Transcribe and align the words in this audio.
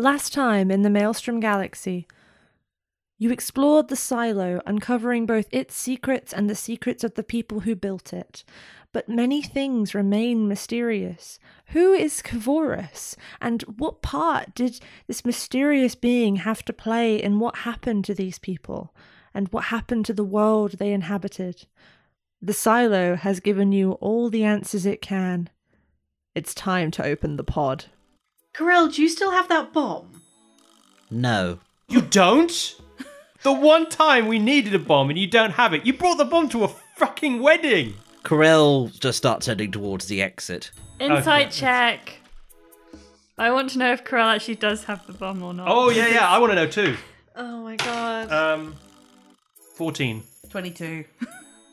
Last 0.00 0.32
time 0.32 0.70
in 0.70 0.80
the 0.80 0.88
Maelstrom 0.88 1.40
Galaxy, 1.40 2.08
you 3.18 3.30
explored 3.30 3.88
the 3.88 3.96
silo, 3.96 4.62
uncovering 4.64 5.26
both 5.26 5.46
its 5.52 5.76
secrets 5.76 6.32
and 6.32 6.48
the 6.48 6.54
secrets 6.54 7.04
of 7.04 7.16
the 7.16 7.22
people 7.22 7.60
who 7.60 7.76
built 7.76 8.14
it. 8.14 8.42
But 8.94 9.10
many 9.10 9.42
things 9.42 9.94
remain 9.94 10.48
mysterious. 10.48 11.38
Who 11.74 11.92
is 11.92 12.22
Kavorus? 12.22 13.14
And 13.42 13.60
what 13.64 14.00
part 14.00 14.54
did 14.54 14.80
this 15.06 15.26
mysterious 15.26 15.94
being 15.94 16.36
have 16.36 16.64
to 16.64 16.72
play 16.72 17.22
in 17.22 17.38
what 17.38 17.56
happened 17.56 18.06
to 18.06 18.14
these 18.14 18.38
people? 18.38 18.94
And 19.34 19.48
what 19.48 19.64
happened 19.64 20.06
to 20.06 20.14
the 20.14 20.24
world 20.24 20.78
they 20.78 20.94
inhabited? 20.94 21.66
The 22.40 22.54
silo 22.54 23.16
has 23.16 23.38
given 23.38 23.70
you 23.72 23.92
all 24.00 24.30
the 24.30 24.44
answers 24.44 24.86
it 24.86 25.02
can. 25.02 25.50
It's 26.34 26.54
time 26.54 26.90
to 26.92 27.04
open 27.04 27.36
the 27.36 27.44
pod. 27.44 27.84
Corel, 28.54 28.92
do 28.92 29.02
you 29.02 29.08
still 29.08 29.30
have 29.30 29.48
that 29.48 29.72
bomb? 29.72 30.22
No. 31.10 31.58
You 31.88 32.00
don't? 32.00 32.76
the 33.42 33.52
one 33.52 33.88
time 33.88 34.26
we 34.28 34.38
needed 34.38 34.74
a 34.74 34.78
bomb 34.78 35.10
and 35.10 35.18
you 35.18 35.26
don't 35.26 35.52
have 35.52 35.72
it. 35.74 35.86
You 35.86 35.92
brought 35.92 36.18
the 36.18 36.24
bomb 36.24 36.48
to 36.50 36.64
a 36.64 36.68
fucking 36.96 37.40
wedding. 37.40 37.94
Corel 38.24 38.96
just 39.00 39.18
starts 39.18 39.46
heading 39.46 39.72
towards 39.72 40.06
the 40.06 40.20
exit. 40.22 40.70
Insight 40.98 41.46
Okay. 41.46 41.50
check. 41.50 42.16
I 43.38 43.50
want 43.50 43.70
to 43.70 43.78
know 43.78 43.92
if 43.92 44.04
Corel 44.04 44.34
actually 44.34 44.56
does 44.56 44.84
have 44.84 45.06
the 45.06 45.14
bomb 45.14 45.42
or 45.42 45.54
not. 45.54 45.66
Oh 45.68 45.88
yeah, 45.88 46.08
yeah. 46.08 46.28
I 46.28 46.38
want 46.38 46.52
to 46.52 46.56
know 46.56 46.66
too. 46.66 46.96
Oh 47.36 47.62
my 47.62 47.76
god. 47.76 48.30
Um, 48.30 48.74
fourteen. 49.76 50.24
22. 50.50 51.04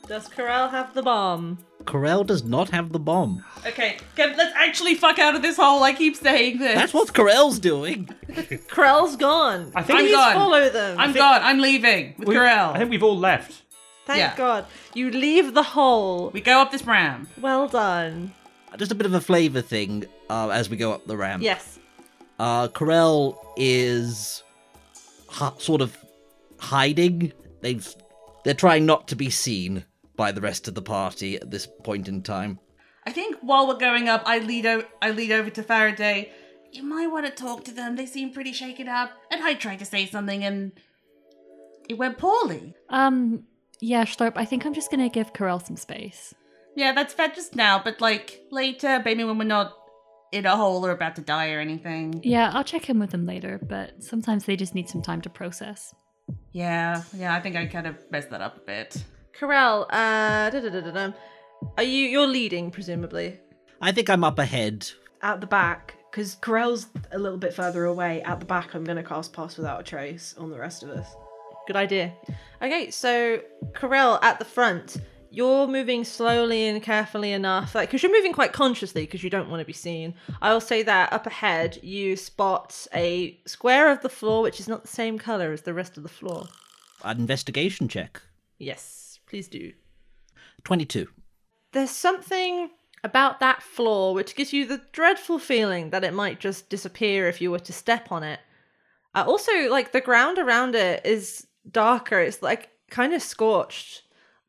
Does 0.06 0.28
Corel 0.28 0.70
have 0.70 0.94
the 0.94 1.02
bomb? 1.02 1.58
Corel 1.88 2.26
does 2.26 2.44
not 2.44 2.68
have 2.68 2.92
the 2.92 2.98
bomb. 2.98 3.42
Okay, 3.66 3.96
get, 4.14 4.36
let's 4.36 4.52
actually 4.54 4.94
fuck 4.94 5.18
out 5.18 5.34
of 5.34 5.40
this 5.40 5.56
hole. 5.56 5.82
I 5.82 5.94
keep 5.94 6.16
saying 6.16 6.58
this. 6.58 6.74
That's 6.74 6.92
what 6.92 7.08
Corel's 7.14 7.58
doing. 7.58 8.06
Corel's 8.68 9.16
gone. 9.16 9.72
I 9.74 9.82
think 9.82 9.98
I'm 9.98 10.04
Please 10.04 10.14
gone. 10.14 10.34
follow 10.34 10.68
them. 10.68 10.98
I'm 10.98 11.12
gone. 11.14 11.40
I'm 11.42 11.60
leaving 11.60 12.14
with 12.18 12.28
we- 12.28 12.34
Corel. 12.34 12.74
I 12.74 12.78
think 12.78 12.90
we've 12.90 13.02
all 13.02 13.16
left. 13.18 13.62
Thank 14.04 14.18
Yeah. 14.18 14.36
God. 14.36 14.66
You 14.94 15.10
leave 15.10 15.54
the 15.54 15.62
hole. 15.62 16.28
we 16.30 16.40
go 16.42 16.60
up 16.60 16.72
this 16.72 16.84
ramp. 16.84 17.28
Well 17.40 17.68
done. 17.68 18.34
Just 18.76 18.92
a 18.92 18.94
bit 18.94 19.06
of 19.06 19.14
a 19.14 19.20
flavour 19.20 19.62
thing 19.62 20.04
uh, 20.28 20.50
as 20.50 20.68
we 20.68 20.76
go 20.76 20.92
up 20.92 21.06
the 21.06 21.16
ramp. 21.16 21.42
Yes. 21.42 21.78
Uh, 22.38 22.68
Corel 22.68 23.38
is 23.56 24.42
ha- 25.30 25.54
sort 25.58 25.80
of 25.80 25.96
hiding. 26.58 27.32
They've 27.62 27.94
they're 28.44 28.52
trying 28.54 28.84
not 28.86 29.08
to 29.08 29.16
be 29.16 29.30
seen 29.30 29.84
by 30.18 30.32
the 30.32 30.40
rest 30.42 30.68
of 30.68 30.74
the 30.74 30.82
party 30.82 31.36
at 31.36 31.50
this 31.50 31.66
point 31.84 32.08
in 32.08 32.20
time. 32.22 32.58
I 33.06 33.12
think 33.12 33.36
while 33.40 33.66
we're 33.66 33.78
going 33.78 34.10
up, 34.10 34.22
I 34.26 34.40
lead 34.40 34.66
o- 34.66 34.84
I 35.00 35.12
lead 35.12 35.32
over 35.32 35.48
to 35.48 35.62
Faraday. 35.62 36.30
You 36.70 36.82
might 36.82 37.06
want 37.06 37.24
to 37.24 37.32
talk 37.32 37.64
to 37.64 37.72
them. 37.72 37.96
They 37.96 38.04
seem 38.04 38.34
pretty 38.34 38.52
shaken 38.52 38.88
up. 38.88 39.12
And 39.30 39.42
I 39.42 39.54
tried 39.54 39.78
to 39.78 39.86
say 39.86 40.04
something, 40.04 40.44
and 40.44 40.72
it 41.88 41.94
went 41.96 42.18
poorly. 42.18 42.74
Um, 42.90 43.44
yeah, 43.80 44.04
Schlurp, 44.04 44.32
I 44.36 44.44
think 44.44 44.66
I'm 44.66 44.74
just 44.74 44.90
gonna 44.90 45.08
give 45.08 45.32
Corel 45.32 45.64
some 45.64 45.76
space. 45.76 46.34
Yeah, 46.76 46.92
that's 46.92 47.14
fair 47.14 47.28
just 47.28 47.56
now, 47.56 47.80
but 47.82 48.00
like 48.00 48.42
later, 48.50 49.00
maybe 49.04 49.24
when 49.24 49.38
we're 49.38 49.44
not 49.44 49.72
in 50.32 50.44
a 50.44 50.54
hole 50.56 50.84
or 50.84 50.90
about 50.90 51.16
to 51.16 51.22
die 51.22 51.52
or 51.52 51.60
anything. 51.60 52.20
Yeah, 52.22 52.50
I'll 52.52 52.64
check 52.64 52.90
in 52.90 52.98
with 52.98 53.10
them 53.10 53.24
later, 53.24 53.58
but 53.62 54.02
sometimes 54.02 54.44
they 54.44 54.56
just 54.56 54.74
need 54.74 54.88
some 54.88 55.00
time 55.00 55.22
to 55.22 55.30
process. 55.30 55.94
Yeah, 56.52 57.02
yeah, 57.16 57.34
I 57.34 57.40
think 57.40 57.56
I 57.56 57.64
kind 57.66 57.86
of 57.86 57.96
messed 58.10 58.30
that 58.30 58.42
up 58.42 58.58
a 58.58 58.60
bit. 58.60 59.02
Corel, 59.38 59.86
uh, 59.90 61.12
are 61.76 61.82
you, 61.82 62.08
you're 62.08 62.26
leading, 62.26 62.70
presumably? 62.70 63.38
I 63.80 63.92
think 63.92 64.10
I'm 64.10 64.24
up 64.24 64.38
ahead. 64.38 64.90
At 65.22 65.40
the 65.40 65.46
back, 65.46 65.96
because 66.10 66.36
Corel's 66.36 66.88
a 67.12 67.18
little 67.18 67.38
bit 67.38 67.54
further 67.54 67.84
away. 67.84 68.20
At 68.22 68.40
the 68.40 68.46
back, 68.46 68.74
I'm 68.74 68.82
going 68.82 68.96
to 68.96 69.02
cast 69.02 69.32
Pass 69.32 69.56
Without 69.56 69.80
a 69.80 69.84
Trace 69.84 70.34
on 70.38 70.50
the 70.50 70.58
rest 70.58 70.82
of 70.82 70.90
us. 70.90 71.14
Good 71.68 71.76
idea. 71.76 72.14
Okay, 72.60 72.90
so 72.90 73.40
Corel 73.74 74.18
at 74.22 74.40
the 74.40 74.44
front, 74.44 74.96
you're 75.30 75.68
moving 75.68 76.02
slowly 76.02 76.66
and 76.66 76.82
carefully 76.82 77.32
enough, 77.32 77.74
like 77.74 77.90
because 77.90 78.02
you're 78.02 78.12
moving 78.12 78.32
quite 78.32 78.52
consciously 78.52 79.02
because 79.02 79.22
you 79.22 79.30
don't 79.30 79.50
want 79.50 79.60
to 79.60 79.66
be 79.66 79.72
seen. 79.72 80.14
I'll 80.42 80.60
say 80.60 80.82
that 80.82 81.12
up 81.12 81.26
ahead, 81.26 81.78
you 81.82 82.16
spot 82.16 82.86
a 82.94 83.38
square 83.46 83.92
of 83.92 84.00
the 84.00 84.08
floor 84.08 84.42
which 84.42 84.58
is 84.58 84.66
not 84.66 84.82
the 84.82 84.88
same 84.88 85.18
color 85.18 85.52
as 85.52 85.62
the 85.62 85.74
rest 85.74 85.96
of 85.96 86.02
the 86.02 86.08
floor. 86.08 86.48
An 87.04 87.18
investigation 87.18 87.86
check. 87.86 88.22
Yes, 88.58 89.07
please 89.28 89.48
do. 89.48 89.72
22. 90.64 91.08
There's 91.72 91.90
something 91.90 92.70
about 93.04 93.40
that 93.40 93.62
floor 93.62 94.14
which 94.14 94.34
gives 94.34 94.52
you 94.52 94.66
the 94.66 94.82
dreadful 94.92 95.38
feeling 95.38 95.90
that 95.90 96.04
it 96.04 96.12
might 96.12 96.40
just 96.40 96.68
disappear 96.68 97.28
if 97.28 97.40
you 97.40 97.50
were 97.50 97.58
to 97.60 97.72
step 97.72 98.10
on 98.10 98.22
it. 98.22 98.40
Uh, 99.14 99.24
also, 99.26 99.52
like 99.70 99.92
the 99.92 100.00
ground 100.00 100.38
around 100.38 100.74
it 100.74 101.04
is 101.04 101.46
darker. 101.70 102.20
It's 102.20 102.42
like 102.42 102.70
kind 102.90 103.14
of 103.14 103.22
scorched, 103.22 104.02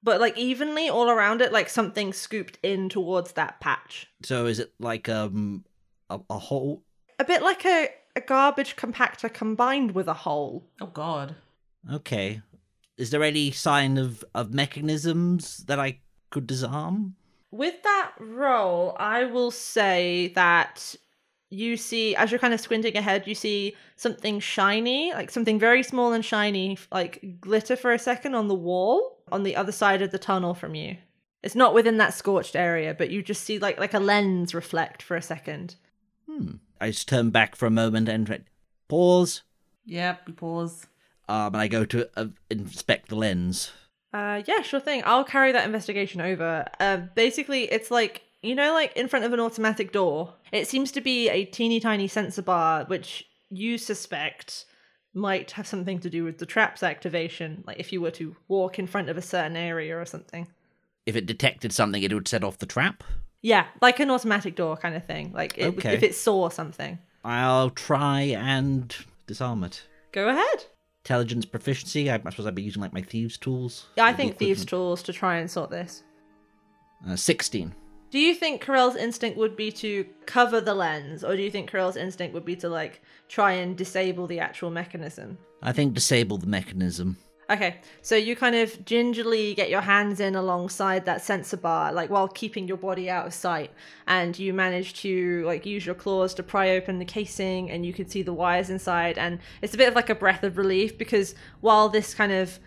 but 0.03 0.19
like 0.19 0.37
evenly 0.37 0.89
all 0.89 1.09
around 1.09 1.41
it, 1.41 1.51
like 1.51 1.69
something 1.69 2.13
scooped 2.13 2.57
in 2.63 2.89
towards 2.89 3.33
that 3.33 3.59
patch. 3.59 4.07
So 4.23 4.45
is 4.45 4.59
it 4.59 4.73
like 4.79 5.07
um 5.09 5.65
a, 6.09 6.19
a 6.29 6.39
hole? 6.39 6.83
A 7.19 7.25
bit 7.25 7.41
like 7.41 7.65
a, 7.65 7.89
a 8.15 8.21
garbage 8.21 8.75
compactor 8.75 9.31
combined 9.31 9.91
with 9.91 10.07
a 10.07 10.13
hole. 10.13 10.67
Oh 10.81 10.87
God. 10.87 11.35
Okay. 11.91 12.41
Is 12.99 13.11
there 13.11 13.23
any 13.23 13.51
sign 13.51 13.97
of 13.97 14.25
of 14.35 14.53
mechanisms 14.53 15.63
that 15.67 15.79
I 15.79 15.99
could 16.31 16.45
disarm? 16.45 17.15
With 17.49 17.81
that 17.83 18.11
roll, 18.19 18.95
I 18.99 19.23
will 19.23 19.51
say 19.51 20.33
that 20.35 20.95
you 21.49 21.77
see, 21.77 22.13
as 22.15 22.29
you're 22.29 22.39
kind 22.39 22.53
of 22.53 22.59
squinting 22.59 22.97
ahead, 22.97 23.25
you 23.25 23.33
see 23.33 23.75
something 23.95 24.41
shiny, 24.41 25.13
like 25.13 25.31
something 25.31 25.57
very 25.57 25.81
small 25.81 26.11
and 26.11 26.23
shiny, 26.23 26.77
like 26.91 27.39
glitter 27.39 27.77
for 27.77 27.93
a 27.93 27.97
second 27.97 28.35
on 28.35 28.49
the 28.49 28.53
wall 28.53 29.23
on 29.31 29.43
the 29.43 29.55
other 29.55 29.71
side 29.71 30.01
of 30.01 30.11
the 30.11 30.19
tunnel 30.19 30.53
from 30.53 30.75
you. 30.75 30.97
It's 31.41 31.55
not 31.55 31.73
within 31.73 31.97
that 31.97 32.13
scorched 32.13 32.55
area, 32.55 32.93
but 32.93 33.11
you 33.11 33.23
just 33.23 33.45
see 33.45 33.59
like 33.59 33.79
like 33.79 33.93
a 33.93 33.99
lens 33.99 34.53
reflect 34.53 35.01
for 35.01 35.15
a 35.15 35.21
second. 35.21 35.75
Hmm. 36.29 36.55
I 36.81 36.91
just 36.91 37.07
turn 37.07 37.29
back 37.29 37.55
for 37.55 37.65
a 37.65 37.71
moment 37.71 38.09
and 38.09 38.27
try- 38.27 38.43
pause. 38.89 39.43
Yep. 39.85 40.27
We 40.27 40.33
pause. 40.33 40.85
Um, 41.29 41.53
and 41.53 41.57
I 41.57 41.67
go 41.67 41.85
to 41.85 42.09
uh, 42.17 42.25
inspect 42.49 43.07
the 43.09 43.15
lens. 43.15 43.71
Uh, 44.11 44.41
yeah, 44.47 44.61
sure 44.63 44.79
thing. 44.79 45.03
I'll 45.05 45.23
carry 45.23 45.51
that 45.51 45.65
investigation 45.65 46.19
over. 46.19 46.65
Uh, 46.79 46.97
basically, 47.15 47.65
it's 47.65 47.91
like 47.91 48.23
you 48.41 48.55
know, 48.55 48.73
like 48.73 48.93
in 48.97 49.07
front 49.07 49.25
of 49.25 49.33
an 49.33 49.39
automatic 49.39 49.91
door. 49.91 50.33
It 50.51 50.67
seems 50.67 50.91
to 50.93 51.01
be 51.01 51.29
a 51.29 51.45
teeny 51.45 51.79
tiny 51.79 52.07
sensor 52.07 52.41
bar, 52.41 52.85
which 52.85 53.25
you 53.49 53.77
suspect 53.77 54.65
might 55.13 55.51
have 55.51 55.67
something 55.67 55.99
to 55.99 56.09
do 56.09 56.23
with 56.23 56.37
the 56.37 56.45
trap's 56.45 56.81
activation. 56.83 57.63
Like 57.67 57.79
if 57.79 57.91
you 57.93 58.01
were 58.01 58.11
to 58.11 58.35
walk 58.47 58.79
in 58.79 58.87
front 58.87 59.09
of 59.09 59.17
a 59.17 59.21
certain 59.21 59.55
area 59.57 59.99
or 59.99 60.05
something. 60.05 60.47
If 61.05 61.15
it 61.15 61.25
detected 61.25 61.73
something, 61.73 62.01
it 62.01 62.13
would 62.13 62.27
set 62.27 62.43
off 62.43 62.59
the 62.59 62.65
trap. 62.65 63.03
Yeah, 63.41 63.65
like 63.81 63.99
an 63.99 64.11
automatic 64.11 64.55
door 64.55 64.77
kind 64.77 64.95
of 64.95 65.05
thing. 65.05 65.31
Like 65.33 65.57
it, 65.57 65.65
Okay. 65.77 65.93
if 65.93 66.03
it 66.03 66.15
saw 66.15 66.49
something. 66.49 66.99
I'll 67.23 67.69
try 67.69 68.21
and 68.21 68.95
disarm 69.27 69.63
it. 69.63 69.83
Go 70.11 70.29
ahead. 70.29 70.65
Intelligence 71.09 71.43
proficiency. 71.43 72.07
I, 72.11 72.21
I 72.23 72.29
suppose 72.29 72.45
I'd 72.45 72.53
be 72.53 72.61
using 72.61 72.83
like 72.83 72.93
my 72.93 73.01
thieves' 73.01 73.35
tools. 73.35 73.87
Yeah, 73.97 74.05
I 74.05 74.13
think 74.13 74.37
thieves' 74.37 74.63
tools 74.63 75.01
to 75.01 75.11
try 75.11 75.37
and 75.37 75.49
sort 75.49 75.71
this. 75.71 76.03
Uh, 77.07 77.15
Sixteen. 77.15 77.73
Do 78.11 78.19
you 78.19 78.35
think 78.35 78.63
Corel's 78.63 78.95
instinct 78.95 79.35
would 79.39 79.55
be 79.55 79.71
to 79.71 80.05
cover 80.27 80.61
the 80.61 80.75
lens, 80.75 81.23
or 81.23 81.35
do 81.35 81.41
you 81.41 81.49
think 81.49 81.71
Corel's 81.71 81.97
instinct 81.97 82.35
would 82.35 82.45
be 82.45 82.55
to 82.57 82.69
like 82.69 83.01
try 83.27 83.53
and 83.53 83.75
disable 83.75 84.27
the 84.27 84.39
actual 84.39 84.69
mechanism? 84.69 85.39
I 85.63 85.71
think 85.71 85.95
disable 85.95 86.37
the 86.37 86.45
mechanism. 86.45 87.17
Okay, 87.49 87.77
so 88.03 88.15
you 88.15 88.35
kind 88.35 88.55
of 88.55 88.85
gingerly 88.85 89.55
get 89.55 89.71
your 89.71 89.81
hands 89.81 90.19
in 90.19 90.35
alongside 90.35 91.05
that 91.05 91.23
sensor 91.23 91.57
bar, 91.57 91.91
like 91.91 92.11
while 92.11 92.27
keeping 92.27 92.67
your 92.67 92.77
body 92.77 93.09
out 93.09 93.25
of 93.25 93.33
sight, 93.33 93.71
and 94.05 94.37
you 94.37 94.53
manage 94.53 94.93
to 95.01 95.43
like 95.47 95.65
use 95.65 95.83
your 95.83 95.95
claws 95.95 96.35
to 96.35 96.43
pry 96.43 96.69
open 96.69 96.99
the 96.99 97.05
casing, 97.05 97.71
and 97.71 97.87
you 97.87 97.91
can 97.91 98.07
see 98.07 98.21
the 98.21 98.33
wires 98.33 98.69
inside, 98.69 99.17
and 99.17 99.39
it's 99.63 99.73
a 99.73 99.77
bit 99.77 99.87
of 99.87 99.95
like 99.95 100.11
a 100.11 100.15
breath 100.15 100.43
of 100.43 100.59
relief 100.59 100.95
because 100.95 101.33
while 101.61 101.89
this 101.89 102.13
kind 102.13 102.31
of 102.31 102.59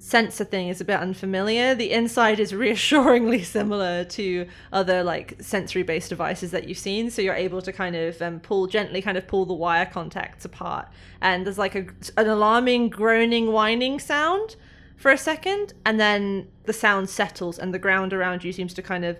sensor 0.00 0.44
thing 0.44 0.68
is 0.68 0.80
a 0.80 0.84
bit 0.84 0.98
unfamiliar. 0.98 1.74
The 1.74 1.92
inside 1.92 2.40
is 2.40 2.54
reassuringly 2.64 3.44
similar 3.44 4.02
to 4.04 4.46
other 4.72 5.04
like 5.04 5.34
sensory 5.40 5.82
based 5.82 6.08
devices 6.08 6.50
that 6.50 6.66
you've 6.66 6.78
seen. 6.78 7.10
So 7.10 7.22
you're 7.22 7.34
able 7.34 7.62
to 7.62 7.72
kind 7.72 7.94
of 7.94 8.20
um, 8.20 8.40
pull 8.40 8.66
gently, 8.66 9.02
kind 9.02 9.16
of 9.16 9.28
pull 9.28 9.44
the 9.44 9.54
wire 9.54 9.86
contacts 9.86 10.44
apart, 10.44 10.88
and 11.20 11.46
there's 11.46 11.58
like 11.58 11.74
a, 11.76 11.86
an 12.16 12.26
alarming 12.28 12.88
groaning, 12.88 13.52
whining 13.52 14.00
sound 14.00 14.56
for 14.96 15.10
a 15.10 15.18
second, 15.18 15.74
and 15.86 16.00
then 16.00 16.48
the 16.64 16.72
sound 16.72 17.08
settles, 17.08 17.58
and 17.58 17.72
the 17.72 17.78
ground 17.78 18.12
around 18.12 18.42
you 18.42 18.52
seems 18.52 18.74
to 18.74 18.82
kind 18.82 19.04
of 19.04 19.18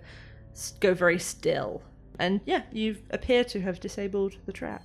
go 0.81 0.95
very 0.95 1.19
still. 1.19 1.83
And 2.19 2.41
yeah, 2.45 2.63
you 2.73 2.97
appear 3.11 3.45
to 3.45 3.61
have 3.61 3.81
disabled 3.81 4.37
the 4.47 4.53
trap. 4.53 4.83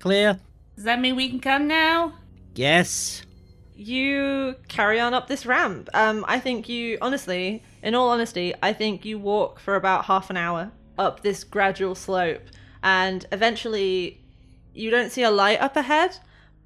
Clear? 0.00 0.38
Does 0.76 0.84
that 0.84 1.00
mean 1.00 1.16
we 1.16 1.30
can 1.30 1.40
come 1.40 1.66
now? 1.68 2.14
Yes. 2.54 3.22
You 3.74 4.56
carry 4.68 5.00
on 5.00 5.14
up 5.14 5.26
this 5.26 5.46
ramp. 5.46 5.88
Um, 5.94 6.24
I 6.28 6.38
think 6.38 6.68
you, 6.68 6.98
honestly, 7.00 7.62
in 7.82 7.94
all 7.94 8.10
honesty, 8.10 8.54
I 8.62 8.72
think 8.72 9.04
you 9.04 9.18
walk 9.18 9.58
for 9.58 9.76
about 9.76 10.04
half 10.04 10.30
an 10.30 10.36
hour 10.36 10.70
up 10.98 11.22
this 11.22 11.42
gradual 11.42 11.94
slope, 11.94 12.42
and 12.82 13.26
eventually, 13.32 14.20
you 14.72 14.90
don't 14.90 15.10
see 15.10 15.22
a 15.22 15.30
light 15.30 15.60
up 15.60 15.76
ahead, 15.76 16.16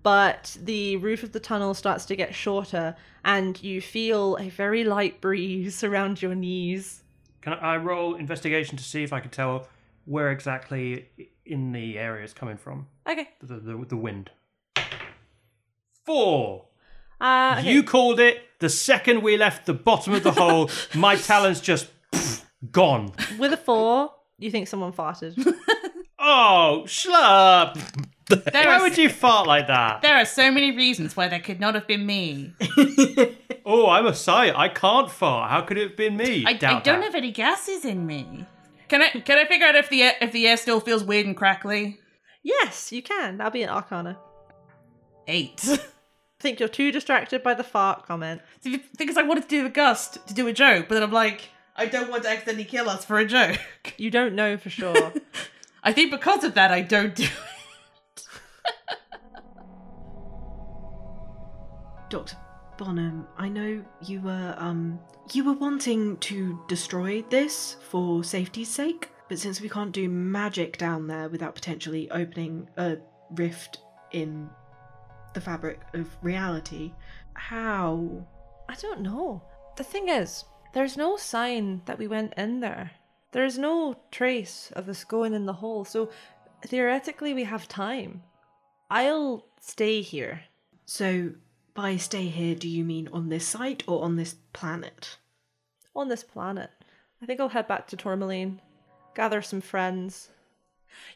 but 0.03 0.57
the 0.63 0.97
roof 0.99 1.23
of 1.23 1.33
the 1.33 1.41
tunnel 1.41 1.75
starts 1.75 2.05
to 2.07 2.17
get 2.17 2.35
shorter, 2.35 2.95
and 3.25 3.63
you 3.63 3.81
feel 3.81 4.37
a 4.37 4.49
very 4.51 4.85
light 4.85 5.21
breeze 5.21 5.83
around 5.85 6.21
your 6.21 6.35
knees. 6.35 7.03
Can 7.41 7.55
I 7.55 7.77
roll 7.77 8.17
investigation 8.17 8.77
to 8.77 8.85
see 8.85 9.03
if 9.03 9.13
I 9.13 9.21
can 9.21 9.31
tell 9.31 9.69
where 10.05 10.31
exactly 10.31 11.09
in 11.47 11.73
the 11.73 11.99
area 11.99 12.25
it's 12.25 12.35
coming 12.35 12.57
from? 12.57 12.87
Okay. 13.09 13.29
The, 13.41 13.57
the, 13.57 13.85
the 13.89 13.97
wind. 13.97 14.31
Four. 16.05 16.67
Uh, 17.21 17.57
okay. 17.59 17.73
You 17.73 17.83
called 17.83 18.21
it. 18.21 18.41
The 18.61 18.69
second 18.69 19.23
we 19.23 19.37
left 19.37 19.67
the 19.67 19.75
bottom 19.75 20.15
of 20.15 20.23
the 20.23 20.33
hole, 20.33 20.71
my 20.95 21.15
talent's 21.17 21.61
just 21.61 21.89
pff, 22.13 22.45
gone. 22.73 23.13
with 23.39 23.53
a 23.53 23.57
four, 23.57 24.11
you 24.39 24.51
think 24.51 24.69
someone 24.69 24.93
farted. 24.93 25.35
Oh, 26.21 26.83
schlup! 26.87 27.75
There 28.29 28.41
Why 28.53 28.65
are, 28.77 28.81
would 28.81 28.99
you 28.99 29.09
fart 29.09 29.47
like 29.47 29.69
that? 29.69 30.03
there 30.03 30.17
are 30.17 30.25
so 30.25 30.51
many 30.51 30.73
reasons 30.77 31.17
why 31.17 31.29
that 31.29 31.45
could 31.45 31.61
not 31.61 31.75
have 31.77 31.87
been 31.87 32.05
me. 32.05 32.53
Oh, 33.65 33.89
I'm 33.89 34.07
a 34.07 34.15
scion. 34.15 34.57
I 34.57 34.69
can't 34.69 35.11
fart. 35.11 35.51
How 35.51 35.61
could 35.61 35.77
it 35.79 35.89
have 35.91 35.97
been 35.97 36.17
me? 36.17 36.45
I, 36.47 36.51
I 36.51 36.53
Doubt 36.55 36.85
don't 36.85 37.01
that. 37.01 37.05
have 37.05 37.15
any 37.15 37.31
gases 37.31 37.85
in 37.85 38.07
me. 38.07 38.47
Can 38.89 39.03
I 39.03 39.11
can 39.11 39.39
I 39.39 39.45
figure 39.45 39.67
out 39.67 39.75
if 39.77 39.91
the 39.91 40.03
air, 40.03 40.15
if 40.23 40.33
the 40.33 40.47
air 40.49 40.57
still 40.57 40.81
feels 40.81 41.05
weird 41.05 41.27
and 41.27 41.37
crackly? 41.37 42.01
yes, 42.43 42.91
you 42.93 43.03
can. 43.03 43.37
That'll 43.37 43.53
be 43.53 43.63
an 43.63 43.69
arcana. 43.69 44.19
Eight. 45.29 45.79
I 46.39 46.43
think 46.43 46.61
you're 46.61 46.69
too 46.69 46.93
distracted 46.93 47.43
by 47.43 47.55
the 47.55 47.65
fart 47.65 48.07
comment. 48.07 48.43
See, 48.61 48.77
the 48.77 48.83
thing 48.97 49.09
is, 49.09 49.17
I 49.17 49.23
wanted 49.23 49.43
to 49.43 49.49
do 49.49 49.67
a 49.67 49.71
gust 49.71 50.25
to 50.29 50.35
do 50.35 50.47
a 50.47 50.53
joke, 50.53 50.87
but 50.89 50.95
then 50.95 51.03
I'm 51.03 51.11
like, 51.11 51.49
I 51.75 51.87
don't 51.87 52.09
want 52.09 52.23
to 52.23 52.29
accidentally 52.29 52.65
kill 52.65 52.89
us 52.89 53.05
for 53.05 53.19
a 53.19 53.27
joke. 53.27 53.59
You 53.97 54.13
don't 54.13 54.37
know 54.37 54.57
for 54.57 54.71
sure. 54.71 55.13
I 55.83 55.93
think 55.93 56.13
because 56.13 56.45
of 56.45 56.55
that, 56.55 56.71
I 56.71 56.83
don't 56.83 57.17
do 57.17 57.25
it. 57.25 57.31
Dr. 62.11 62.37
Bonham, 62.77 63.27
I 63.37 63.49
know 63.49 63.85
you 64.07 64.21
were 64.21 64.55
um 64.59 65.01
you 65.33 65.43
were 65.43 65.55
wanting 65.55 66.17
to 66.19 66.63
destroy 66.69 67.23
this 67.23 67.75
for 67.89 68.23
safety's 68.23 68.69
sake, 68.69 69.09
but 69.29 69.41
since 69.41 69.61
we 69.61 69.69
can't 69.69 69.91
do 69.91 70.09
magic 70.09 70.79
down 70.79 71.09
there 71.09 71.29
without 71.29 71.57
potentially 71.57 72.09
opening 72.13 72.69
a 72.77 72.99
rift 73.31 73.79
in 74.13 74.49
the 75.35 75.41
fabric 75.41 75.81
of 75.95 76.09
reality, 76.23 76.93
how 77.35 78.27
I 78.69 78.75
don't 78.75 79.01
know. 79.01 79.43
The 79.77 79.85
thing 79.85 80.09
is, 80.09 80.45
there's 80.75 80.97
no 80.97 81.17
sign 81.17 81.83
that 81.87 81.99
we 81.99 82.07
went 82.07 82.35
in 82.37 82.61
there. 82.61 82.91
There's 83.33 83.59
no 83.59 83.97
trace 84.11 84.73
of 84.75 84.89
us 84.89 85.05
going 85.05 85.35
in 85.35 85.47
the 85.47 85.53
hole, 85.53 85.85
so 85.85 86.11
theoretically 86.67 87.35
we 87.35 87.45
have 87.45 87.69
time. 87.69 88.23
I'll 88.91 89.47
stay 89.61 90.01
here. 90.01 90.43
so 90.87 91.33
by 91.75 91.97
stay 91.97 92.27
here 92.27 92.57
do 92.57 92.69
you 92.69 92.83
mean 92.85 93.09
on 93.13 93.29
this 93.29 93.47
site 93.47 93.85
or 93.87 94.03
on 94.03 94.17
this 94.17 94.35
planet? 94.53 95.19
On 95.95 96.09
this 96.09 96.25
planet. 96.25 96.71
I 97.23 97.27
think 97.27 97.39
I'll 97.39 97.51
head 97.51 97.69
back 97.69 97.87
to 97.89 97.97
Tourmaline. 97.97 98.61
Gather 99.15 99.43
some 99.43 99.61
friends. 99.61 100.31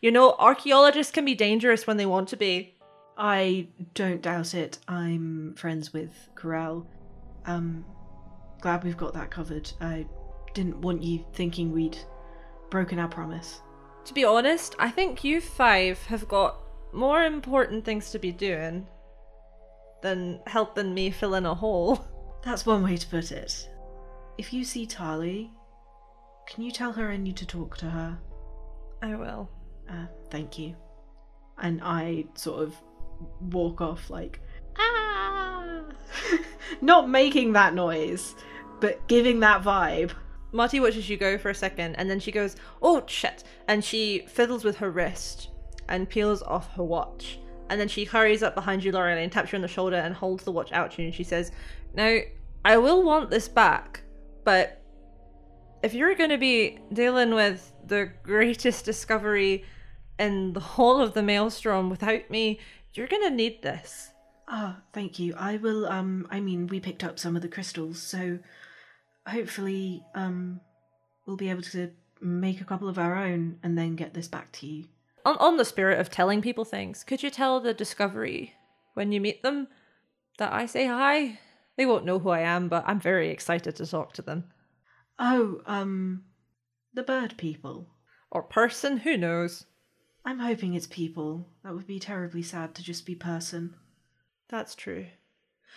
You 0.01 0.11
know, 0.13 0.35
archaeologists 0.39 1.13
can 1.13 1.25
be 1.25 1.35
dangerous 1.35 1.87
when 1.87 1.97
they 1.97 2.07
want 2.07 2.29
to 2.29 2.37
be. 2.37 2.77
I 3.17 3.69
don't 3.95 4.23
doubt 4.23 4.55
it. 4.55 4.79
I'm 4.89 5.55
friends 5.57 5.93
with 5.93 6.11
Corel. 6.35 6.87
Um, 7.47 7.85
glad 8.61 8.85
we've 8.85 8.97
got 8.97 9.15
that 9.15 9.31
covered. 9.31 9.71
I 9.81 10.07
didn't 10.55 10.81
want 10.81 11.03
you 11.03 11.25
thinking 11.35 11.73
we'd 11.73 11.99
broken 12.71 12.99
our 12.99 13.09
promise. 13.09 13.61
To 14.07 14.15
be 14.15 14.25
honest, 14.25 14.75
I 14.79 14.91
think 14.91 15.25
you 15.25 15.41
five 15.41 15.99
have 16.07 16.27
got 16.27 16.59
more 16.93 17.25
important 17.25 17.85
things 17.85 18.11
to 18.11 18.19
be 18.19 18.33
doing 18.33 18.87
than 20.03 20.41
helping 20.47 20.93
me 20.93 21.11
fill 21.11 21.35
in 21.35 21.47
a 21.47 21.55
hole. 21.55 22.05
That's 22.45 22.67
one 22.67 22.83
way 22.83 22.97
to 22.97 23.07
put 23.07 23.31
it. 23.31 23.69
If 24.39 24.53
you 24.53 24.65
see 24.65 24.87
Tali, 24.87 25.51
can 26.49 26.65
you 26.65 26.71
tell 26.73 26.93
her 26.93 27.11
I 27.11 27.17
need 27.17 27.37
to 27.37 27.47
talk 27.47 27.77
to 27.79 27.87
her? 27.87 28.19
I 29.01 29.15
will. 29.15 29.49
Uh, 29.89 30.07
thank 30.31 30.59
you. 30.59 30.75
And 31.59 31.81
I 31.83 32.25
sort 32.35 32.63
of 32.63 32.75
walk 33.41 33.81
off 33.81 34.11
like, 34.11 34.41
ah! 34.77 35.83
Not 36.81 37.09
making 37.09 37.53
that 37.53 37.75
noise, 37.75 38.35
but 38.81 39.07
giving 39.09 39.41
that 39.41 39.63
vibe. 39.63 40.13
Marty 40.53 40.81
watches 40.81 41.09
you 41.09 41.17
go 41.17 41.39
for 41.39 41.51
a 41.51 41.55
second 41.55 41.95
and 41.97 42.11
then 42.11 42.21
she 42.21 42.31
goes, 42.31 42.57
Oh 42.83 43.03
shit! 43.07 43.45
And 43.69 43.83
she 43.83 44.27
fiddles 44.29 44.65
with 44.65 44.77
her 44.77 44.91
wrist 44.91 45.49
and 45.89 46.09
peels 46.09 46.43
off 46.43 46.75
her 46.75 46.85
watch. 46.85 47.39
And 47.71 47.81
then 47.81 47.89
she 47.89 48.05
hurries 48.05 48.43
up 48.43 48.55
behind 48.55 48.85
you, 48.85 48.93
Lorelei, 48.93 49.23
and 49.23 49.33
taps 49.33 49.53
you 49.53 49.57
on 49.57 49.63
the 49.63 49.69
shoulder 49.69 49.97
and 49.97 50.15
holds 50.15 50.45
the 50.45 50.53
watch 50.53 50.73
out 50.73 50.93
to 50.93 51.03
you. 51.03 51.09
And 51.09 51.15
she 51.15 51.25
says, 51.25 51.53
Now, 51.95 52.19
I 52.65 52.77
will 52.77 53.03
want 53.03 53.31
this 53.31 53.49
back, 53.49 54.03
but 54.45 54.83
if 55.83 55.95
you're 55.95 56.15
going 56.15 56.31
to 56.31 56.39
be 56.39 56.79
dealing 56.93 57.35
with 57.35 57.73
the 57.87 58.11
greatest 58.23 58.85
discovery 58.85 59.65
in 60.19 60.53
the 60.53 60.61
whole 60.61 61.01
of 61.01 61.15
the 61.15 61.23
maelstrom 61.23 61.91
without 61.91 62.31
me, 62.31 62.61
you're 62.95 63.07
going 63.09 63.23
to 63.23 63.35
need 63.35 63.63
this. 63.63 64.11
Ah, 64.49 64.79
thank 64.93 65.19
you. 65.19 65.35
I 65.39 65.57
will, 65.57 65.87
um, 65.87 66.27
I 66.31 66.41
mean, 66.41 66.67
we 66.67 66.81
picked 66.81 67.05
up 67.05 67.19
some 67.19 67.37
of 67.37 67.43
the 67.43 67.49
crystals, 67.49 68.01
so 68.01 68.39
hopefully, 69.27 70.03
um, 70.15 70.61
we'll 71.27 71.37
be 71.37 71.51
able 71.51 71.63
to 71.63 71.91
make 72.21 72.61
a 72.61 72.65
couple 72.65 72.89
of 72.89 72.99
our 72.99 73.17
own 73.17 73.59
and 73.63 73.77
then 73.79 73.97
get 73.97 74.15
this 74.15 74.29
back 74.29 74.53
to 74.53 74.67
you. 74.67 74.85
On, 75.25 75.37
on 75.39 75.57
the 75.57 75.65
spirit 75.65 76.01
of 76.01 76.11
telling 76.11 76.43
people 76.43 76.65
things, 76.65 77.05
could 77.05 77.23
you 77.23 77.31
tell 77.31 77.61
the 77.61 77.73
Discovery 77.73 78.55
when 78.95 79.13
you 79.13 79.21
meet 79.21 79.43
them 79.43 79.69
that 80.39 80.53
I 80.53 80.67
say 80.67 80.87
hi? 80.87 81.39
They 81.77 81.87
won't 81.87 82.05
know 82.05 82.19
who 82.19 82.29
I 82.31 82.41
am, 82.41 82.69
but 82.69 82.85
I'm 82.87 83.01
very 83.01 83.31
excited 83.31 83.77
to 83.77 83.87
talk 83.87 84.13
to 84.15 84.23
them. 84.23 84.45
Oh, 85.19 85.63
um, 85.67 86.25
the 86.93 87.03
bird 87.03 87.37
people. 87.37 87.89
Or 88.31 88.43
person, 88.43 88.99
who 88.99 89.17
knows? 89.17 89.67
I'm 90.25 90.39
hoping 90.39 90.75
it's 90.75 90.87
people. 90.87 91.47
That 91.65 91.75
would 91.75 91.87
be 91.87 91.99
terribly 91.99 92.43
sad 92.43 92.75
to 92.77 92.83
just 92.83 93.07
be 93.07 93.15
person. 93.15 93.75
That's 94.49 94.75
true. 94.75 95.07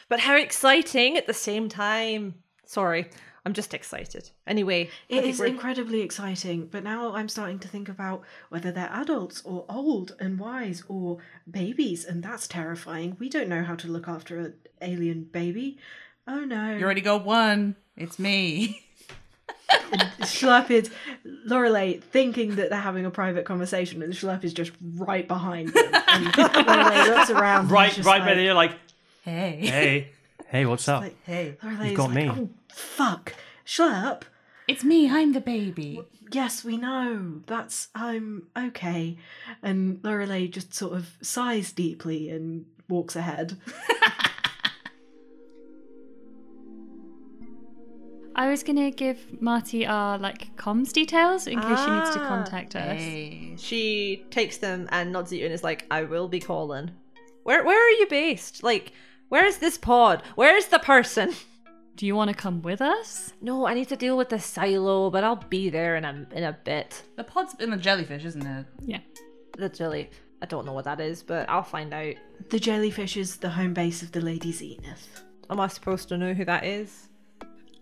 But 0.10 0.20
how 0.20 0.36
exciting 0.36 1.18
at 1.18 1.26
the 1.28 1.34
same 1.34 1.70
time. 1.70 2.36
Sorry, 2.66 3.10
I'm 3.46 3.54
just 3.54 3.74
excited. 3.74 4.30
Anyway, 4.46 4.86
I 4.86 5.16
It 5.16 5.22
think 5.22 5.26
is 5.34 5.40
we're- 5.40 5.52
incredibly 5.52 6.02
exciting, 6.02 6.68
but 6.68 6.84
now 6.84 7.14
I'm 7.14 7.30
starting 7.30 7.60
to 7.60 7.68
think 7.68 7.90
about 7.90 8.24
whether 8.50 8.72
they're 8.72 8.90
adults 8.92 9.42
or 9.46 9.66
old 9.70 10.16
and 10.20 10.38
wise 10.40 10.84
or 10.88 11.20
babies, 11.50 12.06
and 12.06 12.22
that's 12.24 12.48
terrifying. 12.48 13.16
We 13.20 13.30
don't 13.30 13.50
know 13.50 13.64
how 13.64 13.76
to 13.76 13.88
look 13.88 14.08
after 14.08 14.38
an 14.40 14.54
alien 14.82 15.24
baby. 15.26 15.78
Oh 16.28 16.44
no. 16.44 16.76
You 16.76 16.84
already 16.84 17.02
got 17.02 17.24
one. 17.26 17.76
It's 17.96 18.20
me. 18.20 18.82
Schlepp 20.22 20.72
is 20.72 20.90
Lorelei 21.24 21.98
thinking 22.00 22.56
that 22.56 22.70
they're 22.70 22.80
having 22.80 23.06
a 23.06 23.12
private 23.12 23.46
conversation, 23.46 24.02
and 24.02 24.14
Schlepp 24.14 24.44
is 24.44 24.54
just 24.54 24.72
right 24.96 25.28
behind 25.28 25.70
them. 25.70 25.94
And 26.08 26.38
Lorelei 26.38 27.08
looks 27.10 27.30
around. 27.30 27.72
Right, 27.72 27.96
right 27.98 28.06
like, 28.06 28.26
by 28.26 28.34
there, 28.36 28.54
like, 28.54 28.72
Hey. 29.24 29.58
hey, 29.62 30.10
hey, 30.48 30.66
what's 30.66 30.88
up? 30.88 31.02
like, 31.02 31.16
Hey. 31.24 31.58
Lorelei's 31.64 31.88
You've 31.90 31.98
got 31.98 32.10
like, 32.12 32.16
me. 32.16 32.30
Oh 32.30 32.50
fuck, 32.70 33.34
Schlepp. 33.66 34.24
It's 34.68 34.84
me. 34.84 35.10
I'm 35.10 35.34
the 35.34 35.42
baby. 35.42 36.02
Yes, 36.32 36.64
we 36.64 36.78
know. 36.78 37.42
That's 37.46 37.90
I'm 37.94 38.48
okay. 38.58 39.18
And 39.62 40.00
Lorelei 40.04 40.48
just 40.48 40.74
sort 40.74 40.94
of 40.94 41.18
sighs 41.22 41.72
deeply 41.72 42.30
and 42.30 42.66
walks 42.90 43.16
ahead. 43.16 43.58
I 48.36 48.50
was 48.50 48.64
gonna 48.64 48.92
give 48.92 49.42
Marty 49.42 49.86
our 49.86 50.18
like 50.18 50.56
comms 50.58 50.92
details 50.92 51.48
in 51.48 51.60
case 51.60 51.80
she 51.80 51.90
needs 51.92 52.12
to 52.12 52.20
Ah, 52.22 52.28
contact 52.28 52.76
us. 52.76 53.00
Hey. 53.00 53.56
she 53.58 54.26
takes 54.30 54.58
them 54.58 54.88
and 54.92 55.12
nods 55.12 55.32
at 55.32 55.40
you 55.40 55.46
and 55.46 55.54
is 55.54 55.64
like, 55.64 55.86
I 55.90 56.04
will 56.04 56.28
be 56.28 56.40
calling. 56.40 56.92
Where 57.44 57.64
where 57.64 57.78
are 57.88 57.92
you 57.92 58.08
based? 58.08 58.64
Like, 58.64 58.92
Where's 59.30 59.58
this 59.58 59.78
pod? 59.78 60.22
Where's 60.36 60.68
the 60.68 60.80
person? 60.80 61.34
Do 61.96 62.06
you 62.06 62.14
want 62.16 62.30
to 62.30 62.36
come 62.36 62.62
with 62.62 62.82
us? 62.82 63.32
No, 63.42 63.66
I 63.66 63.74
need 63.74 63.88
to 63.88 63.96
deal 63.96 64.18
with 64.18 64.28
the 64.30 64.40
silo, 64.40 65.10
but 65.10 65.24
I'll 65.24 65.38
be 65.50 65.70
there 65.70 65.96
in 65.96 66.04
a 66.06 66.28
in 66.34 66.44
a 66.44 66.58
bit. 66.64 67.02
The 67.16 67.24
pod's 67.24 67.56
in 67.60 67.70
the 67.70 67.78
jellyfish, 67.78 68.26
isn't 68.26 68.46
it? 68.46 68.66
Yeah. 68.86 69.00
The 69.58 69.70
jelly. 69.70 70.10
I 70.42 70.46
don't 70.46 70.66
know 70.66 70.74
what 70.74 70.84
that 70.86 71.00
is, 71.00 71.24
but 71.24 71.50
I'll 71.50 71.64
find 71.64 71.94
out. 71.94 72.16
The 72.50 72.60
jellyfish 72.60 73.16
is 73.16 73.38
the 73.38 73.50
home 73.50 73.74
base 73.74 74.04
of 74.04 74.12
the 74.12 74.20
Lady 74.22 74.52
Zenith. 74.52 75.24
Am 75.50 75.60
I 75.62 75.68
supposed 75.68 76.10
to 76.10 76.18
know 76.18 76.34
who 76.34 76.44
that 76.46 76.66
is? 76.66 77.08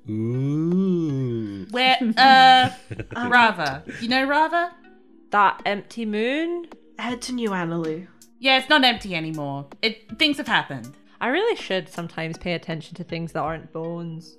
Ooh. 0.09 1.65
Where, 1.71 1.97
uh, 2.17 2.69
Rava. 3.15 3.83
You 4.01 4.09
know 4.09 4.25
Rava? 4.25 4.73
That 5.31 5.61
empty 5.65 6.05
moon? 6.05 6.67
Head 6.99 7.21
to 7.23 7.33
New 7.33 7.49
Analu. 7.49 8.07
Yeah, 8.39 8.57
it's 8.57 8.69
not 8.69 8.83
empty 8.83 9.15
anymore. 9.15 9.67
It 9.81 10.17
things 10.19 10.37
have 10.37 10.47
happened. 10.47 10.93
I 11.21 11.27
really 11.29 11.55
should 11.55 11.87
sometimes 11.87 12.37
pay 12.37 12.53
attention 12.53 12.95
to 12.95 13.03
things 13.03 13.31
that 13.31 13.39
aren't 13.39 13.71
bones. 13.71 14.37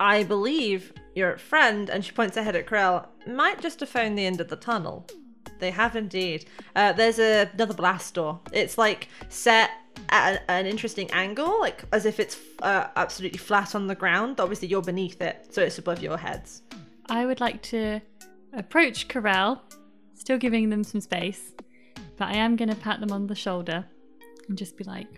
I 0.00 0.24
believe 0.24 0.92
your 1.14 1.36
friend, 1.36 1.88
and 1.88 2.04
she 2.04 2.12
points 2.12 2.36
ahead 2.36 2.56
at 2.56 2.66
Corel, 2.66 3.06
might 3.26 3.60
just 3.60 3.80
have 3.80 3.88
found 3.88 4.18
the 4.18 4.26
end 4.26 4.40
of 4.40 4.48
the 4.48 4.56
tunnel. 4.56 5.06
They 5.60 5.70
have 5.70 5.94
indeed. 5.96 6.46
Uh, 6.74 6.92
there's 6.92 7.18
a, 7.18 7.48
another 7.54 7.74
blast 7.74 8.14
door. 8.14 8.40
It's 8.52 8.76
like 8.78 9.08
set 9.28 9.70
at 10.08 10.42
a- 10.42 10.50
an 10.50 10.66
interesting 10.66 11.10
angle, 11.12 11.60
like 11.60 11.84
as 11.92 12.06
if 12.06 12.18
it's 12.18 12.38
uh, 12.62 12.86
absolutely 12.96 13.38
flat 13.38 13.74
on 13.74 13.86
the 13.86 13.94
ground. 13.94 14.40
Obviously, 14.40 14.68
you're 14.68 14.82
beneath 14.82 15.20
it, 15.20 15.46
so 15.50 15.62
it's 15.62 15.78
above 15.78 16.02
your 16.02 16.16
heads. 16.16 16.62
I 17.08 17.26
would 17.26 17.40
like 17.40 17.60
to 17.62 18.00
approach 18.52 19.08
Corel, 19.08 19.60
still 20.14 20.38
giving 20.38 20.70
them 20.70 20.82
some 20.84 21.00
space, 21.00 21.52
but 22.16 22.28
I 22.28 22.34
am 22.36 22.56
going 22.56 22.70
to 22.70 22.76
pat 22.76 23.00
them 23.00 23.12
on 23.12 23.26
the 23.26 23.34
shoulder 23.34 23.84
and 24.48 24.56
just 24.56 24.76
be 24.76 24.84
like, 24.84 25.08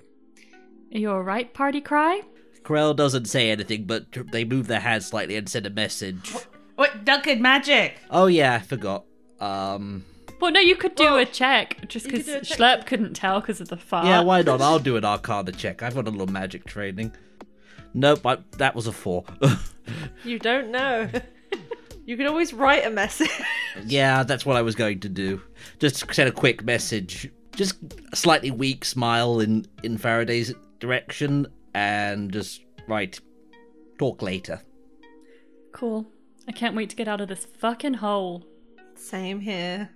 Are 0.94 0.98
you 0.98 1.10
alright, 1.10 1.52
party 1.54 1.80
cry? 1.80 2.22
Corel 2.62 2.94
doesn't 2.94 3.24
say 3.26 3.50
anything, 3.50 3.84
but 3.84 4.06
they 4.32 4.44
move 4.44 4.68
their 4.68 4.80
hands 4.80 5.06
slightly 5.06 5.36
and 5.36 5.48
send 5.48 5.66
a 5.66 5.70
message. 5.70 6.32
What 6.76 7.04
Duncan, 7.04 7.42
magic. 7.42 7.98
Oh 8.10 8.26
yeah, 8.26 8.54
I 8.54 8.58
forgot. 8.60 9.04
Um, 9.40 10.04
Well, 10.42 10.50
no, 10.50 10.58
you 10.58 10.74
could 10.74 10.96
do 10.96 11.04
Well, 11.04 11.18
a 11.18 11.24
check 11.24 11.86
just 11.86 12.06
you 12.06 12.10
could 12.10 12.26
because 12.26 12.40
do 12.42 12.44
check 12.44 12.58
Schlepp 12.58 12.86
couldn't 12.86 13.14
tell 13.14 13.40
because 13.40 13.60
of 13.60 13.68
the 13.68 13.76
fart. 13.76 14.06
yeah, 14.06 14.22
why 14.22 14.42
not? 14.42 14.60
I'll 14.60 14.80
do 14.80 14.96
an 14.96 15.04
Arcana 15.04 15.52
check. 15.52 15.84
I've 15.84 15.94
got 15.94 16.08
a 16.08 16.10
little 16.10 16.26
magic 16.26 16.64
training. 16.64 17.12
Nope, 17.94 18.26
I, 18.26 18.38
that 18.58 18.74
was 18.74 18.88
a 18.88 18.92
four. 18.92 19.24
You 20.24 20.38
don't 20.40 20.70
know. 20.70 21.08
you 22.06 22.16
can 22.16 22.26
always 22.26 22.52
write 22.52 22.86
a 22.86 22.90
message. 22.90 23.30
yeah, 23.84 24.22
that's 24.24 24.44
what 24.46 24.56
I 24.56 24.62
was 24.62 24.74
going 24.76 25.00
to 25.00 25.08
do. 25.08 25.40
Just 25.80 26.12
send 26.14 26.28
a 26.28 26.32
quick 26.32 26.64
message. 26.64 27.30
Just 27.54 27.76
a 28.12 28.16
slightly 28.16 28.50
weak 28.52 28.84
smile 28.84 29.40
in 29.40 29.66
in 29.82 29.98
Faraday's 29.98 30.54
direction, 30.78 31.46
and 31.74 32.32
just 32.32 32.62
right. 32.88 33.18
Talk 33.98 34.22
later. 34.22 34.60
Cool. 35.72 36.06
I 36.48 36.52
can't 36.52 36.76
wait 36.76 36.90
to 36.90 36.96
get 36.96 37.08
out 37.08 37.20
of 37.20 37.28
this 37.28 37.44
fucking 37.44 37.94
hole. 37.94 38.44
Same 38.94 39.40
here. 39.40 39.90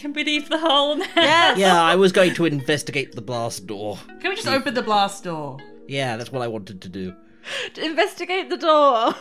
Can 0.00 0.14
we 0.14 0.24
leave 0.24 0.48
the 0.48 0.56
hole 0.56 0.96
now? 0.96 1.04
Yes. 1.14 1.58
Yeah, 1.58 1.78
I 1.78 1.94
was 1.94 2.10
going 2.10 2.32
to 2.36 2.46
investigate 2.46 3.14
the 3.14 3.20
blast 3.20 3.66
door. 3.66 3.98
Can 4.20 4.30
we 4.30 4.34
just 4.34 4.48
open 4.48 4.72
the 4.72 4.80
blast 4.80 5.24
door? 5.24 5.58
Yeah, 5.88 6.16
that's 6.16 6.32
what 6.32 6.40
I 6.40 6.48
wanted 6.48 6.80
to 6.80 6.88
do. 6.88 7.14
To 7.74 7.84
Investigate 7.84 8.48
the 8.48 8.56
door. 8.56 9.14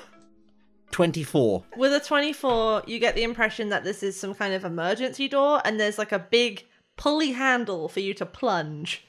24. 0.92 1.66
With 1.76 1.92
a 1.92 2.00
24, 2.00 2.84
you 2.88 2.98
get 2.98 3.16
the 3.16 3.24
impression 3.24 3.68
that 3.70 3.84
this 3.84 4.04
is 4.04 4.18
some 4.18 4.34
kind 4.34 4.54
of 4.54 4.64
emergency 4.64 5.28
door, 5.28 5.62
and 5.66 5.78
there's 5.78 5.98
like 5.98 6.14
a 6.14 6.20
big 6.20 6.66
pulley 6.96 7.34
handle 7.34 7.90
for 7.90 8.00
you 8.00 8.14
to 8.14 8.26
plunge. 8.26 9.04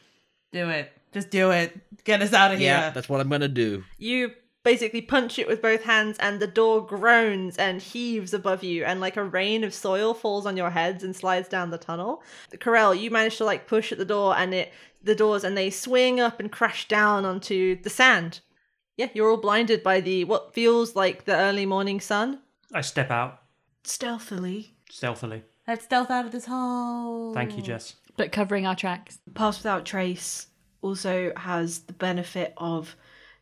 Do 0.52 0.68
it. 0.70 0.92
Just 1.12 1.30
do 1.30 1.52
it. 1.52 1.78
Get 2.02 2.20
us 2.20 2.32
out 2.32 2.52
of 2.52 2.58
here. 2.58 2.66
Yeah, 2.66 2.82
here. 2.82 2.90
that's 2.94 3.08
what 3.08 3.20
I'm 3.20 3.28
gonna 3.28 3.46
do. 3.46 3.84
You 3.96 4.32
basically 4.62 5.00
punch 5.00 5.38
it 5.38 5.48
with 5.48 5.62
both 5.62 5.82
hands, 5.84 6.18
and 6.18 6.40
the 6.40 6.46
door 6.46 6.84
groans 6.86 7.56
and 7.56 7.80
heaves 7.80 8.34
above 8.34 8.62
you, 8.62 8.84
and 8.84 9.00
like 9.00 9.16
a 9.16 9.24
rain 9.24 9.64
of 9.64 9.72
soil 9.74 10.14
falls 10.14 10.46
on 10.46 10.56
your 10.56 10.70
heads 10.70 11.02
and 11.02 11.14
slides 11.16 11.48
down 11.48 11.70
the 11.70 11.78
tunnel. 11.78 12.22
Corel, 12.56 12.98
you 12.98 13.10
manage 13.10 13.36
to 13.38 13.44
like 13.44 13.66
push 13.66 13.90
at 13.92 13.98
the 13.98 14.04
door, 14.04 14.36
and 14.36 14.52
it 14.54 14.72
the 15.02 15.14
doors, 15.14 15.44
and 15.44 15.56
they 15.56 15.70
swing 15.70 16.20
up 16.20 16.40
and 16.40 16.52
crash 16.52 16.86
down 16.88 17.24
onto 17.24 17.80
the 17.82 17.90
sand. 17.90 18.40
Yeah, 18.96 19.08
you're 19.14 19.30
all 19.30 19.38
blinded 19.38 19.82
by 19.82 20.00
the 20.02 20.24
what 20.24 20.52
feels 20.52 20.94
like 20.94 21.24
the 21.24 21.36
early 21.36 21.64
morning 21.64 22.00
sun. 22.00 22.40
I 22.72 22.82
step 22.82 23.10
out 23.10 23.40
Stealthily. 23.82 24.74
stealthily. 24.90 25.42
Let's 25.66 25.84
stealth 25.84 26.10
out 26.10 26.26
of 26.26 26.32
this 26.32 26.44
hole. 26.46 27.32
Thank 27.32 27.56
you, 27.56 27.62
Jess. 27.62 27.94
But 28.16 28.30
covering 28.32 28.66
our 28.66 28.76
tracks. 28.76 29.18
Pass 29.34 29.58
Without 29.58 29.86
Trace 29.86 30.48
also 30.82 31.32
has 31.36 31.80
the 31.80 31.92
benefit 31.94 32.52
of 32.58 32.94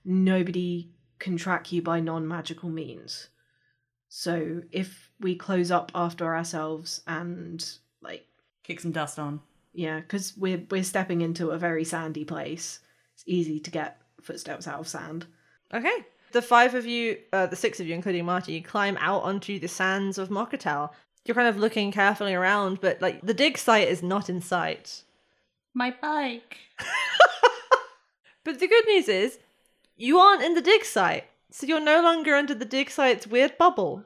nobody 0.04 0.90
can 1.18 1.36
track 1.36 1.72
you 1.72 1.82
by 1.82 2.00
non 2.00 2.26
magical 2.26 2.68
means. 2.68 3.28
So 4.08 4.62
if 4.72 5.10
we 5.20 5.34
close 5.34 5.70
up 5.70 5.92
after 5.94 6.34
ourselves 6.34 7.02
and 7.06 7.64
like 8.02 8.26
Kick 8.64 8.80
some 8.80 8.92
dust 8.92 9.18
on. 9.18 9.40
yeah, 9.72 10.00
because 10.00 10.36
we're 10.36 10.64
we're 10.70 10.82
stepping 10.84 11.20
into 11.20 11.50
a 11.50 11.58
very 11.58 11.84
sandy 11.84 12.24
place, 12.24 12.80
it's 13.14 13.24
easy 13.26 13.60
to 13.60 13.70
get 13.70 14.00
footsteps 14.20 14.66
out 14.66 14.80
of 14.80 14.88
sand. 14.88 15.26
Okay. 15.72 16.04
The 16.32 16.42
five 16.42 16.74
of 16.74 16.84
you, 16.84 17.18
uh, 17.32 17.46
the 17.46 17.56
six 17.56 17.80
of 17.80 17.86
you, 17.86 17.94
including 17.94 18.26
Marty, 18.26 18.60
climb 18.60 18.98
out 19.00 19.22
onto 19.22 19.58
the 19.58 19.68
sands 19.68 20.18
of 20.18 20.28
Mokatel. 20.28 20.90
You're 21.24 21.34
kind 21.34 21.48
of 21.48 21.56
looking 21.58 21.90
carefully 21.90 22.34
around, 22.34 22.80
but 22.80 23.00
like 23.00 23.22
the 23.22 23.34
dig 23.34 23.56
site 23.56 23.88
is 23.88 24.02
not 24.02 24.28
in 24.28 24.40
sight. 24.40 25.04
My 25.74 25.94
bike. 26.02 26.58
But 28.48 28.60
the 28.60 28.66
good 28.66 28.86
news 28.86 29.08
is, 29.08 29.38
you 29.98 30.18
aren't 30.18 30.42
in 30.42 30.54
the 30.54 30.62
dig 30.62 30.84
site, 30.84 31.24
so 31.50 31.66
you're 31.66 31.80
no 31.80 32.02
longer 32.02 32.34
under 32.34 32.54
the 32.54 32.64
dig 32.64 32.90
site's 32.90 33.26
weird 33.26 33.58
bubble. 33.58 34.04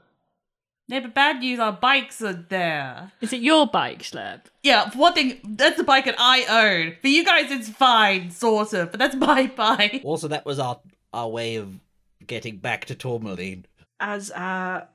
Yeah, 0.89 1.01
but 1.01 1.15
bad 1.15 1.39
news, 1.39 1.59
our 1.61 1.73
bikes 1.73 2.21
are 2.23 2.33
there. 2.33 3.13
Is 3.21 3.33
it 3.33 3.41
your 3.41 3.67
bike, 3.67 4.03
Schlepp? 4.03 4.43
Yeah, 4.63 4.91
for 4.91 4.99
one 4.99 5.15
thing, 5.15 5.39
that's 5.57 5.79
a 5.81 5.85
bike 5.85 6.07
that 6.07 6.17
I 6.19 6.45
own. 6.45 6.97
For 7.01 7.09
you 7.09 7.25
guys, 7.25 7.51
it's 7.51 7.69
fine, 7.69 8.31
sort 8.31 8.73
of, 8.73 8.91
but 8.91 8.99
that's 8.99 9.15
my 9.31 9.47
bike. 9.47 10.03
Also, 10.05 10.29
that 10.29 10.45
was 10.45 10.59
our 10.59 10.81
our 11.15 11.29
way 11.29 11.57
of 11.57 11.79
getting 12.27 12.57
back 12.57 12.85
to 12.87 12.95
Tourmaline. 12.95 13.67
As 14.01 14.31
our 14.33 14.89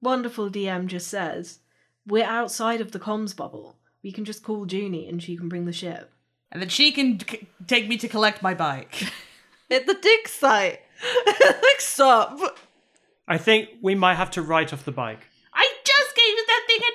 wonderful 0.00 0.50
DM 0.50 0.86
just 0.86 1.08
says, 1.08 1.60
we're 2.06 2.24
outside 2.24 2.80
of 2.80 2.92
the 2.92 2.98
comms 2.98 3.34
bubble. 3.34 3.76
We 4.02 4.12
can 4.12 4.24
just 4.24 4.42
call 4.42 4.66
Junie 4.66 5.08
and 5.08 5.22
she 5.22 5.36
can 5.36 5.48
bring 5.48 5.64
the 5.64 5.72
ship. 5.72 6.10
And 6.50 6.60
then 6.60 6.68
she 6.68 6.90
can 6.92 7.18
c- 7.20 7.46
take 7.66 7.88
me 7.88 7.96
to 7.98 8.08
collect 8.08 8.42
my 8.42 8.54
bike. 8.54 9.04
At 9.70 9.86
the 9.86 9.94
dig 9.94 10.28
site. 10.28 10.80
like 11.26 11.80
stop. 11.80 12.58
I 13.26 13.38
think 13.38 13.68
we 13.80 13.94
might 13.94 14.14
have 14.14 14.30
to 14.32 14.42
write 14.42 14.72
off 14.72 14.84
the 14.84 14.92
bike. 14.92 15.20
I 15.54 15.68
just 15.84 16.16
gave 16.16 16.36
that 16.46 16.64
thing 16.66 16.80
a 16.82 16.92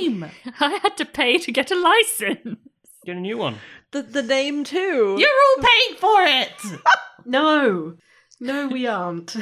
name! 0.00 0.30
I 0.60 0.78
had 0.82 0.96
to 0.98 1.04
pay 1.04 1.38
to 1.38 1.52
get 1.52 1.70
a 1.70 1.74
license. 1.78 2.58
Get 3.04 3.16
a 3.16 3.20
new 3.20 3.38
one. 3.38 3.56
The 3.92 4.02
the 4.02 4.22
name 4.22 4.64
too. 4.64 5.16
You're 5.18 5.28
all 5.28 5.62
paying 5.62 5.96
for 5.98 6.22
it! 6.22 6.80
No, 7.26 7.96
no, 8.40 8.66
we 8.68 8.86
aren't. 8.86 9.36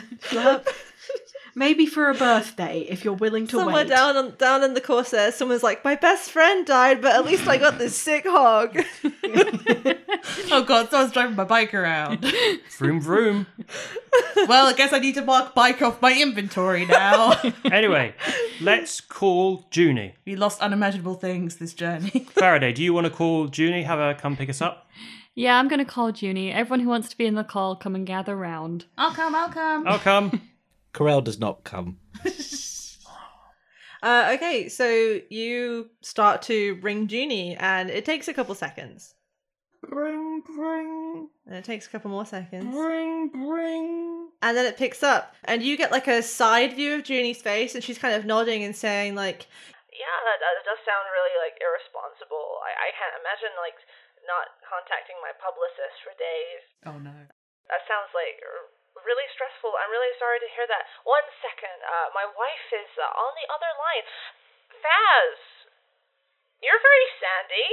Well, 1.59 1.69
Maybe 1.69 1.87
for 1.87 2.09
a 2.09 2.15
birthday, 2.15 2.87
if 2.89 3.05
you're 3.05 3.15
willing 3.15 3.47
to 3.49 3.57
Somewhere 3.57 3.77
wait. 3.85 3.89
down 3.89 4.17
on, 4.17 4.35
down 4.37 4.63
in 4.63 4.75
the 4.75 4.81
Corsair, 4.81 5.33
someone's 5.33 5.63
like, 5.63 5.85
"My 5.85 5.97
best 5.97 6.31
friend 6.31 6.65
died, 6.65 7.03
but 7.03 7.15
at 7.15 7.25
least 7.25 7.47
I 7.47 7.59
got 7.59 7.79
this 7.79 7.97
sick 7.97 8.25
hog." 8.27 8.79
oh 10.51 10.65
god, 10.65 10.91
someone's 10.91 11.13
driving 11.13 11.37
my 11.37 11.45
bike 11.45 11.75
around. 11.75 12.25
Vroom 12.79 13.01
vroom. 13.01 13.47
well, 14.47 14.67
I 14.67 14.73
guess 14.73 14.93
I 14.93 14.99
need 14.99 15.15
to 15.17 15.23
mark 15.23 15.55
bike 15.55 15.83
off 15.83 16.01
my 16.01 16.13
inventory 16.21 16.87
now. 16.87 17.41
Anyway, 17.65 18.15
let's 18.61 19.01
call 19.01 19.67
Junie. 19.73 20.15
we 20.25 20.37
lost 20.37 20.61
unimaginable 20.61 21.15
things 21.15 21.57
this 21.57 21.75
journey. 21.75 22.27
Faraday, 22.31 22.73
do 22.73 22.83
you 22.83 22.93
want 22.95 23.05
to 23.07 23.11
call 23.11 23.49
Junie? 23.53 23.83
Have 23.83 23.99
her 23.99 24.15
come 24.15 24.37
pick 24.37 24.49
us 24.49 24.61
up? 24.63 24.89
Yeah, 25.35 25.59
I'm 25.59 25.69
gonna 25.69 25.85
call 25.85 26.11
Junie. 26.11 26.51
Everyone 26.53 26.81
who 26.81 26.89
wants 26.89 27.09
to 27.11 27.17
be 27.19 27.27
in 27.27 27.35
the 27.35 27.45
call, 27.45 27.77
come 27.77 27.95
and 27.95 28.07
gather 28.07 28.35
round. 28.37 28.87
I'll 28.97 29.13
come, 29.13 29.35
I'll 29.35 29.51
come. 29.51 29.87
I'll 29.87 29.99
come. 29.99 30.41
Corel 30.95 31.23
does 31.23 31.39
not 31.39 31.65
come. 31.65 31.99
Uh, 33.99 34.31
okay, 34.39 34.69
so 34.71 35.19
you 35.27 35.91
start 36.03 36.43
to 36.43 36.79
ring 36.87 37.09
Junie, 37.11 37.57
and 37.59 37.91
it 37.91 38.05
takes 38.07 38.29
a 38.31 38.35
couple 38.35 38.55
seconds. 38.55 39.15
Bring, 39.83 40.39
bring, 40.47 41.29
And 41.47 41.57
it 41.59 41.65
takes 41.67 41.87
a 41.87 41.91
couple 41.91 42.11
more 42.11 42.27
seconds. 42.27 42.71
bring, 42.71 43.27
bring. 43.35 44.31
And 44.43 44.55
then 44.57 44.67
it 44.71 44.79
picks 44.79 45.03
up, 45.03 45.35
and 45.51 45.67
you 45.67 45.75
get 45.77 45.91
like 45.91 46.07
a 46.07 46.23
side 46.23 46.75
view 46.79 46.95
of 46.95 47.03
Junie's 47.03 47.43
face, 47.43 47.75
and 47.75 47.83
she's 47.83 47.99
kind 47.99 48.15
of 48.15 48.23
nodding 48.23 48.63
and 48.63 48.75
saying, 48.75 49.19
like, 49.19 49.51
Yeah, 49.91 50.19
that, 50.31 50.39
that 50.39 50.63
does 50.63 50.79
sound 50.87 51.03
really 51.11 51.35
like 51.43 51.59
irresponsible. 51.59 52.63
I, 52.63 52.71
I 52.79 52.89
can't 52.95 53.19
imagine 53.19 53.51
like 53.59 53.83
not 54.31 54.47
contacting 54.63 55.19
my 55.27 55.35
publicist 55.43 55.99
for 56.07 56.15
days. 56.15 56.63
Oh 56.87 56.99
no. 57.03 57.19
That 57.67 57.83
sounds 57.91 58.15
like 58.15 58.39
r- 58.47 58.71
really 59.07 59.29
stressful. 59.35 59.71
I'm 59.75 59.91
really 59.93 60.15
sorry 60.19 60.39
to 60.43 60.49
hear 60.55 60.67
that. 60.67 60.85
One 61.05 61.27
second, 61.45 61.79
uh, 61.85 62.09
my 62.15 62.27
wife 62.27 62.67
is 62.75 62.91
uh, 62.99 63.07
on 63.23 63.31
the 63.39 63.47
other 63.53 63.71
line. 63.79 64.05
Faz, 64.79 65.39
you're 66.63 66.83
very 66.83 67.07
sandy. 67.19 67.69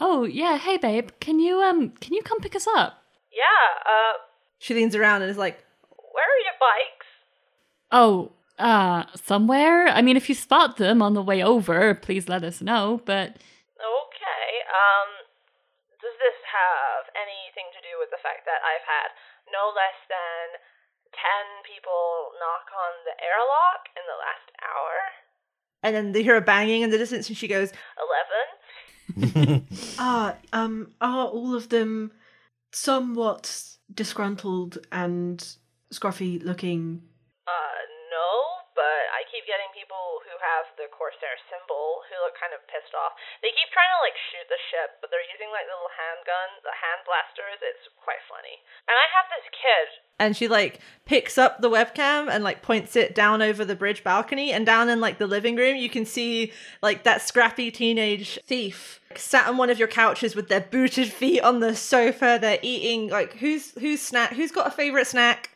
Oh 0.00 0.24
yeah, 0.24 0.56
hey 0.56 0.76
babe, 0.76 1.10
can 1.20 1.38
you 1.40 1.60
um 1.60 1.90
can 2.00 2.14
you 2.14 2.22
come 2.22 2.40
pick 2.40 2.56
us 2.56 2.66
up? 2.66 3.04
Yeah, 3.30 3.62
uh, 3.84 4.14
She 4.58 4.74
leans 4.74 4.96
around 4.96 5.22
and 5.22 5.30
is 5.30 5.36
like, 5.38 5.60
where 5.92 6.24
are 6.26 6.42
your 6.44 6.58
bikes? 6.58 7.08
Oh, 7.92 8.32
uh, 8.58 9.04
somewhere. 9.14 9.86
I 9.88 10.02
mean, 10.02 10.16
if 10.16 10.28
you 10.28 10.34
spot 10.34 10.76
them 10.76 11.00
on 11.02 11.14
the 11.14 11.22
way 11.22 11.42
over, 11.42 11.94
please 11.94 12.28
let 12.28 12.42
us 12.44 12.60
know. 12.60 13.00
But 13.04 13.36
Okay, 13.78 14.46
um, 14.68 15.08
does 16.00 16.16
this 16.18 16.38
have 16.48 17.08
anything 17.14 17.68
to 17.76 17.80
do 17.84 17.96
with 18.00 18.10
the 18.10 18.20
fact 18.22 18.44
that 18.46 18.60
I've 18.66 18.84
had 18.88 19.10
no 19.52 19.70
less 19.74 19.98
than 20.08 20.58
10 21.14 21.66
people 21.66 22.34
knock 22.38 22.70
on 22.70 22.92
the 23.06 23.16
airlock 23.18 23.90
in 23.98 24.04
the 24.06 24.18
last 24.18 24.48
hour? 24.62 24.98
and 25.82 25.94
then 25.96 26.12
they 26.12 26.22
hear 26.22 26.36
a 26.36 26.40
banging 26.40 26.82
in 26.82 26.90
the 26.90 26.98
distance, 26.98 27.28
and 27.28 27.36
she 27.36 27.48
goes, 27.48 27.72
11? 29.16 29.66
Ah, 29.98 30.36
um, 30.52 30.92
are 31.00 31.26
all 31.26 31.54
of 31.54 31.68
them 31.68 32.12
somewhat 32.72 33.76
disgruntled 33.92 34.78
and 34.92 35.56
scruffy 35.92 36.42
looking? 36.44 37.02
Uh, 37.46 37.80
no, 38.10 38.59
but 38.80 39.02
I 39.12 39.28
keep 39.28 39.44
getting 39.44 39.68
people 39.76 40.24
who 40.24 40.32
have 40.40 40.72
the 40.80 40.88
Corsair 40.88 41.36
symbol 41.52 42.00
who 42.08 42.16
look 42.24 42.32
kind 42.40 42.56
of 42.56 42.64
pissed 42.64 42.96
off. 42.96 43.12
They 43.44 43.52
keep 43.52 43.68
trying 43.76 43.92
to, 43.92 44.00
like, 44.00 44.16
shoot 44.32 44.48
the 44.48 44.56
ship, 44.72 45.04
but 45.04 45.12
they're 45.12 45.28
using, 45.28 45.52
like, 45.52 45.68
little 45.68 45.92
handguns, 45.92 46.64
the 46.64 46.72
hand 46.72 47.04
blasters. 47.04 47.60
It's 47.60 47.92
quite 48.00 48.24
funny. 48.24 48.56
And 48.88 48.96
I 48.96 49.06
have 49.20 49.28
this 49.28 49.44
kid 49.52 50.00
and 50.20 50.36
she 50.36 50.46
like 50.46 50.78
picks 51.06 51.38
up 51.38 51.60
the 51.60 51.70
webcam 51.70 52.28
and 52.30 52.44
like 52.44 52.62
points 52.62 52.94
it 52.94 53.14
down 53.14 53.42
over 53.42 53.64
the 53.64 53.74
bridge 53.74 54.04
balcony 54.04 54.52
and 54.52 54.66
down 54.66 54.88
in 54.88 55.00
like 55.00 55.18
the 55.18 55.26
living 55.26 55.56
room 55.56 55.74
you 55.76 55.88
can 55.88 56.04
see 56.04 56.52
like 56.82 57.02
that 57.02 57.22
scrappy 57.22 57.70
teenage 57.70 58.38
thief 58.44 59.00
sat 59.16 59.48
on 59.48 59.56
one 59.56 59.70
of 59.70 59.78
your 59.78 59.88
couches 59.88 60.36
with 60.36 60.48
their 60.48 60.60
booted 60.60 61.10
feet 61.10 61.40
on 61.40 61.58
the 61.58 61.74
sofa 61.74 62.38
they're 62.40 62.58
eating 62.62 63.08
like 63.08 63.32
who's 63.38 63.72
who's 63.80 64.00
snack 64.00 64.34
who's 64.34 64.52
got 64.52 64.68
a 64.68 64.70
favorite 64.70 65.06
snack 65.06 65.49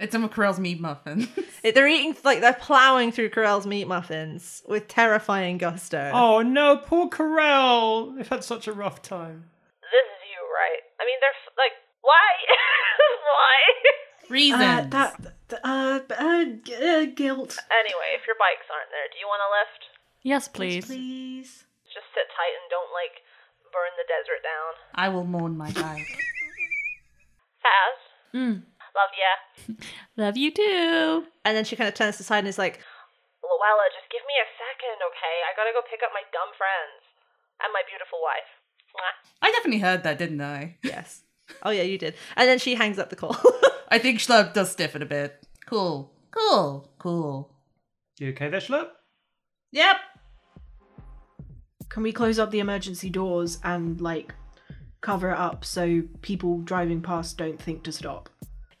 It's 0.00 0.10
some 0.12 0.24
of 0.24 0.30
Corel's 0.32 0.58
meat 0.58 0.80
muffins. 0.80 1.28
It- 1.62 1.74
they're 1.74 1.88
eating 1.88 2.16
like 2.24 2.40
they're 2.40 2.52
plowing 2.52 3.10
through 3.12 3.30
Corel's 3.30 3.66
meat 3.66 3.86
muffins 3.88 4.62
with 4.68 4.86
terrifying 4.88 5.56
gusto 5.56 6.10
Oh 6.12 6.42
no, 6.42 6.76
poor 6.76 7.08
Corel. 7.08 8.14
They've 8.16 8.28
had 8.28 8.44
such 8.44 8.66
a 8.68 8.72
rough 8.72 9.00
time. 9.00 9.48
This 9.80 10.04
is 10.04 10.20
you, 10.28 10.42
right? 10.52 10.82
I 11.00 11.04
mean, 11.06 11.16
they're 11.22 11.30
f- 11.30 11.56
like, 11.56 11.72
why? 12.02 12.28
why? 13.32 13.56
Reasons. 14.28 14.62
Uh, 14.62 14.86
that, 14.90 15.16
th- 15.48 15.60
uh, 15.64 16.00
uh, 16.10 16.44
g- 16.64 16.74
uh, 16.74 17.04
guilt. 17.14 17.56
anyway, 17.70 18.10
if 18.18 18.26
your 18.26 18.36
bikes 18.36 18.68
aren't 18.68 18.90
there, 18.90 19.08
do 19.12 19.16
you 19.20 19.26
want 19.26 19.40
a 19.40 19.50
lift? 19.56 19.82
yes, 20.22 20.48
please. 20.48 20.86
Please. 20.86 21.64
Just 21.92 22.08
sit 22.12 22.26
tight 22.34 22.54
and 22.60 22.68
don't, 22.68 22.90
like, 22.92 23.22
burn 23.72 23.92
the 23.96 24.08
desert 24.08 24.42
down. 24.42 24.72
I 24.94 25.08
will 25.08 25.24
mourn 25.24 25.56
my 25.56 25.70
bike. 25.72 26.08
Faz, 27.64 27.96
Mm. 28.34 28.62
Love 28.94 29.12
ya. 29.14 29.32
Love 30.16 30.36
you 30.36 30.50
too. 30.50 31.26
and 31.44 31.56
then 31.56 31.64
she 31.64 31.74
kind 31.76 31.88
of 31.88 31.94
turns 31.94 32.16
to 32.16 32.22
the 32.22 32.24
side 32.24 32.46
and 32.46 32.48
is 32.48 32.58
like 32.58 32.78
Luella, 33.42 33.84
just 33.92 34.08
give 34.10 34.22
me 34.26 34.34
a 34.40 34.48
second, 34.56 34.96
okay? 35.10 35.36
I 35.44 35.52
gotta 35.58 35.74
go 35.74 35.82
pick 35.90 36.00
up 36.02 36.10
my 36.14 36.22
dumb 36.32 36.54
friends. 36.56 37.02
And 37.62 37.70
my 37.72 37.82
beautiful 37.88 38.18
wife. 38.22 38.50
Mwah. 38.94 39.14
I 39.42 39.52
definitely 39.52 39.80
heard 39.80 40.02
that, 40.02 40.18
didn't 40.18 40.40
I? 40.40 40.78
yes 40.82 41.22
oh 41.62 41.70
yeah 41.70 41.82
you 41.82 41.98
did 41.98 42.14
and 42.36 42.48
then 42.48 42.58
she 42.58 42.74
hangs 42.74 42.98
up 42.98 43.10
the 43.10 43.16
call 43.16 43.36
I 43.88 43.98
think 43.98 44.18
Schlub 44.18 44.54
does 44.54 44.72
stiffen 44.72 45.02
a 45.02 45.06
bit. 45.06 45.46
Cool. 45.66 46.10
Cool. 46.32 46.90
Cool. 46.98 47.52
You 48.18 48.30
okay 48.30 48.48
there, 48.48 48.58
Schlup? 48.58 48.88
Yep. 49.70 49.96
Can 51.90 52.02
we 52.02 52.10
close 52.12 52.40
up 52.40 52.50
the 52.50 52.58
emergency 52.58 53.08
doors 53.08 53.60
and 53.62 54.00
like 54.00 54.34
cover 55.00 55.30
it 55.30 55.38
up 55.38 55.64
so 55.64 56.02
people 56.22 56.58
driving 56.62 57.02
past 57.02 57.38
don't 57.38 57.60
think 57.60 57.84
to 57.84 57.92
stop? 57.92 58.28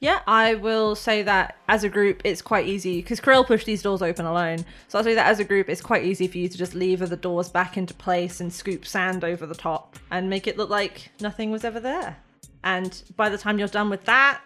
Yeah, 0.04 0.20
I 0.26 0.56
will 0.56 0.94
say 0.94 1.22
that 1.22 1.56
as 1.66 1.82
a 1.82 1.88
group, 1.88 2.20
it's 2.24 2.42
quite 2.42 2.66
easy 2.66 3.00
because 3.00 3.22
Corel 3.22 3.46
pushed 3.46 3.64
these 3.64 3.80
doors 3.80 4.02
open 4.02 4.26
alone. 4.26 4.58
So 4.88 4.98
I'll 4.98 5.04
say 5.04 5.14
that 5.14 5.26
as 5.26 5.40
a 5.40 5.44
group, 5.44 5.70
it's 5.70 5.80
quite 5.80 6.04
easy 6.04 6.28
for 6.28 6.36
you 6.36 6.46
to 6.46 6.58
just 6.58 6.74
lever 6.74 7.06
the 7.06 7.16
doors 7.16 7.48
back 7.48 7.78
into 7.78 7.94
place 7.94 8.38
and 8.38 8.52
scoop 8.52 8.84
sand 8.84 9.24
over 9.24 9.46
the 9.46 9.54
top 9.54 9.96
and 10.10 10.28
make 10.28 10.46
it 10.46 10.58
look 10.58 10.68
like 10.68 11.10
nothing 11.22 11.50
was 11.50 11.64
ever 11.64 11.80
there. 11.80 12.18
And 12.64 13.02
by 13.16 13.30
the 13.30 13.38
time 13.38 13.58
you're 13.58 13.66
done 13.66 13.88
with 13.88 14.04
that, 14.04 14.42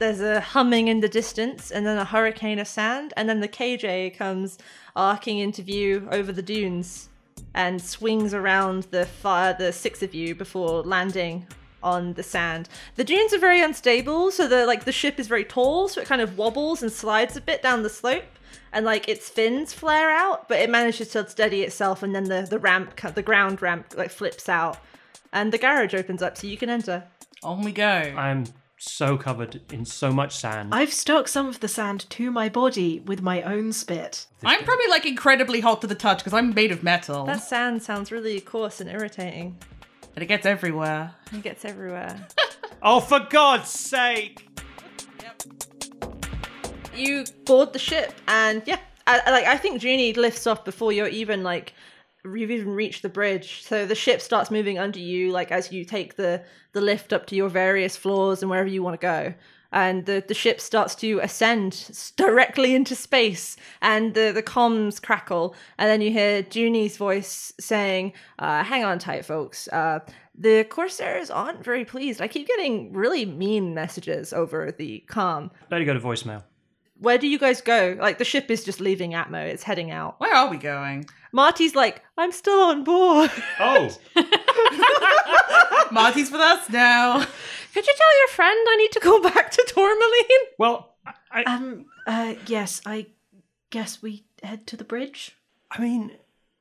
there's 0.00 0.20
a 0.20 0.40
humming 0.40 0.88
in 0.88 0.98
the 0.98 1.08
distance 1.08 1.70
and 1.70 1.86
then 1.86 1.98
a 1.98 2.04
hurricane 2.04 2.58
of 2.58 2.66
sand, 2.66 3.14
and 3.16 3.28
then 3.28 3.38
the 3.38 3.46
KJ 3.46 4.16
comes 4.16 4.58
arcing 4.96 5.38
into 5.38 5.62
view 5.62 6.08
over 6.10 6.32
the 6.32 6.42
dunes 6.42 7.10
and 7.54 7.80
swings 7.80 8.34
around 8.34 8.82
the 8.90 9.06
fire, 9.06 9.54
the 9.56 9.72
six 9.72 10.02
of 10.02 10.16
you 10.16 10.34
before 10.34 10.82
landing 10.82 11.46
on 11.86 12.14
the 12.14 12.22
sand. 12.22 12.68
The 12.96 13.04
dunes 13.04 13.32
are 13.32 13.38
very 13.38 13.62
unstable, 13.62 14.32
so 14.32 14.48
the 14.48 14.66
like 14.66 14.84
the 14.84 14.92
ship 14.92 15.20
is 15.20 15.28
very 15.28 15.44
tall, 15.44 15.88
so 15.88 16.00
it 16.00 16.08
kind 16.08 16.20
of 16.20 16.36
wobbles 16.36 16.82
and 16.82 16.90
slides 16.90 17.36
a 17.36 17.40
bit 17.40 17.62
down 17.62 17.84
the 17.84 17.88
slope, 17.88 18.24
and 18.72 18.84
like 18.84 19.08
its 19.08 19.28
fins 19.28 19.72
flare 19.72 20.10
out, 20.10 20.48
but 20.48 20.58
it 20.58 20.68
manages 20.68 21.08
to 21.10 21.28
steady 21.28 21.62
itself, 21.62 22.02
and 22.02 22.14
then 22.14 22.24
the 22.24 22.42
the 22.42 22.58
ramp, 22.58 22.96
the 23.14 23.22
ground 23.22 23.62
ramp, 23.62 23.94
like 23.96 24.10
flips 24.10 24.48
out, 24.48 24.78
and 25.32 25.52
the 25.52 25.58
garage 25.58 25.94
opens 25.94 26.22
up, 26.22 26.36
so 26.36 26.48
you 26.48 26.56
can 26.56 26.68
enter. 26.68 27.04
On 27.44 27.62
we 27.62 27.70
go. 27.70 27.84
I'm 27.84 28.46
so 28.78 29.16
covered 29.16 29.60
in 29.72 29.84
so 29.84 30.10
much 30.10 30.36
sand. 30.36 30.74
I've 30.74 30.92
stuck 30.92 31.28
some 31.28 31.46
of 31.46 31.60
the 31.60 31.68
sand 31.68 32.10
to 32.10 32.30
my 32.30 32.48
body 32.48 33.00
with 33.00 33.22
my 33.22 33.42
own 33.42 33.72
spit. 33.72 34.26
I'm 34.44 34.64
probably 34.64 34.88
like 34.88 35.06
incredibly 35.06 35.60
hot 35.60 35.80
to 35.82 35.86
the 35.86 35.94
touch 35.94 36.18
because 36.18 36.34
I'm 36.34 36.52
made 36.52 36.72
of 36.72 36.82
metal. 36.82 37.26
That 37.26 37.42
sand 37.42 37.82
sounds 37.82 38.10
really 38.10 38.40
coarse 38.40 38.80
and 38.80 38.90
irritating. 38.90 39.56
And 40.16 40.22
it 40.22 40.26
gets 40.26 40.46
everywhere. 40.46 41.14
It 41.32 41.42
gets 41.42 41.64
everywhere. 41.64 42.26
oh, 42.82 43.00
for 43.00 43.20
God's 43.20 43.68
sake! 43.68 44.48
you 46.94 47.24
board 47.44 47.72
the 47.74 47.78
ship 47.78 48.14
and 48.26 48.62
yeah 48.64 48.78
I, 49.06 49.20
I- 49.26 49.30
like 49.30 49.44
i 49.44 49.56
think 49.56 49.82
Junie 49.82 50.14
lifts 50.14 50.46
off 50.46 50.64
before 50.64 50.92
you're 50.92 51.08
even 51.08 51.42
like 51.42 51.74
you've 52.24 52.50
even 52.50 52.70
reached 52.70 53.02
the 53.02 53.08
bridge 53.08 53.62
so 53.62 53.84
the 53.84 53.94
ship 53.94 54.20
starts 54.22 54.50
moving 54.50 54.78
under 54.78 54.98
you 54.98 55.30
like 55.30 55.52
as 55.52 55.70
you 55.70 55.84
take 55.84 56.16
the 56.16 56.42
the 56.72 56.80
lift 56.80 57.12
up 57.12 57.26
to 57.26 57.36
your 57.36 57.48
various 57.48 57.96
floors 57.96 58.40
and 58.42 58.50
wherever 58.50 58.68
you 58.68 58.82
want 58.82 58.98
to 58.98 59.04
go 59.04 59.34
and 59.72 60.06
the, 60.06 60.22
the 60.26 60.34
ship 60.34 60.60
starts 60.60 60.94
to 60.94 61.18
ascend 61.20 62.12
directly 62.16 62.74
into 62.74 62.94
space 62.94 63.56
and 63.82 64.14
the, 64.14 64.32
the 64.32 64.42
comms 64.42 65.02
crackle 65.02 65.54
and 65.78 65.88
then 65.90 66.00
you 66.00 66.10
hear 66.10 66.42
Junie's 66.42 66.96
voice 66.96 67.52
saying 67.58 68.12
uh, 68.38 68.62
hang 68.64 68.84
on 68.84 68.98
tight 68.98 69.24
folks 69.24 69.68
uh, 69.68 70.00
the 70.38 70.64
corsairs 70.64 71.30
aren't 71.30 71.64
very 71.64 71.84
pleased 71.84 72.20
i 72.20 72.28
keep 72.28 72.46
getting 72.46 72.92
really 72.92 73.24
mean 73.24 73.74
messages 73.74 74.32
over 74.32 74.70
the 74.70 75.02
comm 75.08 75.50
Let 75.70 75.80
it 75.80 75.84
go 75.86 75.94
to 75.94 76.00
voicemail. 76.00 76.42
where 76.98 77.18
do 77.18 77.26
you 77.28 77.38
guys 77.38 77.60
go? 77.60 77.96
Like 77.98 78.18
the 78.18 78.24
ship 78.24 78.50
is 78.50 78.64
just 78.64 78.80
leaving 78.80 79.12
Atmo. 79.12 79.44
It's 79.46 79.62
heading 79.62 79.90
out. 79.90 80.18
Where 80.18 80.34
are 80.34 80.48
we 80.48 80.56
going? 80.56 81.04
Marty's 81.32 81.74
like, 81.74 82.02
I'm 82.16 82.32
still 82.32 82.58
on 82.60 82.84
board. 82.84 83.30
Oh! 83.60 83.90
Marty's 85.92 86.30
with 86.30 86.40
us 86.40 86.68
now. 86.70 87.26
Could 87.76 87.86
you 87.86 87.92
tell 87.94 88.18
your 88.20 88.28
friend 88.28 88.66
I 88.70 88.76
need 88.76 88.92
to 88.92 89.00
go 89.00 89.20
back 89.30 89.50
to 89.50 89.64
Tourmaline? 89.68 90.44
well, 90.56 90.94
I, 91.30 91.42
Um, 91.42 91.84
uh, 92.06 92.34
yes, 92.46 92.80
I 92.86 93.08
guess 93.68 94.00
we 94.00 94.24
head 94.42 94.66
to 94.68 94.78
the 94.78 94.84
bridge. 94.84 95.36
I 95.70 95.82
mean, 95.82 96.12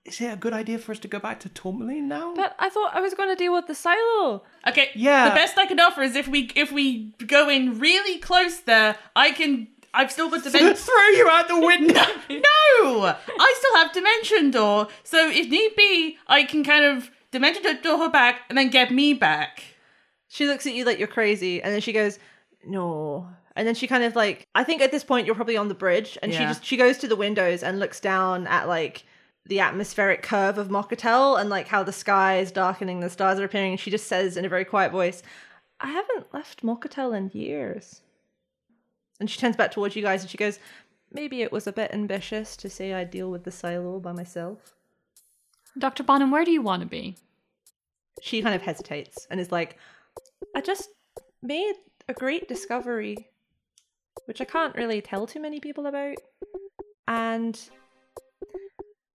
is 0.03 0.19
it 0.19 0.33
a 0.33 0.35
good 0.35 0.51
idea 0.51 0.77
for 0.77 0.91
us 0.91 0.99
to 0.99 1.07
go 1.07 1.19
back 1.19 1.39
to 1.39 1.47
Tourmaline 1.47 2.09
now? 2.09 2.35
But 2.35 2.53
I 2.59 2.67
thought 2.67 2.93
I 2.93 2.99
was 2.99 3.13
going 3.13 3.29
to 3.29 3.37
deal 3.37 3.53
with 3.53 3.67
the 3.67 3.75
silo. 3.75 4.43
Okay. 4.67 4.89
Yeah. 4.93 5.29
The 5.29 5.35
best 5.35 5.57
I 5.57 5.67
can 5.67 5.79
offer 5.79 6.01
is 6.01 6.17
if 6.17 6.27
we 6.27 6.51
if 6.53 6.73
we 6.73 7.13
go 7.25 7.47
in 7.47 7.79
really 7.79 8.19
close 8.19 8.59
there, 8.59 8.97
I 9.15 9.31
can. 9.31 9.69
I've 9.93 10.11
still 10.11 10.29
got 10.29 10.43
dimension. 10.43 10.75
Throw 10.75 11.07
you 11.15 11.29
out 11.29 11.47
the 11.47 11.57
window! 11.57 11.93
no, 12.29 13.15
I 13.39 13.55
still 13.57 13.75
have 13.77 13.93
dimension 13.93 14.51
door. 14.51 14.89
So 15.05 15.29
if 15.29 15.47
need 15.49 15.77
be, 15.77 16.17
I 16.27 16.43
can 16.43 16.65
kind 16.65 16.83
of 16.83 17.09
dimension 17.31 17.63
door 17.81 17.99
her 17.99 18.09
back 18.09 18.41
and 18.49 18.57
then 18.57 18.67
get 18.69 18.91
me 18.91 19.13
back. 19.13 19.63
She 20.35 20.47
looks 20.47 20.67
at 20.67 20.73
you 20.73 20.83
like 20.83 20.99
you're 20.99 21.07
crazy, 21.07 21.63
and 21.63 21.73
then 21.73 21.79
she 21.79 21.93
goes, 21.93 22.19
"No." 22.65 23.25
And 23.55 23.65
then 23.65 23.73
she 23.73 23.87
kind 23.87 24.03
of 24.03 24.17
like, 24.17 24.49
I 24.53 24.65
think 24.65 24.81
at 24.81 24.91
this 24.91 25.01
point 25.05 25.25
you're 25.25 25.33
probably 25.33 25.55
on 25.55 25.69
the 25.69 25.73
bridge, 25.73 26.17
and 26.21 26.33
she 26.33 26.39
Yeah. 26.41 26.49
just 26.49 26.65
she 26.65 26.75
goes 26.75 26.97
to 26.97 27.07
the 27.07 27.15
windows 27.15 27.63
and 27.63 27.79
looks 27.79 28.01
down 28.01 28.45
at 28.47 28.67
like 28.67 29.05
the 29.45 29.61
atmospheric 29.61 30.23
curve 30.23 30.57
of 30.57 30.67
Mokkatel 30.67 31.39
and 31.39 31.49
like 31.49 31.69
how 31.69 31.83
the 31.83 31.93
sky 31.93 32.39
is 32.39 32.51
darkening, 32.51 32.99
the 32.99 33.09
stars 33.09 33.39
are 33.39 33.45
appearing. 33.45 33.71
And 33.71 33.79
she 33.79 33.89
just 33.89 34.07
says 34.07 34.35
in 34.35 34.43
a 34.43 34.49
very 34.49 34.65
quiet 34.65 34.91
voice, 34.91 35.23
"I 35.79 35.87
haven't 35.87 36.33
left 36.33 36.63
Mokkatel 36.63 37.15
in 37.15 37.29
years." 37.33 38.01
And 39.21 39.29
she 39.29 39.39
turns 39.39 39.55
back 39.55 39.71
towards 39.71 39.95
you 39.95 40.01
guys 40.01 40.19
and 40.21 40.29
she 40.29 40.37
goes, 40.37 40.59
"Maybe 41.13 41.43
it 41.43 41.53
was 41.53 41.65
a 41.65 41.71
bit 41.71 41.93
ambitious 41.93 42.57
to 42.57 42.69
say 42.69 42.93
I'd 42.93 43.09
deal 43.09 43.31
with 43.31 43.45
the 43.45 43.51
silo 43.51 44.01
by 44.01 44.11
myself." 44.11 44.75
Dr. 45.77 46.03
Bonham, 46.03 46.29
where 46.29 46.43
do 46.43 46.51
you 46.51 46.61
want 46.61 46.81
to 46.81 46.87
be? 46.89 47.15
she 48.21 48.41
kind 48.41 48.55
of 48.55 48.61
hesitates 48.61 49.27
and 49.29 49.39
is 49.39 49.51
like, 49.51 49.77
I 50.55 50.61
just 50.61 50.89
made 51.43 51.75
a 52.07 52.13
great 52.13 52.47
discovery, 52.47 53.27
which 54.23 54.39
I 54.39 54.45
can't 54.45 54.73
really 54.75 55.01
tell 55.01 55.27
too 55.27 55.41
many 55.41 55.59
people 55.59 55.85
about. 55.85 56.15
And 57.09 57.59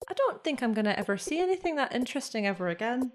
I 0.09 0.13
don't 0.13 0.45
think 0.45 0.63
I'm 0.63 0.75
going 0.75 0.85
to 0.85 0.99
ever 0.99 1.17
see 1.17 1.41
anything 1.41 1.77
that 1.77 1.95
interesting 1.95 2.47
ever 2.47 2.69
again. 2.69 3.13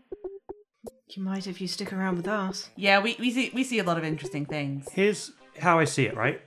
You 1.09 1.21
might 1.21 1.45
if 1.45 1.61
you 1.61 1.67
stick 1.67 1.93
around 1.93 2.17
with 2.17 2.27
us. 2.27 2.69
Yeah, 2.75 2.99
we, 2.99 3.15
we 3.19 3.29
see 3.29 3.51
we 3.53 3.63
see 3.63 3.77
a 3.77 3.83
lot 3.83 3.97
of 3.97 4.03
interesting 4.03 4.45
things. 4.45 4.89
Here's 4.91 5.31
how 5.59 5.77
I 5.77 5.85
see 5.85 6.07
it, 6.07 6.17
right? 6.17 6.41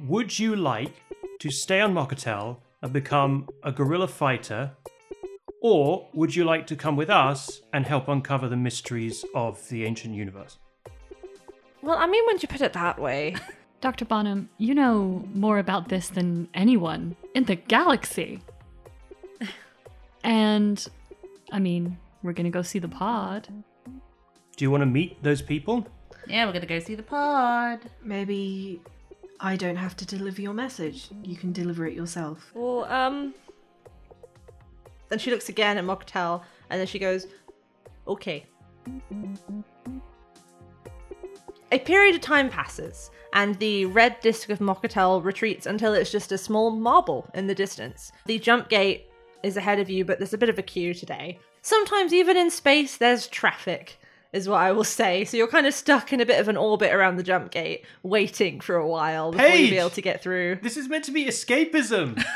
Would 0.00 0.38
you 0.38 0.54
like 0.54 0.92
to 1.40 1.50
stay 1.50 1.80
on 1.80 1.94
Mokatel 1.94 2.58
and 2.82 2.92
become 2.92 3.48
a 3.62 3.72
guerrilla 3.72 4.08
fighter? 4.08 4.72
Or 5.62 6.06
would 6.12 6.36
you 6.36 6.44
like 6.44 6.66
to 6.66 6.76
come 6.76 6.96
with 6.96 7.08
us 7.08 7.62
and 7.72 7.86
help 7.86 8.08
uncover 8.08 8.48
the 8.48 8.56
mysteries 8.56 9.24
of 9.34 9.66
the 9.70 9.86
ancient 9.86 10.14
universe? 10.14 10.58
Well, 11.84 11.98
I 11.98 12.06
mean, 12.06 12.24
when 12.26 12.38
you 12.40 12.48
put 12.48 12.62
it 12.62 12.72
that 12.72 12.98
way, 12.98 13.36
Dr. 13.82 14.06
Bonham, 14.06 14.48
you 14.56 14.74
know 14.74 15.28
more 15.34 15.58
about 15.58 15.90
this 15.90 16.08
than 16.08 16.48
anyone 16.54 17.14
in 17.34 17.44
the 17.44 17.56
galaxy. 17.56 18.40
and, 20.24 20.86
I 21.52 21.58
mean, 21.58 21.98
we're 22.22 22.32
gonna 22.32 22.48
go 22.48 22.62
see 22.62 22.78
the 22.78 22.88
pod. 22.88 23.48
Do 24.56 24.64
you 24.64 24.70
want 24.70 24.80
to 24.80 24.86
meet 24.86 25.22
those 25.22 25.42
people? 25.42 25.86
Yeah, 26.26 26.46
we're 26.46 26.52
gonna 26.54 26.64
go 26.64 26.78
see 26.78 26.94
the 26.94 27.02
pod. 27.02 27.80
Maybe 28.02 28.80
I 29.40 29.56
don't 29.56 29.76
have 29.76 29.94
to 29.96 30.06
deliver 30.06 30.40
your 30.40 30.54
message. 30.54 31.10
You 31.22 31.36
can 31.36 31.52
deliver 31.52 31.86
it 31.86 31.92
yourself. 31.94 32.50
well, 32.54 32.84
um. 32.84 33.34
Then 35.10 35.18
she 35.18 35.30
looks 35.30 35.50
again 35.50 35.76
at 35.76 35.84
Mokatel, 35.84 36.42
and 36.70 36.80
then 36.80 36.86
she 36.86 36.98
goes, 36.98 37.26
"Okay." 38.08 38.46
A 41.72 41.78
period 41.78 42.14
of 42.14 42.20
time 42.20 42.50
passes, 42.50 43.10
and 43.32 43.56
the 43.58 43.86
red 43.86 44.20
disc 44.20 44.48
of 44.50 44.60
Mokkatel 44.60 45.24
retreats 45.24 45.66
until 45.66 45.92
it's 45.92 46.12
just 46.12 46.30
a 46.32 46.38
small 46.38 46.70
marble 46.70 47.28
in 47.34 47.46
the 47.46 47.54
distance. 47.54 48.12
The 48.26 48.38
jump 48.38 48.68
gate 48.68 49.10
is 49.42 49.56
ahead 49.56 49.80
of 49.80 49.90
you, 49.90 50.04
but 50.04 50.18
there's 50.18 50.34
a 50.34 50.38
bit 50.38 50.48
of 50.48 50.58
a 50.58 50.62
queue 50.62 50.94
today. 50.94 51.38
Sometimes, 51.62 52.12
even 52.12 52.36
in 52.36 52.50
space, 52.50 52.96
there's 52.96 53.26
traffic, 53.26 53.98
is 54.32 54.48
what 54.48 54.58
I 54.60 54.70
will 54.72 54.84
say. 54.84 55.24
So 55.24 55.36
you're 55.36 55.48
kind 55.48 55.66
of 55.66 55.74
stuck 55.74 56.12
in 56.12 56.20
a 56.20 56.26
bit 56.26 56.38
of 56.38 56.48
an 56.48 56.56
orbit 56.56 56.92
around 56.92 57.16
the 57.16 57.22
jump 57.24 57.50
gate, 57.50 57.84
waiting 58.02 58.60
for 58.60 58.76
a 58.76 58.86
while 58.86 59.32
before 59.32 59.46
you 59.48 59.52
Paige! 59.52 59.70
be 59.70 59.78
able 59.78 59.90
to 59.90 60.02
get 60.02 60.22
through. 60.22 60.58
This 60.62 60.76
is 60.76 60.88
meant 60.88 61.04
to 61.06 61.12
be 61.12 61.24
escapism. 61.26 62.22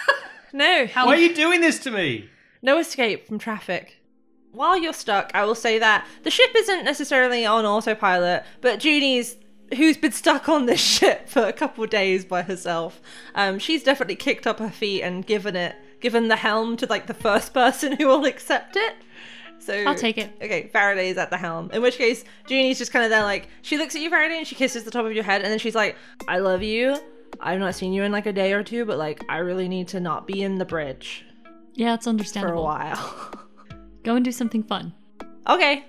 No, 0.50 0.86
How- 0.86 1.04
Why 1.04 1.12
are 1.12 1.20
you 1.20 1.34
doing 1.34 1.60
this 1.60 1.78
to 1.80 1.90
me? 1.90 2.30
no 2.62 2.78
escape 2.78 3.28
from 3.28 3.38
traffic. 3.38 3.97
While 4.58 4.76
you're 4.76 4.92
stuck, 4.92 5.30
I 5.34 5.44
will 5.44 5.54
say 5.54 5.78
that 5.78 6.04
the 6.24 6.32
ship 6.32 6.50
isn't 6.56 6.82
necessarily 6.84 7.46
on 7.46 7.64
autopilot, 7.64 8.42
but 8.60 8.80
Junie's 8.80 9.36
who's 9.76 9.96
been 9.96 10.10
stuck 10.10 10.48
on 10.48 10.66
this 10.66 10.80
ship 10.98 11.28
for 11.28 11.44
a 11.44 11.52
couple 11.52 11.84
of 11.84 11.90
days 11.90 12.24
by 12.24 12.42
herself. 12.42 13.00
Um, 13.36 13.60
she's 13.60 13.84
definitely 13.84 14.16
kicked 14.16 14.48
up 14.48 14.58
her 14.58 14.70
feet 14.70 15.02
and 15.02 15.24
given 15.24 15.54
it, 15.54 15.76
given 16.00 16.26
the 16.26 16.34
helm 16.34 16.76
to 16.78 16.86
like 16.86 17.06
the 17.06 17.14
first 17.14 17.54
person 17.54 17.92
who 17.92 18.08
will 18.08 18.24
accept 18.24 18.74
it. 18.74 18.96
So 19.60 19.74
I'll 19.84 19.94
take 19.94 20.18
it. 20.18 20.32
Okay, 20.42 20.68
Faraday 20.72 21.10
is 21.10 21.18
at 21.18 21.30
the 21.30 21.36
helm. 21.36 21.70
In 21.72 21.80
which 21.80 21.96
case, 21.96 22.24
Junie's 22.48 22.78
just 22.78 22.90
kind 22.92 23.04
of 23.04 23.12
there, 23.12 23.22
like 23.22 23.46
she 23.62 23.78
looks 23.78 23.94
at 23.94 24.02
you, 24.02 24.10
Faraday, 24.10 24.38
and 24.38 24.46
she 24.46 24.56
kisses 24.56 24.82
the 24.82 24.90
top 24.90 25.06
of 25.06 25.12
your 25.12 25.22
head, 25.22 25.42
and 25.42 25.52
then 25.52 25.60
she's 25.60 25.76
like, 25.76 25.94
"I 26.26 26.38
love 26.38 26.64
you. 26.64 26.96
I've 27.38 27.60
not 27.60 27.76
seen 27.76 27.92
you 27.92 28.02
in 28.02 28.10
like 28.10 28.26
a 28.26 28.32
day 28.32 28.52
or 28.54 28.64
two, 28.64 28.84
but 28.84 28.98
like 28.98 29.24
I 29.28 29.38
really 29.38 29.68
need 29.68 29.86
to 29.88 30.00
not 30.00 30.26
be 30.26 30.42
in 30.42 30.56
the 30.58 30.64
bridge 30.64 31.24
Yeah, 31.74 31.94
it's 31.94 32.08
understandable. 32.08 32.56
for 32.56 32.60
a 32.60 32.64
while." 32.64 33.30
Go 34.08 34.16
and 34.16 34.24
do 34.24 34.32
something 34.32 34.62
fun. 34.62 34.94
okay. 35.46 35.84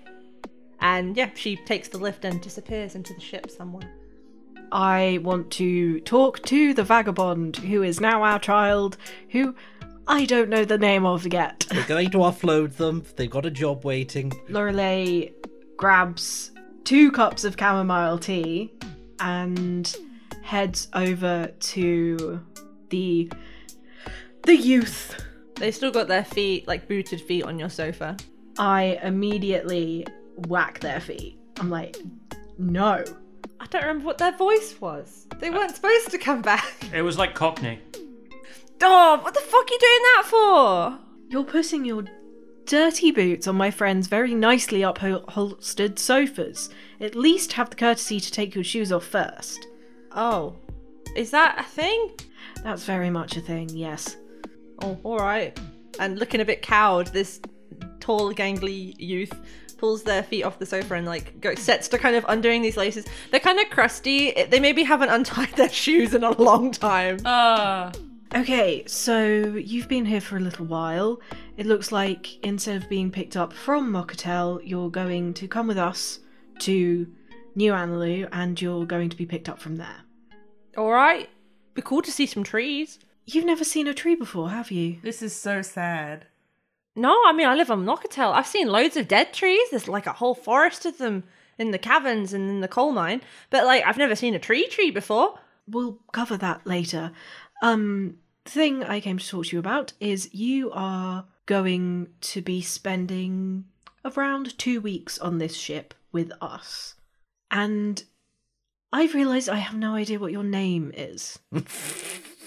And 0.81 1.15
yeah, 1.15 1.29
she 1.35 1.55
takes 1.55 1.87
the 1.87 1.97
lift 1.97 2.25
and 2.25 2.41
disappears 2.41 2.93
into 2.95 3.13
the 3.13 3.21
ship 3.21 3.49
somewhere. 3.49 3.89
I 4.73 5.21
want 5.23 5.49
to 5.51 6.01
talk 6.01 6.43
to 6.47 6.73
the 6.73 6.83
vagabond 6.83 7.55
who 7.55 7.81
is 7.81 8.01
now 8.01 8.21
our 8.23 8.37
child, 8.37 8.97
who 9.29 9.55
I 10.05 10.25
don't 10.25 10.49
know 10.49 10.65
the 10.65 10.77
name 10.77 11.05
of 11.05 11.31
yet. 11.31 11.65
We're 11.73 11.85
going 11.85 12.09
to 12.09 12.17
offload 12.17 12.75
them. 12.75 13.05
They've 13.15 13.29
got 13.29 13.45
a 13.45 13.49
job 13.49 13.85
waiting. 13.85 14.33
Lorelei 14.49 15.29
grabs 15.77 16.51
two 16.83 17.13
cups 17.13 17.45
of 17.45 17.55
chamomile 17.57 18.19
tea 18.19 18.73
and 19.21 19.95
heads 20.43 20.89
over 20.91 21.53
to 21.57 22.45
the 22.89 23.31
the 24.43 24.57
youth. 24.57 25.15
They 25.59 25.71
still 25.71 25.91
got 25.91 26.07
their 26.07 26.23
feet, 26.23 26.67
like 26.69 26.87
booted 26.87 27.19
feet, 27.19 27.43
on 27.43 27.59
your 27.59 27.69
sofa. 27.69 28.15
I 28.57 28.97
immediately 29.03 30.07
whack 30.47 30.79
their 30.79 31.01
feet. 31.01 31.37
I'm 31.59 31.69
like, 31.69 31.97
no. 32.57 33.03
I 33.59 33.65
don't 33.65 33.81
remember 33.81 34.05
what 34.05 34.17
their 34.17 34.37
voice 34.37 34.79
was. 34.79 35.27
They 35.39 35.49
weren't 35.49 35.75
supposed 35.75 36.11
to 36.11 36.17
come 36.17 36.41
back. 36.41 36.65
It 36.93 37.01
was 37.01 37.17
like 37.17 37.35
Cockney. 37.35 37.79
Dom, 38.77 39.21
what 39.21 39.33
the 39.33 39.41
fuck 39.41 39.67
are 39.67 39.73
you 39.73 39.79
doing 39.79 40.01
that 40.15 40.23
for? 40.25 40.99
You're 41.29 41.43
putting 41.43 41.83
your 41.83 42.05
dirty 42.65 43.11
boots 43.11 43.45
on 43.45 43.55
my 43.55 43.69
friend's 43.69 44.07
very 44.07 44.33
nicely 44.33 44.81
upholstered 44.81 45.99
sofas. 45.99 46.69
At 47.01 47.15
least 47.15 47.53
have 47.53 47.69
the 47.69 47.75
courtesy 47.75 48.21
to 48.21 48.31
take 48.31 48.55
your 48.55 48.63
shoes 48.63 48.93
off 48.93 49.03
first. 49.03 49.67
Oh, 50.13 50.55
is 51.17 51.31
that 51.31 51.59
a 51.59 51.63
thing? 51.63 52.11
That's 52.63 52.85
very 52.85 53.09
much 53.09 53.35
a 53.35 53.41
thing, 53.41 53.69
yes. 53.69 54.15
Oh, 54.81 54.97
all 55.03 55.17
right. 55.19 55.57
And 55.99 56.17
looking 56.19 56.41
a 56.41 56.45
bit 56.45 56.61
cowed, 56.61 57.07
this 57.07 57.39
tall, 57.99 58.33
gangly 58.33 58.95
youth 58.99 59.33
pulls 59.77 60.03
their 60.03 60.23
feet 60.23 60.43
off 60.43 60.59
the 60.59 60.65
sofa 60.65 60.95
and 60.95 61.05
like 61.05 61.39
go 61.39 61.55
sets 61.55 61.87
to 61.89 61.97
kind 61.97 62.15
of 62.15 62.25
undoing 62.27 62.61
these 62.61 62.75
laces. 62.77 63.05
They're 63.31 63.39
kind 63.39 63.59
of 63.59 63.69
crusty. 63.69 64.27
It- 64.29 64.51
They 64.51 64.59
maybe 64.59 64.83
haven't 64.83 65.09
untied 65.17 65.53
their 65.53 65.69
shoes 65.69 66.13
in 66.13 66.23
a 66.23 66.31
long 66.41 66.71
time. 66.71 67.17
Uh, 67.25 67.91
Okay, 68.35 68.83
so 68.85 69.25
you've 69.25 69.87
been 69.87 70.05
here 70.05 70.21
for 70.21 70.37
a 70.37 70.39
little 70.39 70.67
while. 70.67 71.19
It 71.57 71.65
looks 71.65 71.91
like 71.91 72.37
instead 72.45 72.75
of 72.79 72.87
being 72.87 73.09
picked 73.09 73.35
up 73.35 73.51
from 73.51 73.91
Mokatel, 73.91 74.61
you're 74.63 74.91
going 74.91 75.33
to 75.33 75.47
come 75.47 75.65
with 75.65 75.79
us 75.79 76.19
to 76.59 77.07
New 77.55 77.71
Analu 77.71 78.29
and 78.31 78.61
you're 78.61 78.85
going 78.85 79.09
to 79.09 79.17
be 79.17 79.25
picked 79.25 79.49
up 79.49 79.59
from 79.59 79.77
there. 79.77 79.95
All 80.77 80.91
right. 80.91 81.27
Be 81.73 81.81
cool 81.81 82.03
to 82.03 82.11
see 82.11 82.27
some 82.27 82.43
trees. 82.43 82.99
You've 83.33 83.45
never 83.45 83.63
seen 83.63 83.87
a 83.87 83.93
tree 83.93 84.15
before, 84.15 84.49
have 84.49 84.71
you? 84.71 84.97
this 85.03 85.21
is 85.21 85.35
so 85.35 85.61
sad. 85.61 86.25
No, 86.95 87.15
I 87.27 87.33
mean 87.33 87.47
I 87.47 87.53
live 87.53 87.69
on 87.69 87.85
Mokatel. 87.85 88.33
I've 88.33 88.47
seen 88.47 88.67
loads 88.67 88.97
of 88.97 89.07
dead 89.07 89.33
trees. 89.33 89.69
There's 89.69 89.87
like 89.87 90.07
a 90.07 90.13
whole 90.13 90.33
forest 90.33 90.85
of 90.85 90.97
them 90.97 91.23
in 91.59 91.69
the 91.69 91.77
caverns 91.77 92.33
and 92.33 92.49
in 92.49 92.61
the 92.61 92.67
coal 92.67 92.91
mine. 92.91 93.21
But 93.51 93.65
like 93.65 93.83
I've 93.85 93.97
never 93.97 94.15
seen 94.15 94.33
a 94.33 94.39
tree 94.39 94.67
tree 94.67 94.89
before. 94.89 95.39
We'll 95.67 95.99
cover 96.11 96.37
that 96.37 96.65
later. 96.65 97.11
Um, 97.61 98.17
the 98.45 98.49
thing 98.51 98.83
I 98.83 98.99
came 98.99 99.19
to 99.19 99.27
talk 99.27 99.45
to 99.45 99.55
you 99.55 99.59
about 99.59 99.93
is 99.99 100.33
you 100.33 100.71
are 100.71 101.25
going 101.45 102.07
to 102.21 102.41
be 102.41 102.61
spending 102.61 103.65
around 104.03 104.57
two 104.57 104.81
weeks 104.81 105.19
on 105.19 105.37
this 105.37 105.55
ship 105.55 105.93
with 106.11 106.31
us. 106.41 106.95
And 107.51 108.03
I've 108.91 109.13
realised 109.13 109.49
I 109.49 109.57
have 109.57 109.77
no 109.77 109.93
idea 109.93 110.17
what 110.17 110.31
your 110.31 110.43
name 110.43 110.91
is. 110.95 111.37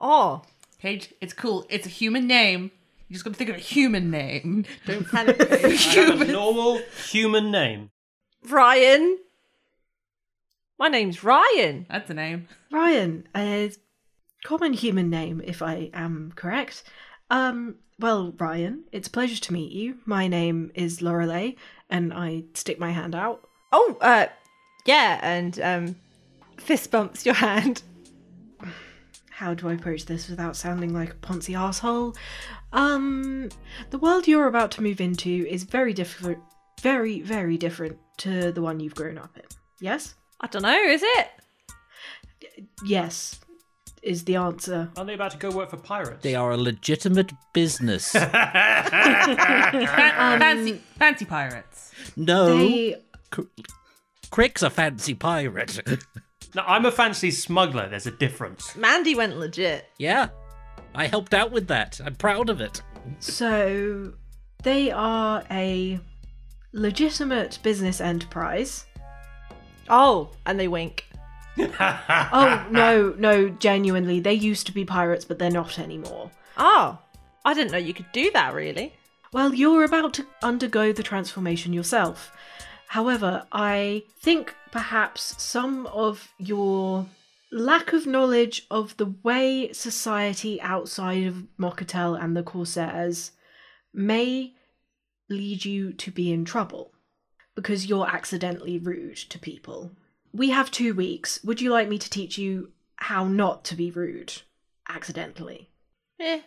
Oh, 0.00 0.42
Paige, 0.78 1.12
it's 1.20 1.32
cool. 1.32 1.66
It's 1.68 1.86
a 1.86 1.90
human 1.90 2.26
name. 2.26 2.70
You 3.08 3.14
just 3.14 3.24
gotta 3.24 3.36
think 3.36 3.50
of 3.50 3.56
a 3.56 3.60
human 3.60 4.10
name. 4.10 4.64
don't 4.86 5.06
panic. 5.10 5.40
I 5.40 5.68
have 5.68 6.20
a 6.20 6.24
normal 6.24 6.80
human 7.10 7.50
name. 7.50 7.90
Ryan. 8.48 9.18
My 10.78 10.88
name's 10.88 11.22
Ryan. 11.22 11.86
That's 11.90 12.08
a 12.08 12.14
name. 12.14 12.48
Ryan, 12.70 13.28
a 13.36 13.72
common 14.44 14.72
human 14.72 15.10
name, 15.10 15.42
if 15.44 15.60
I 15.60 15.90
am 15.92 16.32
correct. 16.34 16.84
Um, 17.28 17.76
well, 17.98 18.32
Ryan, 18.38 18.84
it's 18.92 19.08
a 19.08 19.10
pleasure 19.10 19.38
to 19.40 19.52
meet 19.52 19.72
you. 19.72 19.98
My 20.06 20.26
name 20.26 20.70
is 20.74 21.02
Lorelei, 21.02 21.52
and 21.90 22.14
I 22.14 22.44
stick 22.54 22.78
my 22.78 22.92
hand 22.92 23.14
out. 23.14 23.46
Oh, 23.72 23.98
uh, 24.00 24.26
yeah, 24.86 25.20
and 25.22 25.60
um, 25.60 25.96
fist 26.56 26.90
bumps 26.90 27.26
your 27.26 27.34
hand. 27.48 27.82
How 29.40 29.54
do 29.54 29.70
I 29.70 29.72
approach 29.72 30.04
this 30.04 30.28
without 30.28 30.54
sounding 30.54 30.92
like 30.92 31.12
a 31.12 31.14
poncy 31.14 31.58
asshole? 31.58 32.14
Um, 32.74 33.48
the 33.88 33.96
world 33.96 34.28
you're 34.28 34.46
about 34.48 34.70
to 34.72 34.82
move 34.82 35.00
into 35.00 35.30
is 35.48 35.62
very 35.62 35.94
different, 35.94 36.40
very, 36.82 37.22
very 37.22 37.56
different 37.56 37.96
to 38.18 38.52
the 38.52 38.60
one 38.60 38.80
you've 38.80 38.94
grown 38.94 39.16
up 39.16 39.34
in. 39.38 39.44
Yes? 39.80 40.14
I 40.42 40.46
don't 40.48 40.60
know, 40.60 40.78
is 40.78 41.00
it? 41.02 41.28
Yes, 42.84 43.40
is 44.02 44.24
the 44.24 44.36
answer. 44.36 44.90
Aren't 44.94 45.06
they 45.06 45.14
about 45.14 45.30
to 45.30 45.38
go 45.38 45.50
work 45.50 45.70
for 45.70 45.78
pirates? 45.78 46.22
They 46.22 46.34
are 46.34 46.50
a 46.50 46.58
legitimate 46.58 47.32
business. 47.54 48.10
Fan- 48.12 48.28
fancy, 50.38 50.82
fancy 50.98 51.24
pirates. 51.24 51.92
no, 52.14 52.58
They 52.58 53.02
Crick's 54.30 54.62
a 54.62 54.68
fancy 54.68 55.14
pirate. 55.14 55.80
No, 56.54 56.62
I'm 56.66 56.84
a 56.86 56.90
fancy 56.90 57.30
smuggler. 57.30 57.88
There's 57.88 58.06
a 58.06 58.10
difference. 58.10 58.74
Mandy 58.76 59.14
went 59.14 59.36
legit. 59.38 59.86
yeah, 59.98 60.28
I 60.94 61.06
helped 61.06 61.34
out 61.34 61.52
with 61.52 61.68
that. 61.68 62.00
I'm 62.04 62.16
proud 62.16 62.48
of 62.50 62.60
it. 62.60 62.82
So, 63.20 64.12
they 64.62 64.90
are 64.90 65.44
a 65.50 66.00
legitimate 66.72 67.58
business 67.62 68.00
enterprise. 68.00 68.86
Oh, 69.88 70.30
and 70.46 70.58
they 70.58 70.68
wink. 70.68 71.04
Oh, 71.58 72.66
no, 72.70 73.14
no, 73.18 73.48
genuinely. 73.50 74.18
They 74.20 74.32
used 74.32 74.66
to 74.66 74.72
be 74.72 74.84
pirates, 74.84 75.24
but 75.26 75.38
they're 75.38 75.50
not 75.50 75.78
anymore. 75.78 76.30
Oh, 76.56 76.98
I 77.44 77.54
didn't 77.54 77.72
know 77.72 77.78
you 77.78 77.92
could 77.92 78.10
do 78.12 78.30
that, 78.32 78.54
really. 78.54 78.94
Well, 79.32 79.52
you're 79.54 79.84
about 79.84 80.14
to 80.14 80.26
undergo 80.42 80.92
the 80.92 81.02
transformation 81.02 81.72
yourself. 81.72 82.32
However, 82.86 83.44
I 83.52 84.04
think 84.20 84.54
perhaps 84.70 85.34
some 85.42 85.86
of 85.86 86.32
your 86.38 87.06
lack 87.52 87.92
of 87.92 88.06
knowledge 88.06 88.66
of 88.70 88.96
the 88.96 89.14
way 89.22 89.72
society 89.72 90.60
outside 90.60 91.24
of 91.24 91.46
Mokatel 91.58 92.22
and 92.22 92.36
the 92.36 92.42
Corsairs 92.42 93.32
may 93.92 94.54
lead 95.28 95.64
you 95.64 95.92
to 95.92 96.10
be 96.10 96.32
in 96.32 96.44
trouble 96.44 96.92
because 97.54 97.86
you're 97.86 98.08
accidentally 98.08 98.78
rude 98.78 99.16
to 99.16 99.38
people. 99.38 99.90
We 100.32 100.50
have 100.50 100.70
two 100.70 100.94
weeks. 100.94 101.42
Would 101.44 101.60
you 101.60 101.70
like 101.70 101.88
me 101.88 101.98
to 101.98 102.10
teach 102.10 102.38
you 102.38 102.70
how 102.96 103.24
not 103.24 103.64
to 103.64 103.74
be 103.74 103.90
rude 103.90 104.42
accidentally? 104.88 105.70
Eh. 106.20 106.40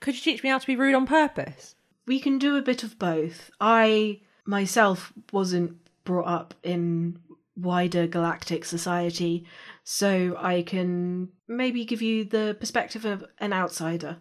Could 0.00 0.14
you 0.14 0.20
teach 0.20 0.42
me 0.42 0.50
how 0.50 0.58
to 0.58 0.66
be 0.66 0.76
rude 0.76 0.94
on 0.94 1.06
purpose? 1.06 1.76
We 2.06 2.18
can 2.18 2.38
do 2.38 2.56
a 2.56 2.62
bit 2.62 2.82
of 2.82 2.98
both. 2.98 3.50
I 3.60 4.20
myself 4.44 5.12
wasn't 5.32 5.76
brought 6.04 6.26
up 6.26 6.54
in 6.62 7.18
wider 7.58 8.06
galactic 8.06 8.64
society, 8.64 9.46
so 9.84 10.36
I 10.38 10.62
can 10.62 11.28
maybe 11.46 11.84
give 11.84 12.02
you 12.02 12.24
the 12.24 12.56
perspective 12.58 13.04
of 13.04 13.24
an 13.38 13.52
outsider. 13.52 14.18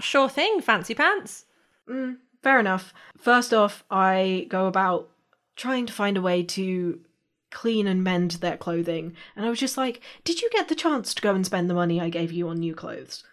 Sure 0.00 0.28
thing, 0.28 0.60
fancy 0.60 0.94
pants. 0.94 1.44
Mm, 1.88 2.18
fair 2.42 2.60
enough. 2.60 2.94
First 3.18 3.52
off, 3.52 3.84
I 3.90 4.46
go 4.48 4.66
about 4.66 5.10
trying 5.56 5.86
to 5.86 5.92
find 5.92 6.16
a 6.16 6.22
way 6.22 6.42
to 6.44 7.00
clean 7.50 7.86
and 7.86 8.04
mend 8.04 8.32
their 8.32 8.56
clothing, 8.56 9.16
and 9.34 9.44
I 9.44 9.50
was 9.50 9.58
just 9.58 9.76
like, 9.76 10.00
"Did 10.22 10.40
you 10.40 10.50
get 10.50 10.68
the 10.68 10.74
chance 10.74 11.14
to 11.14 11.22
go 11.22 11.34
and 11.34 11.44
spend 11.44 11.68
the 11.68 11.74
money 11.74 12.00
I 12.00 12.10
gave 12.10 12.30
you 12.30 12.48
on 12.48 12.58
new 12.58 12.74
clothes?" 12.74 13.24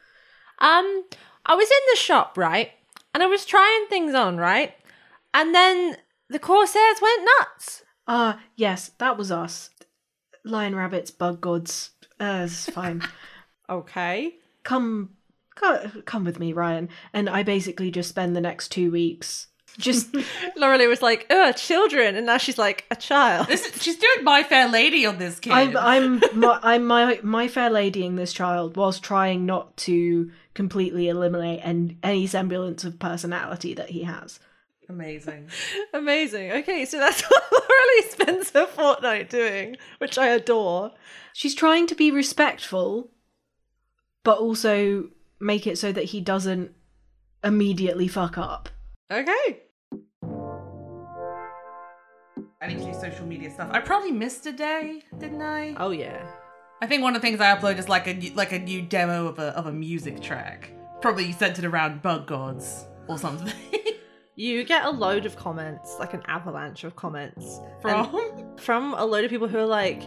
Um, 0.60 1.06
I 1.46 1.54
was 1.54 1.70
in 1.70 1.92
the 1.92 1.98
shop, 1.98 2.38
right? 2.38 2.72
And 3.14 3.22
I 3.22 3.28
was 3.28 3.46
trying 3.46 3.88
things 3.88 4.14
on, 4.14 4.38
right? 4.38 4.74
And 5.34 5.54
then 5.54 5.98
the 6.30 6.40
Corsairs 6.40 7.02
went 7.02 7.30
nuts. 7.40 7.84
Ah, 8.08 8.40
yes, 8.56 8.92
that 8.98 9.18
was 9.18 9.32
us. 9.32 9.70
Lion 10.44 10.76
rabbits, 10.76 11.12
bug 11.12 11.42
gods. 11.42 11.92
Uh, 12.20 12.44
it's 12.46 12.70
fine. 12.70 13.02
Okay. 13.68 14.36
come, 14.62 15.10
come, 15.56 16.04
come 16.06 16.24
with 16.24 16.40
me, 16.40 16.54
Ryan. 16.54 16.88
And 17.14 17.28
I 17.28 17.42
basically 17.42 17.90
just 17.90 18.10
spend 18.10 18.36
the 18.36 18.42
next 18.42 18.68
two 18.70 18.92
weeks 18.92 19.48
just 19.78 20.16
Lorelei 20.56 20.88
was 20.88 21.02
like, 21.02 21.26
ugh, 21.30 21.56
children. 21.56 22.16
And 22.16 22.26
now 22.26 22.38
she's 22.38 22.58
like, 22.58 22.86
a 22.92 22.96
child. 22.96 23.48
This 23.48 23.66
is, 23.66 23.82
she's 23.82 23.98
doing 23.98 24.24
My 24.24 24.44
Fair 24.44 24.70
Lady 24.70 25.06
on 25.06 25.18
this 25.18 25.40
kid. 25.40 25.54
I'm 25.54 25.76
I'm 25.78 26.22
my, 26.34 26.60
I'm 26.62 26.86
my 26.86 27.20
my 27.24 27.48
fair 27.48 27.70
ladying 27.70 28.16
this 28.16 28.34
child 28.34 28.78
whilst 28.78 29.04
trying 29.04 29.46
not 29.46 29.76
to 29.78 30.32
completely 30.54 31.10
eliminate 31.10 31.62
and 31.64 31.98
any 32.04 32.28
semblance 32.28 32.84
of 32.84 33.00
personality 33.00 33.74
that 33.74 33.90
he 33.90 34.04
has. 34.04 34.40
Amazing. 34.90 35.50
Amazing. 35.94 36.52
Okay, 36.52 36.86
so 36.86 37.00
that's 37.00 37.22
what 37.30 37.44
Lorelei 37.52 38.10
spends 38.10 38.52
her 38.52 38.68
fortnight 38.68 39.30
doing, 39.30 39.78
which 39.98 40.18
I 40.18 40.28
adore. 40.28 40.92
She's 41.34 41.56
trying 41.56 41.88
to 41.88 41.96
be 41.96 42.12
respectful, 42.12 43.10
but 44.24 44.38
also 44.38 45.10
make 45.40 45.68
it 45.68 45.78
so 45.78 45.92
that 45.92 46.06
he 46.06 46.22
doesn't 46.22 46.72
immediately 47.44 48.08
fuck 48.08 48.38
up. 48.38 48.70
Okay. 49.12 49.62
I 52.62 52.68
need 52.68 52.80
to 52.80 52.86
do 52.86 52.94
social 52.94 53.26
media 53.28 53.52
stuff. 53.52 53.70
I 53.72 53.80
probably 53.80 54.12
missed 54.12 54.46
a 54.48 54.52
day, 54.52 55.04
didn't 55.20 55.42
I? 55.42 55.76
Oh, 55.78 55.92
yeah. 55.92 56.26
I 56.82 56.88
think 56.88 57.04
one 57.04 57.16
of 57.16 57.22
the 57.22 57.28
things 57.28 57.40
I 57.40 57.56
upload 57.56 57.78
is 57.78 57.88
like 57.88 58.08
a 58.08 58.14
new- 58.14 58.34
like 58.34 58.52
a 58.52 58.60
new 58.60 58.82
demo 58.82 59.28
of 59.28 59.40
a 59.40 59.48
of 59.58 59.66
a 59.68 59.72
music 59.72 60.22
track, 60.22 60.72
probably 61.02 61.32
centered 61.32 61.66
around 61.66 62.02
bug 62.02 62.28
gods 62.28 62.86
or 63.08 63.18
something. 63.18 63.54
You 64.38 64.66
get 64.66 64.84
a 64.84 64.90
load 64.90 65.26
of 65.26 65.38
comments, 65.38 65.96
like 65.98 66.14
an 66.14 66.22
avalanche 66.28 66.84
of 66.84 66.98
comments. 66.98 67.62
From 67.82 68.58
from 68.58 68.94
a 68.96 69.06
load 69.06 69.24
of 69.24 69.30
people 69.32 69.48
who 69.48 69.58
are 69.58 69.66
like, 69.66 70.04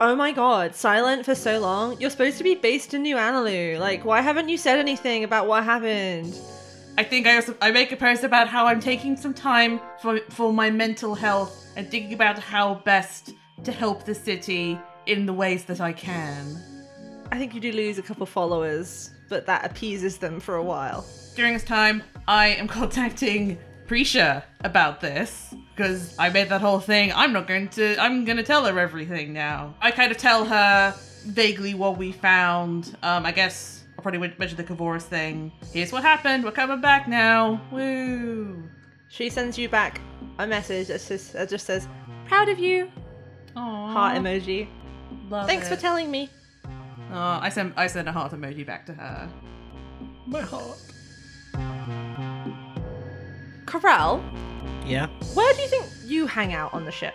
"Oh 0.00 0.14
my 0.14 0.30
god, 0.30 0.76
silent 0.76 1.24
for 1.24 1.34
so 1.34 1.58
long. 1.58 2.00
You're 2.00 2.10
supposed 2.10 2.38
to 2.38 2.44
be 2.44 2.54
based 2.54 2.94
in 2.94 3.02
New 3.02 3.16
Analu. 3.16 3.80
Like, 3.80 4.04
why 4.04 4.20
haven't 4.20 4.48
you 4.48 4.56
said 4.56 4.78
anything 4.78 5.24
about 5.24 5.48
what 5.48 5.64
happened?" 5.64 6.38
I 6.96 7.02
think 7.02 7.26
I 7.26 7.36
also 7.36 7.56
I 7.60 7.72
make 7.72 7.90
a 7.90 7.96
post 7.96 8.22
about 8.22 8.46
how 8.46 8.66
I'm 8.66 8.78
taking 8.78 9.16
some 9.16 9.34
time 9.34 9.80
for 10.00 10.20
for 10.30 10.52
my 10.52 10.70
mental 10.70 11.16
health 11.16 11.66
and 11.76 11.90
thinking 11.90 12.14
about 12.14 12.38
how 12.38 12.76
best 12.84 13.32
to 13.64 13.72
help 13.72 14.04
the 14.04 14.14
city 14.14 14.78
in 15.06 15.26
the 15.26 15.32
ways 15.32 15.64
that 15.64 15.80
I 15.80 15.92
can. 15.92 16.62
I 17.32 17.38
think 17.38 17.54
you 17.54 17.60
do 17.60 17.72
lose 17.72 17.98
a 17.98 18.02
couple 18.02 18.26
followers, 18.26 19.10
but 19.28 19.46
that 19.46 19.64
appeases 19.64 20.18
them 20.18 20.38
for 20.38 20.54
a 20.56 20.62
while. 20.62 21.04
During 21.34 21.54
this 21.54 21.64
time, 21.64 22.02
I 22.28 22.48
am 22.48 22.68
contacting 22.78 23.58
Prisha 23.86 24.42
about 24.64 25.00
this 25.00 25.54
because 25.74 26.16
I 26.18 26.28
made 26.30 26.48
that 26.50 26.60
whole 26.60 26.80
thing. 26.80 27.12
I'm 27.14 27.32
not 27.32 27.46
going 27.46 27.68
to. 27.70 27.96
I'm 28.00 28.24
going 28.24 28.36
to 28.36 28.42
tell 28.42 28.64
her 28.64 28.78
everything 28.78 29.32
now. 29.32 29.74
I 29.80 29.90
kind 29.90 30.10
of 30.10 30.18
tell 30.18 30.44
her 30.44 30.94
vaguely 31.24 31.74
what 31.74 31.96
we 31.98 32.12
found. 32.12 32.96
Um, 33.02 33.24
I 33.26 33.32
guess 33.32 33.84
I'll 33.96 34.02
probably 34.02 34.32
mention 34.38 34.56
the 34.56 34.64
Kavoris 34.64 35.02
thing. 35.02 35.52
Here's 35.72 35.92
what 35.92 36.02
happened. 36.02 36.44
We're 36.44 36.52
coming 36.52 36.80
back 36.80 37.08
now. 37.08 37.60
Woo! 37.70 38.62
She 39.08 39.28
sends 39.28 39.58
you 39.58 39.68
back 39.68 40.00
a 40.38 40.46
message 40.46 40.88
that 40.88 41.00
says, 41.00 41.32
that 41.32 41.48
just 41.48 41.66
says, 41.66 41.86
"Proud 42.26 42.48
of 42.48 42.58
you." 42.58 42.90
Aww, 43.56 43.92
Heart 43.92 44.16
emoji. 44.16 44.68
love 45.28 45.46
Thanks 45.46 45.68
for 45.68 45.76
telling 45.76 46.10
me. 46.10 46.30
Oh, 47.12 47.38
I 47.42 47.50
sent 47.50 47.74
I 47.76 47.86
sent 47.86 48.08
a 48.08 48.12
heart 48.12 48.32
emoji 48.32 48.64
back 48.66 48.86
to 48.86 48.94
her. 48.94 49.28
My 50.26 50.40
heart. 50.40 50.78
Corel, 53.72 54.22
Yeah. 54.86 55.06
where 55.32 55.50
do 55.54 55.62
you 55.62 55.68
think 55.68 55.86
you 56.04 56.26
hang 56.26 56.52
out 56.52 56.74
on 56.74 56.84
the 56.84 56.90
ship? 56.92 57.14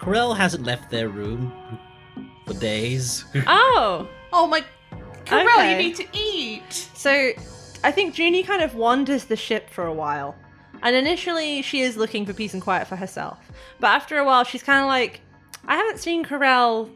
Corel 0.00 0.34
hasn't 0.34 0.64
left 0.64 0.90
their 0.90 1.10
room 1.10 1.52
for 2.46 2.54
days. 2.54 3.26
oh, 3.46 4.08
Oh 4.32 4.46
my, 4.46 4.64
Corel, 5.26 5.42
Okay. 5.54 5.70
you 5.72 5.76
need 5.88 5.96
to 5.96 6.06
eat. 6.14 6.72
So 6.94 7.10
I 7.84 7.92
think 7.92 8.16
Junie 8.16 8.42
kind 8.42 8.62
of 8.62 8.74
wanders 8.74 9.24
the 9.26 9.36
ship 9.36 9.68
for 9.68 9.84
a 9.84 9.92
while. 9.92 10.34
And 10.82 10.96
initially 10.96 11.60
she 11.60 11.82
is 11.82 11.98
looking 11.98 12.24
for 12.24 12.32
peace 12.32 12.54
and 12.54 12.62
quiet 12.62 12.86
for 12.88 12.96
herself. 12.96 13.38
But 13.78 13.88
after 13.88 14.16
a 14.16 14.24
while 14.24 14.44
she's 14.44 14.62
kind 14.62 14.80
of 14.80 14.86
like, 14.86 15.20
I 15.66 15.76
haven't 15.76 15.98
seen 15.98 16.24
Corel 16.24 16.88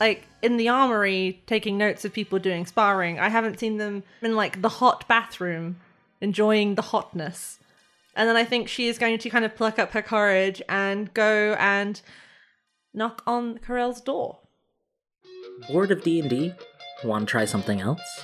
like 0.00 0.26
in 0.42 0.56
the 0.56 0.68
armory 0.68 1.40
taking 1.46 1.78
notes 1.78 2.04
of 2.04 2.12
people 2.12 2.40
doing 2.40 2.66
sparring. 2.66 3.20
I 3.20 3.28
haven't 3.28 3.60
seen 3.60 3.76
them 3.78 4.02
in 4.20 4.34
like 4.34 4.60
the 4.62 4.68
hot 4.68 5.06
bathroom 5.06 5.76
enjoying 6.20 6.74
the 6.74 6.82
hotness. 6.82 7.60
And 8.14 8.28
then 8.28 8.36
I 8.36 8.44
think 8.44 8.68
she 8.68 8.88
is 8.88 8.98
going 8.98 9.18
to 9.18 9.30
kind 9.30 9.44
of 9.44 9.56
pluck 9.56 9.78
up 9.78 9.92
her 9.92 10.02
courage 10.02 10.60
and 10.68 11.12
go 11.14 11.56
and 11.58 12.00
knock 12.92 13.22
on 13.26 13.58
Corel's 13.58 14.00
door. 14.00 14.40
Bored 15.68 15.90
of 15.90 16.02
D&D? 16.02 16.52
Want 17.04 17.26
to 17.26 17.30
try 17.30 17.44
something 17.44 17.80
else? 17.80 18.22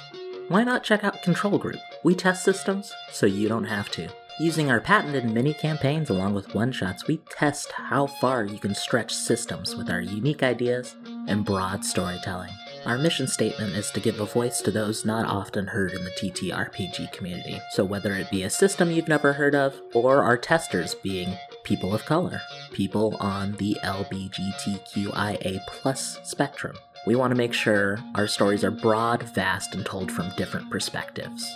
Why 0.48 0.64
not 0.64 0.85
check 0.85 1.05
out 1.05 1.22
Control 1.22 1.59
Group? 1.59 1.81
We 2.05 2.14
test 2.14 2.44
systems 2.44 2.92
so 3.12 3.27
you 3.27 3.48
don't 3.48 3.64
have 3.64 3.90
to. 3.92 4.09
Using 4.40 4.70
our 4.70 4.81
patented 4.81 5.24
mini 5.24 5.53
campaigns 5.53 6.11
along 6.11 6.35
with 6.35 6.55
one-shots, 6.55 7.09
we 7.09 7.16
test 7.29 7.72
how 7.72 8.07
far 8.07 8.44
you 8.44 8.59
can 8.59 8.74
stretch 8.74 9.12
systems 9.12 9.74
with 9.74 9.90
our 9.90 10.01
unique 10.01 10.44
ideas 10.44 10.94
and 11.27 11.44
broad 11.44 11.85
storytelling. 11.85 12.53
Our 12.88 12.96
mission 12.96 13.29
statement 13.29 13.77
is 13.77 13.90
to 13.90 14.01
give 14.01 14.18
a 14.18 14.24
voice 14.24 14.62
to 14.62 14.70
those 14.70 15.05
not 15.05 15.27
often 15.27 15.66
heard 15.66 15.92
in 15.92 16.05
the 16.05 16.11
TTRPG 16.11 17.12
community. 17.12 17.61
So 17.72 17.85
whether 17.85 18.14
it 18.14 18.31
be 18.31 18.44
a 18.44 18.51
system 18.51 18.90
you've 18.90 19.09
never 19.09 19.35
heard 19.35 19.55
of, 19.55 19.79
or 19.92 20.22
our 20.22 20.38
testers 20.38 20.94
being 20.94 21.37
people 21.64 21.94
of 21.94 22.07
color, 22.07 22.40
people 22.72 23.14
on 23.20 23.53
the 23.57 23.77
LBGTQIA 23.85 25.66
plus 25.66 26.18
spectrum, 26.24 26.77
we 27.07 27.14
want 27.14 27.31
to 27.31 27.37
make 27.37 27.53
sure 27.53 27.98
our 28.14 28.27
stories 28.27 28.64
are 28.64 28.70
broad, 28.70 29.22
vast, 29.35 29.74
and 29.74 29.85
told 29.85 30.11
from 30.11 30.35
different 30.38 30.70
perspectives. 30.70 31.46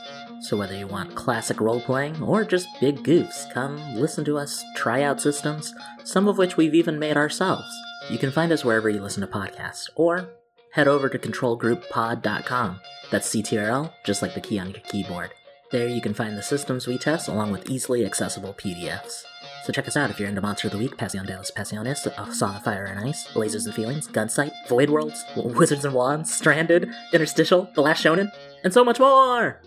So 0.42 0.58
whether 0.58 0.76
you 0.76 0.86
want 0.86 1.14
classic 1.14 1.62
role 1.62 1.80
playing 1.80 2.22
or 2.22 2.44
just 2.44 2.68
big 2.78 3.04
goofs, 3.04 3.50
come 3.54 3.94
listen 3.94 4.26
to 4.26 4.36
us 4.36 4.62
try 4.76 5.02
out 5.02 5.18
systems, 5.22 5.72
some 6.04 6.28
of 6.28 6.36
which 6.36 6.58
we've 6.58 6.74
even 6.74 6.98
made 6.98 7.16
ourselves. 7.16 7.74
You 8.10 8.18
can 8.18 8.32
find 8.32 8.52
us 8.52 8.66
wherever 8.66 8.90
you 8.90 9.00
listen 9.00 9.22
to 9.22 9.26
podcasts, 9.26 9.88
or 9.94 10.28
head 10.72 10.88
over 10.88 11.08
to 11.08 11.18
controlgrouppod.com. 11.18 12.80
That's 13.10 13.28
CTRL, 13.34 13.92
just 14.04 14.22
like 14.22 14.34
the 14.34 14.40
key 14.40 14.58
on 14.58 14.70
your 14.70 14.80
keyboard. 14.80 15.30
There 15.70 15.88
you 15.88 16.00
can 16.00 16.12
find 16.12 16.36
the 16.36 16.42
systems 16.42 16.86
we 16.86 16.98
test 16.98 17.28
along 17.28 17.52
with 17.52 17.70
easily 17.70 18.04
accessible 18.04 18.54
PDFs. 18.54 19.22
So 19.64 19.72
check 19.72 19.86
us 19.86 19.96
out 19.96 20.10
if 20.10 20.18
you're 20.18 20.28
into 20.28 20.40
Monster 20.40 20.68
of 20.68 20.72
the 20.72 20.78
Week, 20.78 20.96
Passion 20.96 21.24
de 21.24 21.36
los 21.36 21.50
Passiones, 21.50 22.06
A 22.06 22.34
Song 22.34 22.56
of 22.56 22.64
Fire 22.64 22.84
and 22.84 23.08
Ice, 23.08 23.28
Lasers 23.28 23.64
and 23.66 23.74
Feelings, 23.74 24.08
Gunsight, 24.08 24.52
Void 24.68 24.90
Worlds, 24.90 25.24
Wizards 25.36 25.84
and 25.84 25.94
Wands, 25.94 26.34
Stranded, 26.34 26.90
Interstitial, 27.12 27.70
The 27.74 27.80
Last 27.80 28.02
Shonen, 28.02 28.30
and 28.64 28.72
so 28.72 28.84
much 28.84 28.98
more! 28.98 29.62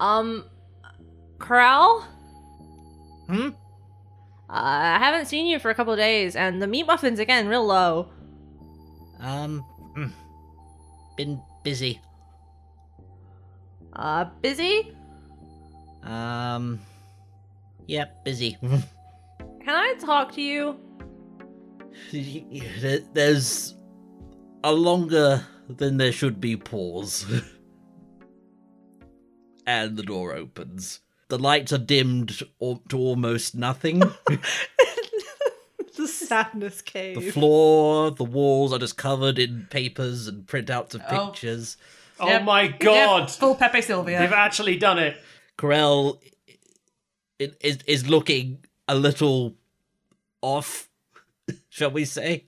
Um, 0.00 0.44
Corel? 1.38 2.04
Hmm? 3.26 3.48
Uh, 4.54 4.94
I 4.94 4.98
haven't 4.98 5.26
seen 5.26 5.46
you 5.46 5.58
for 5.58 5.70
a 5.70 5.74
couple 5.74 5.92
of 5.92 5.98
days, 5.98 6.36
and 6.36 6.62
the 6.62 6.68
meat 6.68 6.86
muffins 6.86 7.18
again, 7.18 7.48
real 7.48 7.66
low. 7.66 8.08
Um, 9.18 9.64
mm, 9.96 10.12
been 11.16 11.42
busy. 11.64 12.00
Uh, 13.94 14.26
busy? 14.42 14.96
Um. 16.04 16.78
Yep, 17.88 18.24
busy. 18.24 18.56
Can 18.60 19.74
I 19.74 19.94
talk 19.98 20.32
to 20.34 20.40
you? 20.40 20.78
There's 22.12 23.74
a 24.62 24.72
longer 24.72 25.44
than 25.68 25.96
there 25.96 26.12
should 26.12 26.40
be 26.40 26.56
pause. 26.56 27.26
and 29.66 29.96
the 29.96 30.04
door 30.04 30.32
opens. 30.32 31.00
The 31.34 31.42
lights 31.42 31.72
are 31.72 31.78
dimmed 31.78 32.44
al- 32.62 32.80
to 32.90 32.96
almost 32.96 33.56
nothing. 33.56 33.98
the 35.96 36.06
sadness 36.06 36.80
came. 36.80 37.16
the 37.20 37.32
floor, 37.32 38.12
the 38.12 38.22
walls 38.22 38.72
are 38.72 38.78
just 38.78 38.96
covered 38.96 39.40
in 39.40 39.66
papers 39.68 40.28
and 40.28 40.46
printouts 40.46 40.94
of 40.94 41.02
Oh. 41.10 41.26
pictures. 41.26 41.76
Oh 42.20 42.28
Yep. 42.28 42.44
my 42.44 42.62
Yep, 42.62 42.78
god! 42.78 43.30
full 43.32 43.56
Pepe 43.56 43.80
Sylvia. 43.82 44.20
They've 44.20 44.30
actually 44.32 44.76
done 44.76 45.00
it. 45.00 45.16
Corel 45.58 46.20
i- 47.40 47.50
is 47.60 47.78
is 47.84 48.08
looking 48.08 48.64
a 48.86 48.94
little 48.94 49.56
off, 50.40 50.88
shall 51.68 51.90
we 51.90 52.04
say? 52.04 52.44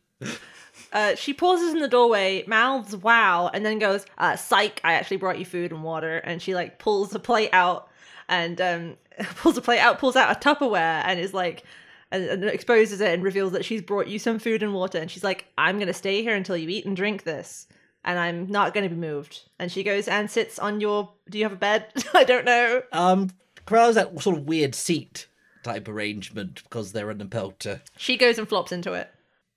Uh, 0.92 1.16
she 1.16 1.32
pauses 1.34 1.72
in 1.74 1.80
the 1.80 1.88
doorway, 1.88 2.44
mouths 2.46 2.94
"wow," 2.94 3.50
and 3.52 3.66
then 3.66 3.80
goes, 3.80 4.06
uh, 4.18 4.36
"Psych! 4.36 4.80
I 4.84 4.92
actually 4.92 5.16
brought 5.16 5.40
you 5.40 5.44
food 5.44 5.72
and 5.72 5.82
water." 5.82 6.18
And 6.18 6.40
she 6.40 6.54
like 6.54 6.78
pulls 6.78 7.12
a 7.16 7.18
plate 7.18 7.50
out 7.52 7.85
and 8.28 8.60
um, 8.60 8.96
pulls 9.36 9.56
a 9.56 9.62
plate 9.62 9.80
out, 9.80 9.98
pulls 9.98 10.16
out 10.16 10.34
a 10.34 10.38
Tupperware, 10.38 11.02
and 11.04 11.18
is 11.20 11.34
like, 11.34 11.64
and, 12.10 12.24
and 12.24 12.44
exposes 12.44 13.00
it 13.00 13.12
and 13.12 13.22
reveals 13.22 13.52
that 13.52 13.64
she's 13.64 13.82
brought 13.82 14.08
you 14.08 14.18
some 14.18 14.38
food 14.38 14.62
and 14.62 14.74
water. 14.74 14.98
And 14.98 15.10
she's 15.10 15.24
like, 15.24 15.46
"I'm 15.58 15.78
gonna 15.78 15.92
stay 15.92 16.22
here 16.22 16.34
until 16.34 16.56
you 16.56 16.68
eat 16.68 16.86
and 16.86 16.96
drink 16.96 17.24
this." 17.24 17.66
And 18.04 18.20
I'm 18.20 18.46
not 18.46 18.72
going 18.72 18.88
to 18.88 18.94
be 18.94 19.00
moved. 19.00 19.48
And 19.58 19.72
she 19.72 19.82
goes 19.82 20.06
and 20.06 20.30
sits 20.30 20.60
on 20.60 20.80
your. 20.80 21.12
Do 21.28 21.38
you 21.38 21.44
have 21.44 21.52
a 21.52 21.56
bed? 21.56 21.86
I 22.14 22.22
don't 22.22 22.44
know. 22.44 22.82
Um, 22.92 23.30
Corel's 23.66 23.96
that 23.96 24.22
sort 24.22 24.36
of 24.36 24.44
weird 24.44 24.76
seat 24.76 25.26
type 25.64 25.88
arrangement 25.88 26.62
because 26.62 26.92
they're 26.92 27.10
in 27.10 27.18
the 27.18 27.26
pelter. 27.26 27.82
She 27.96 28.16
goes 28.16 28.38
and 28.38 28.48
flops 28.48 28.70
into 28.70 28.92
it. 28.92 29.10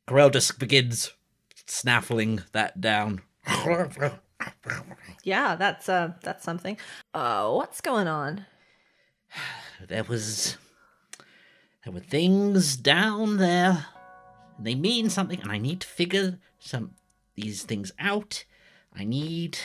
Corel 0.08 0.34
just 0.34 0.58
begins 0.58 1.12
snaffling 1.68 2.42
that 2.52 2.82
down. 2.82 3.22
Yeah, 5.24 5.56
that's 5.56 5.90
uh, 5.90 6.14
that's 6.24 6.46
something. 6.46 6.78
Uh, 7.14 7.52
what's 7.52 7.82
going 7.82 8.08
on? 8.08 8.46
there 9.88 10.04
was 10.04 10.58
there 11.84 11.94
were 11.94 12.00
things 12.00 12.76
down 12.76 13.38
there 13.38 13.86
and 14.58 14.68
they 14.68 14.76
mean 14.76 15.10
something 15.10 15.42
and 15.42 15.52
i 15.52 15.58
need 15.58 15.82
to 15.82 15.88
figure 15.88 16.38
some 16.60 16.92
these 17.40 17.64
things 17.64 17.92
out. 18.00 18.44
I 18.96 19.06
need 19.06 19.58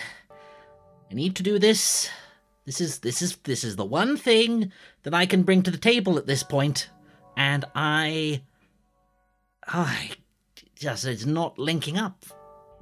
i 1.11 1.15
need 1.15 1.37
to 1.37 1.43
do 1.43 1.59
this. 1.59 2.09
This 2.65 2.81
is 2.81 3.01
this 3.01 3.21
is 3.21 3.37
this 3.39 3.65
is 3.65 3.77
the 3.77 3.85
one 3.85 4.17
thing 4.17 4.73
that 5.03 5.15
i 5.15 5.27
can 5.27 5.43
bring 5.43 5.63
to 5.63 5.71
the 5.71 5.79
table 5.79 6.17
at 6.19 6.27
this 6.27 6.43
point 6.43 6.89
and 7.37 7.65
i 7.75 8.43
i 9.67 10.11
just 10.77 11.05
it's 11.05 11.27
not 11.27 11.59
linking 11.59 11.99
up. 11.99 12.25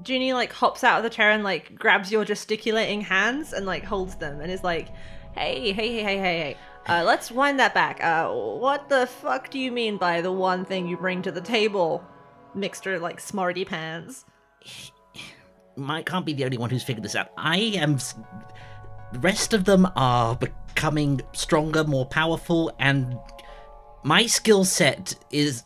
Junie 0.05 0.33
like 0.33 0.53
hops 0.53 0.85
out 0.85 0.99
of 0.99 1.05
the 1.05 1.11
chair 1.11 1.31
and 1.31 1.45
like 1.45 1.75
grabs 1.77 2.11
your 2.11 2.25
gesticulating 2.25 3.01
hands 3.01 3.53
and 3.53 3.67
like 3.67 3.85
holds 3.85 4.17
them 4.17 4.41
and 4.41 4.51
is 4.51 4.65
like, 4.65 4.89
"Hey, 5.35 5.73
hey, 5.73 5.93
hey, 5.93 6.03
hey, 6.03 6.19
hey, 6.19 6.39
hey. 6.39 6.57
Uh, 6.87 7.05
let's 7.07 7.31
wind 7.31 7.61
that 7.61 7.75
back. 7.75 8.03
Uh, 8.03 8.29
what 8.31 8.89
the 8.89 9.07
fuck 9.07 9.51
do 9.51 9.59
you 9.59 9.71
mean 9.71 9.97
by 9.97 10.21
the 10.21 10.33
one 10.33 10.65
thing 10.65 10.89
you 10.89 10.97
bring 10.97 11.23
to 11.23 11.31
the 11.31 11.41
table, 11.41 12.05
Mixter 12.57 13.01
like 13.01 13.21
smarty 13.21 13.65
pants?" 13.65 14.25
Mike 15.77 16.07
can't 16.07 16.27
be 16.27 16.35
the 16.35 16.45
only 16.45 16.59
one 16.59 16.69
who's 16.69 16.83
figured 16.83 17.05
this 17.05 17.17
out. 17.17 17.29
I 17.39 17.59
am. 17.77 17.97
The 19.13 19.19
rest 19.21 19.55
of 19.55 19.65
them 19.65 19.89
are 19.97 20.37
becoming 20.37 21.23
stronger, 21.33 21.85
more 21.85 22.05
powerful, 22.07 22.75
and 22.79 23.19
my 24.03 24.27
skill 24.27 24.65
set 24.65 25.15
is. 25.31 25.65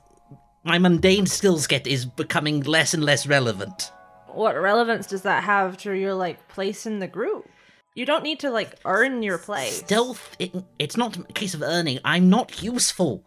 My 0.65 0.79
mundane 0.79 1.27
skill 1.27 1.59
set 1.59 1.87
is 1.87 2.05
becoming 2.05 2.61
less 2.63 2.93
and 2.93 3.05
less 3.05 3.27
relevant. 3.27 3.93
What 4.27 4.61
relevance 4.61 5.07
does 5.07 5.23
that 5.23 5.45
have 5.45 5.77
to 5.79 5.93
your 5.93 6.15
like 6.15 6.49
place 6.49 6.87
in 6.87 6.99
the 6.99 7.07
group? 7.07 7.49
You 7.97 8.05
don't 8.05 8.23
need 8.23 8.41
to 8.41 8.51
like 8.51 8.75
earn 8.85 9.23
your 9.23 9.39
place. 9.39 9.79
Stealth, 9.79 10.37
it, 10.39 10.55
it's 10.79 10.99
not 10.99 11.17
a 11.17 11.23
case 11.33 11.55
of 11.55 11.63
earning. 11.63 11.99
I'm 12.05 12.29
not 12.29 12.63
useful. 12.63 13.25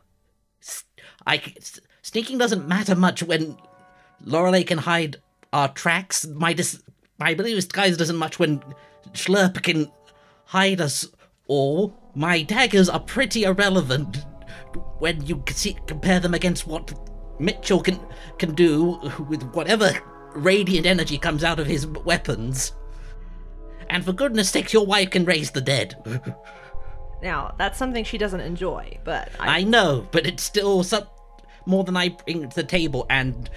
I, 1.26 1.42
sneaking 2.04 2.38
doesn't 2.38 2.68
matter 2.68 2.96
much 2.96 3.24
when 3.24 3.58
Lorelei 4.24 4.62
can 4.62 4.78
hide 4.78 5.18
our 5.52 5.70
tracks. 5.70 6.28
My 6.28 6.54
dis, 6.54 6.84
my 7.18 7.32
ability 7.32 7.56
disguise 7.56 7.98
doesn't 7.98 8.16
much 8.16 8.38
when 8.38 8.62
Schlurp 9.14 9.64
can 9.64 9.92
hide 10.46 10.82
us 10.82 11.08
all. 11.48 11.96
My 12.14 12.44
daggers 12.44 12.90
are 12.90 13.00
pretty 13.00 13.46
irrelevant 13.46 14.24
when 15.00 15.26
you 15.26 15.44
see, 15.50 15.78
compare 15.88 16.20
them 16.20 16.36
against 16.36 16.68
what 16.68 16.94
Mitchell 17.40 17.82
can 17.82 18.00
can 18.38 18.54
do 18.54 19.00
with 19.30 19.42
whatever 19.54 19.92
radiant 20.36 20.86
energy 20.86 21.18
comes 21.18 21.44
out 21.44 21.60
of 21.60 21.66
his 21.66 21.88
weapons. 21.88 22.74
And 23.89 24.06
for 24.06 24.13
goodness 24.13 24.49
sakes, 24.49 24.71
your 24.73 24.86
wife 24.86 25.10
can 25.12 25.25
raise 25.25 25.52
the 25.52 25.62
dead. 25.62 25.95
Now 27.21 27.54
that's 27.58 27.78
something 27.78 28.06
she 28.06 28.17
doesn't 28.17 28.39
enjoy, 28.39 28.97
but 29.04 29.30
I, 29.39 29.60
I 29.60 29.63
know, 29.63 30.08
but 30.12 30.25
it's 30.25 30.41
still 30.41 30.84
some 30.84 31.04
more 31.65 31.84
than 31.84 31.97
I 31.97 32.10
bring 32.10 32.47
to 32.47 32.56
the 32.56 32.63
table. 32.63 33.06
And 33.10 33.49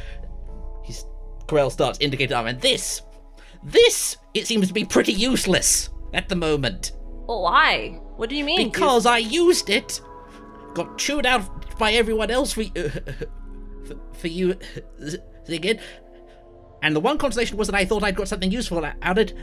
he's 0.82 1.04
Corel 1.46 1.70
starts 1.70 1.98
indicating 2.00 2.36
arm, 2.36 2.48
and 2.48 2.60
this, 2.60 3.02
this, 3.62 4.16
it 4.34 4.48
seems 4.48 4.66
to 4.66 4.74
be 4.74 4.84
pretty 4.84 5.12
useless 5.12 5.90
at 6.12 6.28
the 6.28 6.34
moment 6.34 6.90
Oh, 7.28 7.42
why? 7.42 8.00
What 8.16 8.28
do 8.30 8.34
you 8.36 8.44
mean? 8.44 8.68
because 8.68 9.06
I 9.06 9.18
used 9.18 9.70
it, 9.70 10.00
got 10.74 10.98
chewed 10.98 11.24
out 11.24 11.78
by 11.78 11.92
everyone 11.92 12.32
else 12.32 12.52
for 12.52 12.62
uh, 12.62 12.88
for, 13.86 13.94
for 14.12 14.26
you 14.26 14.54
thinking, 15.46 15.78
and 16.82 16.96
the 16.96 17.00
one 17.00 17.16
consolation 17.16 17.56
was 17.56 17.68
that 17.68 17.76
I 17.76 17.84
thought 17.84 18.02
I'd 18.02 18.16
got 18.16 18.26
something 18.26 18.50
useful 18.50 18.84
out 18.84 18.96
of 19.02 19.18
it. 19.18 19.34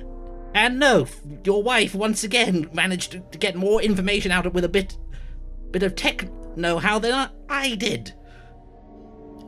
And 0.53 0.79
no, 0.79 1.07
your 1.43 1.61
wife 1.61 1.93
once 1.93 2.23
again 2.23 2.69
managed 2.73 3.11
to, 3.11 3.37
get 3.37 3.55
more 3.55 3.81
information 3.81 4.31
out 4.31 4.45
of 4.45 4.51
it 4.51 4.55
with 4.55 4.65
a 4.65 4.69
bit, 4.69 4.97
bit 5.71 5.83
of 5.83 5.95
tech 5.95 6.27
know-how 6.55 6.99
than 6.99 7.13
I, 7.13 7.29
I 7.47 7.75
did. 7.75 8.13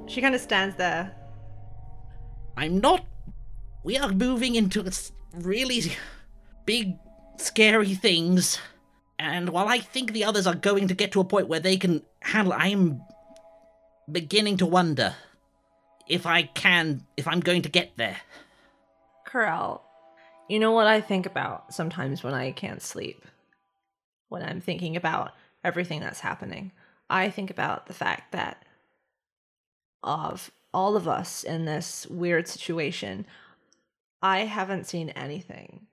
she 0.08 0.22
kind 0.22 0.36
of 0.36 0.42
stands 0.42 0.76
there. 0.76 1.16
I'm 2.56 2.80
not. 2.80 3.06
We 3.84 3.98
are 3.98 4.12
moving 4.12 4.56
into 4.56 4.90
really 5.34 5.92
big, 6.66 6.98
scary 7.38 7.96
things. 7.96 8.60
And 9.18 9.50
while 9.50 9.68
I 9.68 9.80
think 9.80 10.14
the 10.14 10.24
others 10.24 10.46
are 10.46 10.56
going 10.56 10.88
to 10.88 10.94
get 10.94 11.12
to 11.14 11.20
a 11.20 11.24
point 11.24 11.48
where 11.48 11.60
they 11.60 11.78
can 11.78 12.04
handle, 12.22 12.54
I'm 12.54 13.02
beginning 14.12 14.58
to 14.58 14.66
wonder 14.66 15.16
if 16.08 16.26
I 16.26 16.44
can, 16.44 17.06
if 17.18 17.28
I'm 17.28 17.40
going 17.40 17.62
to 17.64 17.70
get 17.70 17.94
there. 17.98 18.18
Corel, 19.28 19.82
you 20.52 20.60
know 20.60 20.72
what 20.72 20.86
I 20.86 21.00
think 21.00 21.26
about 21.26 21.74
sometimes 21.74 22.24
when 22.24 22.34
I 22.34 22.52
can't 22.52 22.82
sleep? 22.82 23.26
When 24.28 24.44
I'm 24.44 24.60
thinking 24.60 24.98
about 24.98 25.32
everything 25.64 26.02
that's 26.02 26.20
happening, 26.20 26.74
I 27.10 27.30
think 27.30 27.50
about 27.50 27.86
the 27.86 27.94
fact 27.94 28.34
that 28.34 28.66
of 30.04 30.52
all 30.74 30.98
of 30.98 31.08
us 31.08 31.46
in 31.46 31.64
this 31.64 32.06
weird 32.08 32.50
situation, 32.50 33.26
I 34.22 34.40
haven't 34.40 34.88
seen 34.88 35.12
anything. 35.12 35.88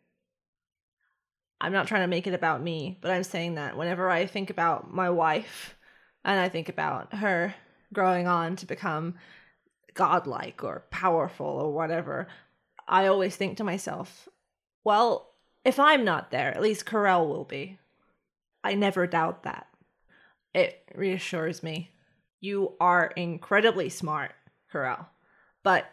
I'm 1.60 1.72
not 1.72 1.86
trying 1.86 2.02
to 2.02 2.08
make 2.08 2.26
it 2.26 2.34
about 2.34 2.60
me, 2.60 2.98
but 3.00 3.12
I'm 3.12 3.22
saying 3.22 3.54
that 3.54 3.76
whenever 3.76 4.10
I 4.10 4.26
think 4.26 4.50
about 4.50 4.92
my 4.92 5.08
wife 5.08 5.76
and 6.24 6.40
I 6.40 6.48
think 6.48 6.68
about 6.68 7.14
her 7.14 7.54
growing 7.92 8.26
on 8.26 8.56
to 8.56 8.66
become 8.66 9.14
godlike 9.94 10.64
or 10.64 10.82
powerful 10.90 11.46
or 11.46 11.72
whatever, 11.72 12.26
I 12.88 13.06
always 13.06 13.36
think 13.36 13.58
to 13.58 13.64
myself, 13.64 14.28
well, 14.88 15.34
if 15.66 15.78
I'm 15.78 16.02
not 16.02 16.30
there, 16.30 16.48
at 16.48 16.62
least 16.62 16.86
Corel 16.86 17.28
will 17.28 17.44
be. 17.44 17.78
I 18.64 18.74
never 18.74 19.06
doubt 19.06 19.42
that. 19.42 19.66
It 20.54 20.82
reassures 20.94 21.62
me. 21.62 21.90
You 22.40 22.72
are 22.80 23.12
incredibly 23.14 23.90
smart, 23.90 24.32
Corel, 24.72 25.04
but 25.62 25.84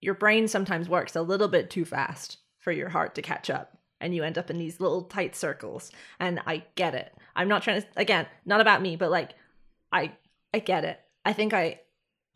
your 0.00 0.14
brain 0.14 0.46
sometimes 0.46 0.88
works 0.88 1.16
a 1.16 1.22
little 1.22 1.48
bit 1.48 1.68
too 1.68 1.84
fast 1.84 2.36
for 2.60 2.70
your 2.70 2.90
heart 2.90 3.16
to 3.16 3.22
catch 3.22 3.50
up. 3.50 3.76
And 4.00 4.14
you 4.14 4.22
end 4.22 4.38
up 4.38 4.50
in 4.50 4.58
these 4.58 4.78
little 4.78 5.02
tight 5.02 5.34
circles. 5.34 5.90
And 6.20 6.40
I 6.46 6.62
get 6.76 6.94
it. 6.94 7.12
I'm 7.34 7.48
not 7.48 7.64
trying 7.64 7.82
to 7.82 7.88
again, 7.96 8.28
not 8.46 8.60
about 8.60 8.82
me, 8.82 8.94
but 8.94 9.10
like 9.10 9.32
I 9.90 10.12
I 10.54 10.60
get 10.60 10.84
it. 10.84 11.00
I 11.24 11.32
think 11.32 11.52
I 11.52 11.80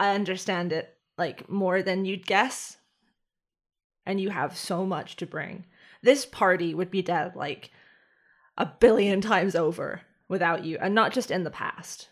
I 0.00 0.16
understand 0.16 0.72
it 0.72 0.96
like 1.16 1.48
more 1.48 1.80
than 1.80 2.04
you'd 2.04 2.26
guess. 2.26 2.78
And 4.04 4.20
you 4.20 4.30
have 4.30 4.58
so 4.58 4.84
much 4.84 5.14
to 5.18 5.26
bring. 5.26 5.64
This 6.02 6.26
party 6.26 6.74
would 6.74 6.90
be 6.90 7.02
dead 7.02 7.36
like 7.36 7.70
a 8.58 8.66
billion 8.66 9.20
times 9.20 9.54
over 9.54 10.02
without 10.28 10.64
you, 10.64 10.78
and 10.80 10.94
not 10.94 11.12
just 11.12 11.30
in 11.30 11.44
the 11.44 11.50
past. 11.50 12.08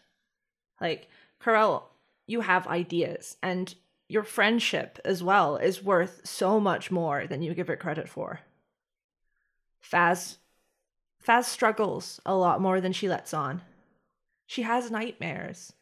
Like, 0.80 1.08
Corel, 1.42 1.84
you 2.26 2.40
have 2.42 2.66
ideas, 2.66 3.36
and 3.42 3.74
your 4.08 4.22
friendship 4.24 4.98
as 5.04 5.22
well 5.22 5.56
is 5.56 5.84
worth 5.84 6.20
so 6.24 6.58
much 6.58 6.90
more 6.90 7.26
than 7.26 7.42
you 7.42 7.54
give 7.54 7.70
it 7.70 7.78
credit 7.78 8.08
for. 8.08 8.40
Faz, 9.82 10.36
Faz 11.24 11.44
struggles 11.44 12.20
a 12.26 12.34
lot 12.34 12.60
more 12.60 12.80
than 12.80 12.92
she 12.92 13.08
lets 13.08 13.32
on. 13.32 13.62
She 14.46 14.62
has 14.62 14.90
nightmares. 14.90 15.72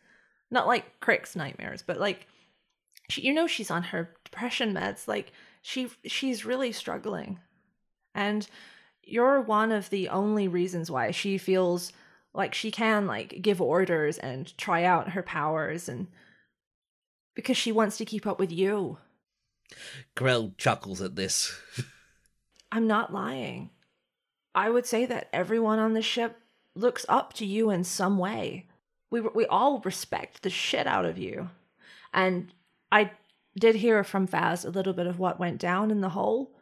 Not 0.50 0.66
like 0.66 1.00
Crick's 1.00 1.36
nightmares, 1.36 1.82
but 1.82 1.98
like 1.98 2.26
she, 3.09 3.22
you 3.22 3.32
know 3.32 3.46
she's 3.46 3.70
on 3.70 3.82
her 3.84 4.14
depression 4.24 4.74
meds. 4.74 5.09
Like 5.09 5.32
she 5.62 5.90
she's 6.04 6.44
really 6.44 6.72
struggling. 6.72 7.38
And 8.14 8.48
you're 9.02 9.40
one 9.40 9.72
of 9.72 9.90
the 9.90 10.09
only 10.09 10.48
reasons 10.48 10.90
why 10.90 11.11
she 11.11 11.38
feels 11.38 11.92
like 12.34 12.54
she 12.54 12.70
can 12.70 13.06
like 13.06 13.40
give 13.42 13.61
orders 13.61 14.18
and 14.18 14.56
try 14.59 14.84
out 14.84 15.11
her 15.11 15.22
powers 15.22 15.88
and 15.88 16.06
because 17.34 17.56
she 17.56 17.72
wants 17.72 17.96
to 17.96 18.04
keep 18.04 18.26
up 18.26 18.38
with 18.38 18.52
you. 18.52 18.98
Corel 20.16 20.56
chuckles 20.56 21.00
at 21.00 21.16
this. 21.16 21.59
I'm 22.72 22.86
not 22.86 23.12
lying. 23.12 23.70
I 24.54 24.70
would 24.70 24.86
say 24.86 25.06
that 25.06 25.28
everyone 25.32 25.78
on 25.78 25.94
the 25.94 26.02
ship 26.02 26.36
looks 26.74 27.06
up 27.09 27.32
to 27.34 27.46
you 27.46 27.70
in 27.70 27.84
some 27.84 28.18
way. 28.18 28.66
We 29.11 29.20
we 29.20 29.46
all 29.46 29.80
respect 29.80 30.42
the 30.42 30.50
shit 30.50 30.86
out 30.86 31.04
of 31.04 31.16
you. 31.16 31.50
And 32.12 32.52
I 32.90 33.12
did 33.59 33.76
hear 33.76 34.02
from 34.04 34.28
Faz 34.28 34.64
a 34.64 34.70
little 34.70 34.92
bit 34.92 35.06
of 35.06 35.18
what 35.18 35.40
went 35.40 35.59
down 35.59 35.90
in 35.90 36.00
the 36.00 36.11
hole. 36.11 36.57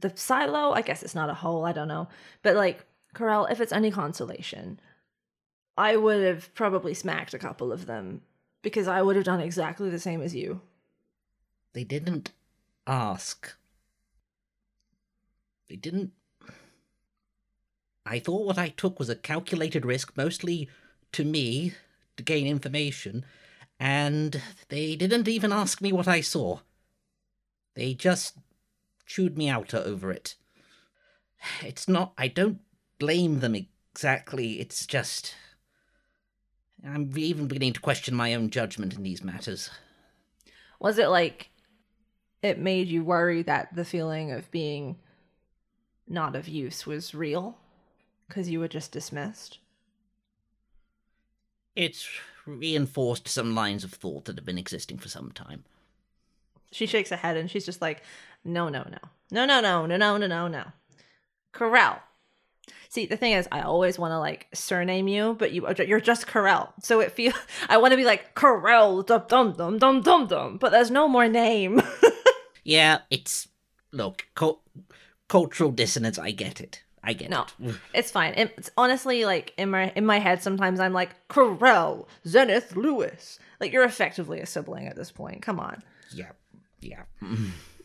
The 0.00 0.12
silo, 0.14 0.72
I 0.72 0.82
guess 0.82 1.02
it's 1.02 1.14
not 1.14 1.30
a 1.30 1.34
hole, 1.34 1.64
I 1.64 1.72
don't 1.72 1.88
know. 1.88 2.08
But 2.42 2.56
like, 2.56 2.86
Corel, 3.14 3.50
if 3.50 3.60
it's 3.60 3.72
any 3.72 3.90
consolation, 3.90 4.80
I 5.76 5.96
would 5.96 6.24
have 6.24 6.54
probably 6.54 6.94
smacked 6.94 7.34
a 7.34 7.38
couple 7.38 7.72
of 7.72 7.86
them 7.86 8.22
because 8.62 8.88
I 8.88 9.02
would 9.02 9.16
have 9.16 9.24
done 9.24 9.40
exactly 9.40 9.90
the 9.90 9.98
same 9.98 10.22
as 10.22 10.34
you. 10.34 10.60
They 11.72 11.84
didn't 11.84 12.32
ask. 12.86 13.54
They 15.68 15.76
didn't. 15.76 16.12
I 18.06 18.18
thought 18.18 18.46
what 18.46 18.58
I 18.58 18.68
took 18.68 18.98
was 18.98 19.10
a 19.10 19.16
calculated 19.16 19.84
risk, 19.84 20.16
mostly 20.16 20.68
to 21.12 21.24
me, 21.24 21.74
to 22.16 22.22
gain 22.22 22.46
information, 22.46 23.24
and 23.78 24.40
they 24.68 24.96
didn't 24.96 25.28
even 25.28 25.52
ask 25.52 25.80
me 25.80 25.92
what 25.92 26.08
I 26.08 26.20
saw. 26.20 26.60
They 27.74 27.94
just 27.94 28.36
chewed 29.08 29.36
me 29.36 29.48
out 29.48 29.74
over 29.74 30.12
it. 30.12 30.36
It's 31.62 31.88
not. 31.88 32.12
I 32.16 32.28
don't 32.28 32.60
blame 33.00 33.40
them 33.40 33.56
exactly, 33.56 34.60
it's 34.60 34.86
just. 34.86 35.34
I'm 36.86 37.10
even 37.16 37.48
beginning 37.48 37.72
to 37.72 37.80
question 37.80 38.14
my 38.14 38.34
own 38.34 38.50
judgment 38.50 38.94
in 38.94 39.02
these 39.02 39.24
matters. 39.24 39.70
Was 40.78 40.98
it 40.98 41.08
like 41.08 41.50
it 42.40 42.58
made 42.58 42.86
you 42.86 43.02
worry 43.02 43.42
that 43.42 43.74
the 43.74 43.84
feeling 43.84 44.30
of 44.30 44.48
being 44.52 44.96
not 46.06 46.36
of 46.36 46.46
use 46.46 46.86
was 46.86 47.14
real 47.14 47.58
because 48.28 48.48
you 48.48 48.60
were 48.60 48.68
just 48.68 48.92
dismissed? 48.92 49.58
It's 51.74 52.08
reinforced 52.46 53.26
some 53.26 53.54
lines 53.54 53.82
of 53.84 53.92
thought 53.92 54.26
that 54.26 54.36
have 54.36 54.46
been 54.46 54.58
existing 54.58 54.98
for 54.98 55.08
some 55.08 55.32
time. 55.32 55.64
She 56.70 56.86
shakes 56.86 57.10
her 57.10 57.16
head 57.16 57.36
and 57.36 57.50
she's 57.50 57.64
just 57.66 57.80
like, 57.80 58.02
no, 58.44 58.68
no, 58.68 58.84
no. 58.90 58.98
No, 59.30 59.44
no, 59.44 59.60
no, 59.60 59.86
no, 59.86 59.96
no, 59.96 60.16
no, 60.16 60.26
no, 60.26 60.48
no. 60.48 60.64
Corel. 61.52 61.98
See, 62.90 63.04
the 63.06 63.16
thing 63.18 63.32
is, 63.32 63.46
I 63.52 63.60
always 63.60 63.98
want 63.98 64.12
to 64.12 64.18
like 64.18 64.46
surname 64.54 65.08
you, 65.08 65.36
but 65.38 65.52
you 65.52 65.66
you're 65.86 66.00
just 66.00 66.26
Corel. 66.26 66.72
So 66.82 67.00
it 67.00 67.12
feel 67.12 67.32
I 67.68 67.76
want 67.76 67.92
to 67.92 67.96
be 67.96 68.04
like 68.04 68.34
Corel 68.34 69.04
dum 69.04 69.24
dum 69.28 69.52
dum 69.52 69.78
dum 69.78 70.00
dum 70.00 70.26
dum, 70.26 70.56
but 70.58 70.70
there's 70.72 70.90
no 70.90 71.08
more 71.08 71.28
name. 71.28 71.82
Yeah, 72.64 72.98
it's 73.08 73.48
look 73.92 74.26
cul- 74.34 74.62
cultural 75.26 75.70
dissonance. 75.70 76.18
I 76.18 76.32
get 76.32 76.60
it. 76.60 76.82
I 77.02 77.14
get 77.14 77.30
No, 77.30 77.46
it. 77.62 77.76
it's 77.94 78.10
fine. 78.10 78.34
It's 78.36 78.70
honestly 78.76 79.24
like 79.24 79.54
in 79.56 79.70
my 79.70 79.90
in 79.96 80.04
my 80.04 80.18
head 80.18 80.42
sometimes 80.42 80.78
I'm 80.78 80.92
like 80.92 81.28
Corel 81.28 82.06
Zenith 82.26 82.76
Lewis. 82.76 83.38
Like 83.58 83.72
you're 83.72 83.84
effectively 83.84 84.40
a 84.40 84.46
sibling 84.46 84.86
at 84.86 84.96
this 84.96 85.10
point. 85.10 85.40
Come 85.40 85.58
on. 85.58 85.82
Yeah, 86.12 86.32
yeah. 86.80 87.04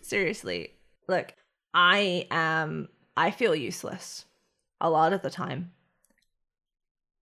seriously. 0.03 0.73
Look 1.07 1.33
i 1.73 2.27
am 2.29 2.87
i 3.17 3.31
feel 3.31 3.55
useless 3.55 4.25
a 4.79 4.89
lot 4.89 5.13
of 5.13 5.21
the 5.21 5.29
time. 5.29 5.71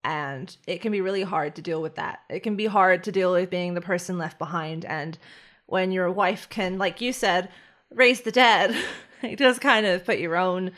And 0.03 0.55
it 0.65 0.81
can 0.81 0.91
be 0.91 0.99
really 0.99 1.21
hard 1.21 1.55
to 1.55 1.61
deal 1.61 1.79
with 1.79 1.95
that. 1.95 2.21
It 2.27 2.39
can 2.39 2.55
be 2.55 2.65
hard 2.65 3.03
to 3.03 3.11
deal 3.11 3.33
with 3.33 3.51
being 3.51 3.75
the 3.75 3.81
person 3.81 4.17
left 4.17 4.39
behind. 4.39 4.83
And 4.83 5.19
when 5.67 5.91
your 5.91 6.11
wife 6.11 6.49
can 6.49 6.79
like 6.79 7.01
you 7.01 7.13
said 7.13 7.49
raise 7.91 8.21
the 8.21 8.31
dead 8.31 8.75
it 9.21 9.37
does 9.37 9.59
kind 9.59 9.85
of 9.85 10.03
put 10.03 10.17
your 10.19 10.35
own 10.35 10.71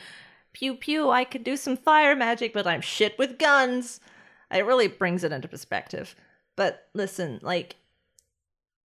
pew 0.51 0.75
pew. 0.75 1.09
I 1.09 1.23
could 1.23 1.43
do 1.43 1.55
some 1.55 1.77
fire 1.77 2.15
magic 2.15 2.53
but 2.53 2.67
i'm 2.67 2.81
shit 2.81 3.17
with 3.17 3.39
guns. 3.39 3.99
It 4.51 4.65
really 4.65 4.87
brings 4.87 5.23
it 5.23 5.31
into 5.31 5.47
perspective. 5.47 6.15
But 6.55 6.87
listen 6.93 7.39
like 7.41 7.77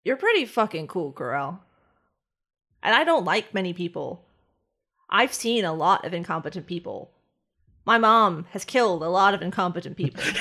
you're 0.05 0.17
pretty 0.17 0.47
fucking 0.47 0.87
cool 0.87 1.13
Corel. 1.13 1.59
And 2.83 2.95
I 2.95 3.05
don't 3.05 3.25
like 3.25 3.55
many 3.55 3.73
people. 3.73 4.25
I've 5.11 5.35
seen 5.35 5.65
a 5.65 5.75
lot 5.75 6.05
of 6.05 6.13
incompetent 6.15 6.67
people. 6.67 7.11
My 7.85 7.99
mom 7.99 8.47
has 8.51 8.65
killed 8.65 9.03
a 9.03 9.09
lot 9.09 9.35
of 9.35 9.43
incompetent 9.43 9.97
people. 9.97 10.23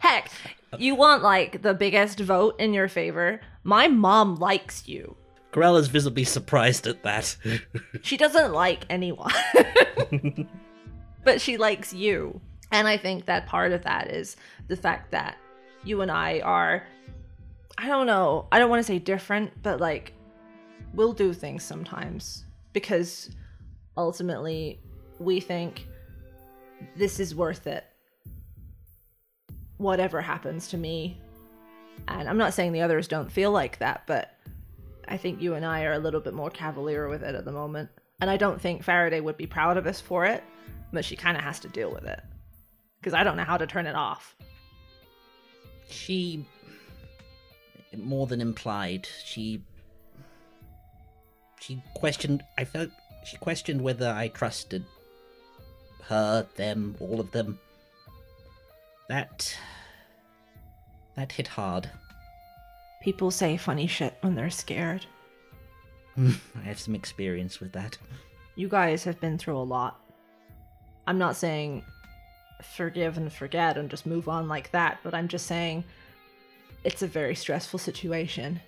Heck, 0.00 0.30
you 0.78 0.94
want 0.94 1.22
like 1.22 1.62
the 1.62 1.74
biggest 1.74 2.20
vote 2.20 2.60
in 2.60 2.74
your 2.74 2.88
favor? 2.88 3.40
My 3.64 3.88
mom 3.88 4.36
likes 4.36 4.86
you. 4.86 5.16
Corel 5.52 5.78
is 5.78 5.88
visibly 5.88 6.24
surprised 6.24 6.86
at 6.86 7.02
that. 7.02 7.36
She 8.02 8.16
doesn't 8.16 8.52
like 8.52 8.84
anyone, 8.90 9.32
but 11.24 11.40
she 11.40 11.56
likes 11.56 11.92
you. 11.92 12.40
And 12.70 12.88
I 12.88 12.96
think 12.96 13.26
that 13.26 13.46
part 13.46 13.72
of 13.72 13.84
that 13.84 14.10
is 14.10 14.36
the 14.68 14.76
fact 14.76 15.12
that 15.12 15.36
you 15.84 16.00
and 16.00 16.10
I 16.10 16.40
are, 16.40 16.86
I 17.78 17.88
don't 17.88 18.06
know, 18.06 18.46
I 18.52 18.58
don't 18.58 18.70
want 18.70 18.80
to 18.80 18.84
say 18.84 18.98
different, 18.98 19.62
but 19.62 19.80
like 19.80 20.12
we'll 20.94 21.12
do 21.12 21.32
things 21.32 21.62
sometimes 21.62 22.44
because 22.72 23.30
ultimately 23.96 24.80
we 25.18 25.40
think 25.40 25.86
this 26.96 27.20
is 27.20 27.34
worth 27.34 27.66
it. 27.66 27.84
Whatever 29.78 30.20
happens 30.20 30.68
to 30.68 30.76
me. 30.76 31.20
And 32.08 32.28
I'm 32.28 32.38
not 32.38 32.54
saying 32.54 32.72
the 32.72 32.82
others 32.82 33.08
don't 33.08 33.30
feel 33.30 33.50
like 33.50 33.78
that, 33.78 34.02
but 34.06 34.36
I 35.08 35.16
think 35.16 35.40
you 35.40 35.54
and 35.54 35.64
I 35.64 35.84
are 35.84 35.92
a 35.92 35.98
little 35.98 36.20
bit 36.20 36.34
more 36.34 36.50
cavalier 36.50 37.08
with 37.08 37.22
it 37.22 37.34
at 37.34 37.44
the 37.44 37.52
moment. 37.52 37.90
And 38.20 38.30
I 38.30 38.36
don't 38.36 38.60
think 38.60 38.82
Faraday 38.82 39.20
would 39.20 39.36
be 39.36 39.46
proud 39.46 39.76
of 39.76 39.86
us 39.86 40.00
for 40.00 40.24
it, 40.24 40.42
but 40.92 41.04
she 41.04 41.16
kind 41.16 41.36
of 41.36 41.42
has 41.42 41.60
to 41.60 41.68
deal 41.68 41.90
with 41.90 42.04
it. 42.04 42.20
Because 43.00 43.14
I 43.14 43.24
don't 43.24 43.36
know 43.36 43.44
how 43.44 43.56
to 43.56 43.66
turn 43.66 43.86
it 43.86 43.96
off. 43.96 44.36
she 45.88 46.44
more 47.98 48.26
than 48.26 48.40
implied 48.40 49.06
she 49.24 49.62
she 51.60 51.82
questioned 51.94 52.42
i 52.58 52.64
felt 52.64 52.90
she 53.24 53.36
questioned 53.36 53.80
whether 53.80 54.08
i 54.10 54.28
trusted 54.28 54.84
her 56.04 56.46
them 56.56 56.96
all 57.00 57.20
of 57.20 57.30
them 57.32 57.58
that 59.08 59.56
that 61.16 61.32
hit 61.32 61.48
hard 61.48 61.88
People 63.02 63.32
say 63.32 63.56
funny 63.56 63.88
shit 63.88 64.14
when 64.20 64.36
they're 64.36 64.48
scared. 64.48 65.04
i 66.16 66.60
have 66.62 66.78
some 66.78 66.94
experience 66.94 67.58
with 67.58 67.72
that 67.72 67.98
You 68.54 68.68
guys 68.68 69.02
have 69.04 69.20
been 69.20 69.38
through 69.38 69.56
a 69.56 69.64
lot. 69.64 70.00
I'm 71.06 71.18
not 71.18 71.34
saying 71.36 71.84
forgive 72.62 73.16
and 73.16 73.32
forget 73.32 73.76
and 73.76 73.90
just 73.90 74.06
move 74.06 74.28
on 74.28 74.46
like 74.46 74.70
that, 74.70 74.98
but 75.02 75.14
I'm 75.14 75.26
just 75.26 75.46
saying 75.46 75.82
it's 76.84 77.02
a 77.02 77.06
very 77.06 77.34
stressful 77.34 77.78
situation. 77.78 78.60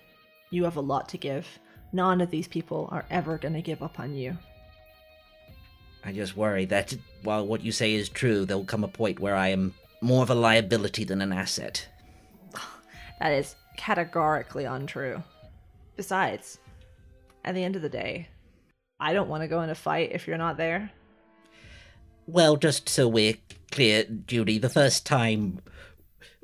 You 0.49 0.63
have 0.63 0.77
a 0.77 0.81
lot 0.81 1.09
to 1.09 1.17
give. 1.17 1.47
None 1.91 2.21
of 2.21 2.31
these 2.31 2.47
people 2.47 2.87
are 2.91 3.05
ever 3.09 3.37
going 3.37 3.53
to 3.53 3.61
give 3.61 3.81
up 3.83 3.99
on 3.99 4.15
you. 4.15 4.37
i 6.03 6.11
just 6.11 6.37
worry 6.37 6.65
that 6.65 6.95
while 7.23 7.45
what 7.45 7.61
you 7.63 7.71
say 7.71 7.93
is 7.93 8.09
true 8.09 8.45
there'll 8.45 8.63
come 8.63 8.83
a 8.83 8.87
point 8.87 9.19
where 9.19 9.35
i 9.35 9.47
am 9.47 9.73
more 10.01 10.21
of 10.23 10.29
a 10.29 10.35
liability 10.35 11.03
than 11.03 11.21
an 11.21 11.31
asset 11.33 11.87
That 13.19 13.31
is 13.31 13.55
categorically 13.77 14.65
untrue. 14.65 15.23
Besides, 15.95 16.59
at 17.45 17.55
the 17.55 17.63
end 17.63 17.75
of 17.75 17.81
the 17.81 17.89
day, 17.89 18.27
I 18.99 19.13
don't 19.13 19.29
want 19.29 19.41
to 19.43 19.47
go 19.47 19.61
in 19.61 19.69
a 19.69 19.75
fight 19.75 20.11
if 20.11 20.27
you're 20.27 20.37
not 20.37 20.57
there. 20.57 20.91
Well, 22.27 22.57
just 22.57 22.89
so 22.89 23.07
we're 23.07 23.35
clear, 23.71 24.03
Judy, 24.03 24.57
the 24.57 24.69
first 24.69 25.05
time 25.05 25.59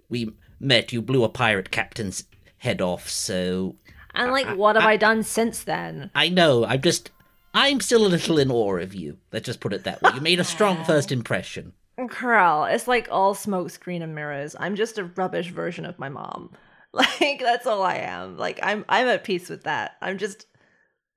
we 0.10 0.32
met, 0.62 0.92
you 0.94 1.02
blew 1.02 1.24
a 1.24 1.30
pirate 1.30 1.72
captain's 1.72 2.24
head 2.58 2.82
off, 2.82 3.10
so 3.10 3.76
And 4.14 4.32
like, 4.32 4.58
what 4.58 4.76
have 4.76 4.86
I 4.86 4.98
done 4.98 5.24
since 5.24 5.64
then? 5.64 6.12
I 6.16 6.30
know, 6.30 6.66
I'm 6.66 6.82
just. 6.82 7.12
I'm 7.54 7.82
still 7.82 8.06
a 8.06 8.08
little 8.08 8.40
in 8.40 8.50
awe 8.50 8.78
of 8.78 8.96
you. 8.96 9.18
Let's 9.34 9.46
just 9.46 9.60
put 9.60 9.74
it 9.74 9.84
that 9.84 10.02
way. 10.02 10.12
You 10.16 10.22
made 10.22 10.40
a 10.40 10.46
strong 10.46 10.84
first 10.86 11.12
impression. 11.12 11.74
Corel, 12.00 12.74
it's 12.74 12.88
like 12.88 13.10
all 13.12 13.34
smoke 13.34 13.70
screen 13.70 14.02
and 14.02 14.16
mirrors. 14.16 14.56
I'm 14.58 14.78
just 14.78 14.98
a 14.98 15.04
rubbish 15.04 15.50
version 15.50 15.86
of 15.86 16.00
my 16.00 16.10
mom. 16.10 16.52
Like 16.94 17.40
that's 17.40 17.66
all 17.66 17.84
I 17.84 17.96
am. 17.96 18.38
Like 18.38 18.60
I'm 18.62 18.84
I'm 18.90 19.08
at 19.08 19.24
peace 19.24 19.48
with 19.48 19.64
that. 19.64 19.96
I'm 20.02 20.18
just 20.18 20.46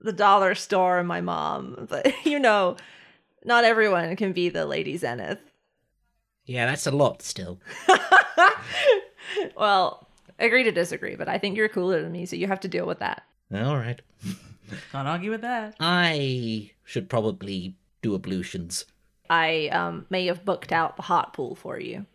the 0.00 0.12
dollar 0.12 0.54
store 0.54 0.98
and 1.00 1.08
my 1.08 1.20
mom. 1.20 1.86
But 1.90 2.12
you 2.24 2.38
know, 2.38 2.76
Not 3.44 3.64
everyone 3.64 4.14
can 4.14 4.32
be 4.32 4.48
the 4.50 4.66
Lady 4.66 4.96
Zenith. 4.96 5.40
Yeah, 6.46 6.66
that's 6.66 6.86
a 6.86 6.92
lot 6.92 7.22
still. 7.22 7.58
Well, 9.56 10.08
agree 10.38 10.64
to 10.64 10.72
disagree, 10.72 11.16
but 11.16 11.28
I 11.28 11.38
think 11.38 11.56
you're 11.56 11.68
cooler 11.68 12.02
than 12.02 12.12
me, 12.12 12.26
so 12.26 12.36
you 12.36 12.46
have 12.46 12.60
to 12.60 12.68
deal 12.68 12.86
with 12.86 12.98
that. 13.00 13.22
All 13.54 13.76
right. 13.76 14.00
Can't 14.92 15.08
argue 15.08 15.30
with 15.30 15.42
that. 15.42 15.76
I 15.80 16.70
should 16.84 17.08
probably 17.08 17.76
do 18.02 18.14
ablutions. 18.14 18.86
I 19.30 19.68
um, 19.68 20.06
may 20.10 20.26
have 20.26 20.44
booked 20.44 20.72
out 20.72 20.96
the 20.96 21.02
hot 21.02 21.32
pool 21.32 21.54
for 21.54 21.78
you. 21.78 22.06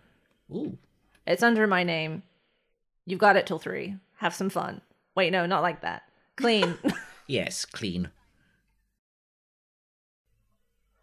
Ooh. 0.51 0.78
It's 1.26 1.43
under 1.43 1.68
my 1.68 1.84
name. 1.84 2.24
You've 3.05 3.20
got 3.20 3.36
it 3.38 3.45
till 3.47 3.60
three. 3.60 3.95
Have 4.18 4.34
some 4.36 4.49
fun. 4.49 4.82
Wait, 5.16 5.32
no, 5.32 5.45
not 5.45 5.62
like 5.62 5.82
that. 5.82 6.03
Clean. 6.36 6.78
Yes, 7.28 7.64
clean. 7.64 8.10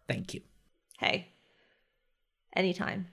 Thank 0.09 0.33
you. 0.33 0.41
hey. 0.99 1.29
Anytime. 2.53 3.07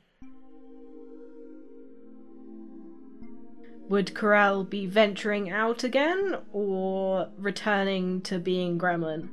Would 3.94 4.12
Corel 4.12 4.68
be 4.68 4.86
venturing 4.86 5.52
out 5.52 5.84
again 5.84 6.38
or 6.52 7.28
returning 7.38 8.22
to 8.22 8.40
being 8.40 8.76
Gremlin? 8.76 9.28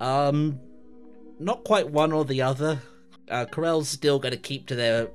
Um, 0.00 0.58
not 1.38 1.62
quite 1.62 1.88
one 1.88 2.10
or 2.10 2.24
the 2.24 2.42
other. 2.42 2.80
Uh, 3.30 3.46
Corel's 3.48 3.88
still 3.88 4.18
going 4.18 4.32
to 4.32 4.40
keep 4.40 4.66
to 4.66 4.74
their 4.74 5.10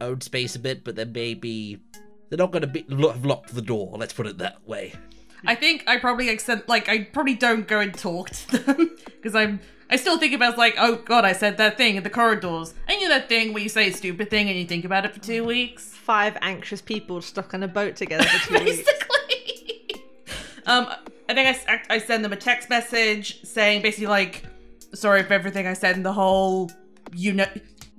own 0.00 0.20
space 0.20 0.54
a 0.54 0.60
bit, 0.60 0.84
but 0.84 0.94
then 0.94 1.10
maybe 1.10 1.80
they're 2.28 2.38
not 2.38 2.52
going 2.52 2.60
to 2.60 2.68
be 2.68 2.84
lo- 2.88 3.10
have 3.10 3.24
locked 3.24 3.52
the 3.52 3.62
door. 3.62 3.96
Let's 3.98 4.12
put 4.12 4.28
it 4.28 4.38
that 4.38 4.64
way. 4.64 4.94
I 5.44 5.56
think 5.56 5.82
I 5.88 5.96
probably 5.96 6.28
accept 6.28 6.68
like 6.68 6.88
I 6.88 7.02
probably 7.02 7.34
don't 7.34 7.66
go 7.66 7.80
and 7.80 7.92
talk 7.92 8.30
to 8.30 8.58
them 8.58 8.96
because 9.06 9.34
I'm 9.34 9.58
I 9.90 9.96
still 9.96 10.18
think 10.18 10.34
about 10.34 10.56
like 10.56 10.76
oh 10.78 11.02
god 11.04 11.24
I 11.24 11.32
said 11.32 11.56
that 11.56 11.76
thing 11.76 11.96
in 11.96 12.04
the 12.04 12.10
corridors. 12.10 12.74
And 12.86 13.00
you 13.00 13.08
know 13.08 13.18
that 13.18 13.28
thing 13.28 13.52
where 13.52 13.62
you 13.64 13.68
say 13.68 13.88
a 13.88 13.92
stupid 13.92 14.30
thing 14.30 14.48
and 14.48 14.56
you 14.56 14.66
think 14.66 14.84
about 14.84 15.04
it 15.04 15.12
for 15.12 15.18
two 15.18 15.42
weeks. 15.42 15.95
Five 16.06 16.38
anxious 16.40 16.80
people 16.80 17.20
stuck 17.20 17.52
on 17.52 17.64
a 17.64 17.68
boat 17.68 17.96
together 17.96 18.22
for 18.22 18.48
two 18.58 18.64
weeks. 18.64 18.76
Basically. 18.76 20.02
um, 20.66 20.86
I 21.28 21.34
think 21.34 21.58
I 21.90 21.98
send 21.98 22.24
them 22.24 22.32
a 22.32 22.36
text 22.36 22.70
message 22.70 23.42
saying 23.44 23.82
basically 23.82 24.06
like 24.06 24.44
sorry 24.94 25.24
for 25.24 25.32
everything 25.32 25.66
I 25.66 25.72
said 25.72 25.96
in 25.96 26.04
the 26.04 26.12
whole 26.12 26.70
you 27.12 27.32
know 27.32 27.46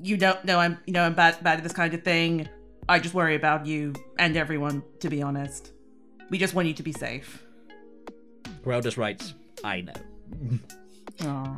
you 0.01 0.15
don't 0.15 0.43
know 0.45 0.57
I'm 0.57 0.77
you 0.85 0.93
know 0.93 1.03
I'm 1.03 1.15
bad 1.15 1.43
bad 1.43 1.57
at 1.57 1.63
this 1.63 1.73
kind 1.73 1.93
of 1.93 2.01
thing. 2.03 2.47
I 2.87 2.99
just 2.99 3.13
worry 3.13 3.35
about 3.35 3.65
you 3.65 3.91
and 4.17 4.37
everyone 4.37 4.83
to 5.01 5.09
be 5.09 5.21
honest. 5.21 5.73
We 6.29 6.37
just 6.37 6.53
want 6.53 6.69
you 6.69 6.73
to 6.75 6.83
be 6.83 6.93
safe. 6.93 7.43
Corel 8.63 8.81
just 8.81 8.95
writes, 8.95 9.33
I 9.65 9.81
know. 9.81 9.93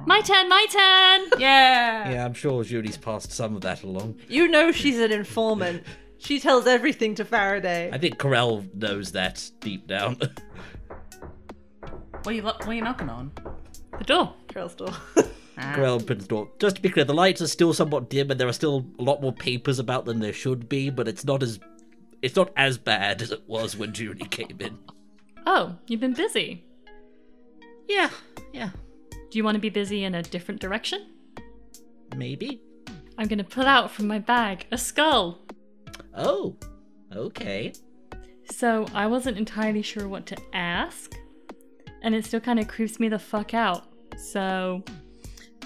My 0.07 0.21
turn, 0.21 0.49
my 0.49 0.65
turn! 0.71 1.29
Yeah. 1.39 2.09
Yeah, 2.11 2.25
I'm 2.25 2.33
sure 2.33 2.63
Julie's 2.63 2.97
passed 2.97 3.31
some 3.31 3.55
of 3.55 3.61
that 3.61 3.83
along. 3.83 4.15
You 4.27 4.47
know 4.47 4.71
she's 4.71 4.99
an 4.99 5.11
informant. 5.11 5.83
She 6.19 6.39
tells 6.39 6.67
everything 6.67 7.15
to 7.15 7.25
Faraday. 7.25 7.89
I 7.91 7.97
think 7.97 8.17
Corel 8.17 8.73
knows 8.75 9.13
that 9.13 9.49
deep 9.61 9.87
down. 9.87 10.17
What 12.23 12.27
are 12.27 12.31
you 12.33 12.41
lo- 12.41 12.53
what 12.57 12.67
are 12.67 12.73
you 12.73 12.81
knocking 12.81 13.09
on? 13.09 13.31
The 13.97 14.03
door. 14.03 14.33
Trail 14.49 14.67
door. 14.69 14.89
Ah. 15.61 15.73
Corel 15.75 16.01
opens 16.01 16.23
the 16.23 16.27
door. 16.29 16.49
Just 16.59 16.75
to 16.77 16.81
be 16.81 16.89
clear, 16.89 17.05
the 17.05 17.13
lights 17.13 17.41
are 17.41 17.47
still 17.47 17.73
somewhat 17.73 18.09
dim, 18.09 18.31
and 18.31 18.39
there 18.39 18.47
are 18.47 18.53
still 18.53 18.85
a 18.99 19.03
lot 19.03 19.21
more 19.21 19.33
papers 19.33 19.79
about 19.79 20.05
than 20.05 20.19
there 20.19 20.33
should 20.33 20.69
be, 20.69 20.89
but 20.89 21.07
it's 21.07 21.25
not 21.25 21.41
as 21.43 21.59
it's 22.21 22.35
not 22.35 22.51
as 22.57 22.77
bad 22.77 23.21
as 23.21 23.31
it 23.31 23.41
was 23.47 23.77
when 23.77 23.93
Julie 23.93 24.25
came 24.27 24.57
in. 24.59 24.77
Oh, 25.45 25.75
you've 25.87 26.01
been 26.01 26.13
busy. 26.13 26.63
Yeah, 27.87 28.09
yeah, 28.53 28.69
Do 29.11 29.37
you 29.37 29.43
want 29.43 29.55
to 29.55 29.59
be 29.59 29.69
busy 29.69 30.03
in 30.03 30.13
a 30.15 30.21
different 30.21 30.61
direction? 30.61 31.07
maybe. 32.15 32.61
I'm 33.17 33.27
gonna 33.27 33.43
pull 33.43 33.65
out 33.65 33.91
from 33.91 34.07
my 34.07 34.19
bag 34.19 34.65
a 34.71 34.77
skull. 34.77 35.39
Oh, 36.13 36.57
okay. 37.15 37.73
So 38.51 38.85
I 38.93 39.07
wasn't 39.07 39.37
entirely 39.37 39.81
sure 39.81 40.07
what 40.07 40.25
to 40.27 40.37
ask, 40.53 41.13
and 42.01 42.15
it 42.15 42.25
still 42.25 42.39
kind 42.39 42.59
of 42.59 42.67
creeps 42.67 42.99
me 42.99 43.09
the 43.09 43.19
fuck 43.19 43.53
out. 43.53 43.85
So, 44.17 44.83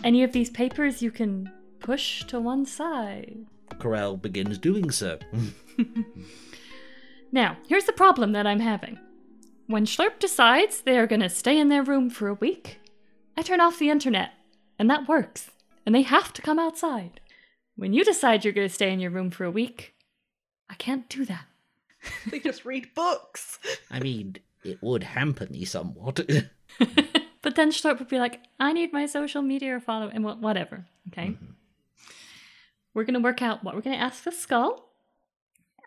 any 0.04 0.24
of 0.24 0.32
these 0.32 0.50
papers 0.50 1.02
you 1.02 1.12
can 1.12 1.52
push 1.80 2.24
to 2.26 2.40
one 2.40 2.66
side. 2.66 3.46
Corel 3.80 4.22
begins 4.22 4.58
doing 4.58 4.92
so. 4.92 5.18
Now, 7.34 7.58
here's 7.68 7.86
the 7.86 7.94
problem 7.94 8.32
that 8.34 8.46
I'm 8.46 8.60
having. 8.60 9.00
When 9.66 9.88
Schlurp 9.88 10.20
decides 10.20 10.82
they 10.82 11.00
are 11.00 11.08
gonna 11.08 11.30
stay 11.30 11.58
in 11.58 11.68
their 11.68 11.82
room 11.82 12.12
for 12.12 12.28
a 12.28 12.36
week, 12.36 12.80
I 13.36 13.42
turn 13.42 13.60
off 13.60 13.80
the 13.80 13.90
internet, 13.90 14.34
and 14.78 14.88
that 14.92 15.08
works, 15.08 15.50
and 15.84 15.96
they 15.96 16.04
have 16.04 16.32
to 16.34 16.44
come 16.44 16.60
outside. 16.60 17.22
When 17.76 17.92
you 17.92 18.06
decide 18.06 18.46
you're 18.46 18.54
gonna 18.54 18.70
stay 18.70 18.94
in 18.94 19.00
your 19.00 19.10
room 19.10 19.32
for 19.32 19.46
a 19.46 19.52
week, 19.52 19.93
I 20.74 20.76
can't 20.76 21.08
do 21.08 21.24
that. 21.26 21.46
they 22.30 22.40
just 22.40 22.66
read 22.66 22.94
books. 22.96 23.60
I 23.92 24.00
mean, 24.00 24.38
it 24.64 24.82
would 24.82 25.04
hamper 25.04 25.48
me 25.50 25.66
somewhat. 25.66 26.20
But 27.44 27.56
then 27.56 27.72
Schlurp 27.72 28.00
would 28.00 28.08
be 28.08 28.20
like, 28.20 28.40
I 28.58 28.72
need 28.72 28.94
my 28.94 29.06
social 29.06 29.42
media 29.42 29.80
follow 29.80 30.10
and 30.12 30.24
whatever. 30.24 30.86
Okay. 31.10 31.28
Mm-hmm. 31.28 31.52
We're 32.94 33.04
gonna 33.04 33.20
work 33.20 33.42
out 33.42 33.64
what 33.64 33.76
we're 33.76 33.82
gonna 33.82 33.98
ask 33.98 34.24
the 34.24 34.32
skull, 34.32 34.90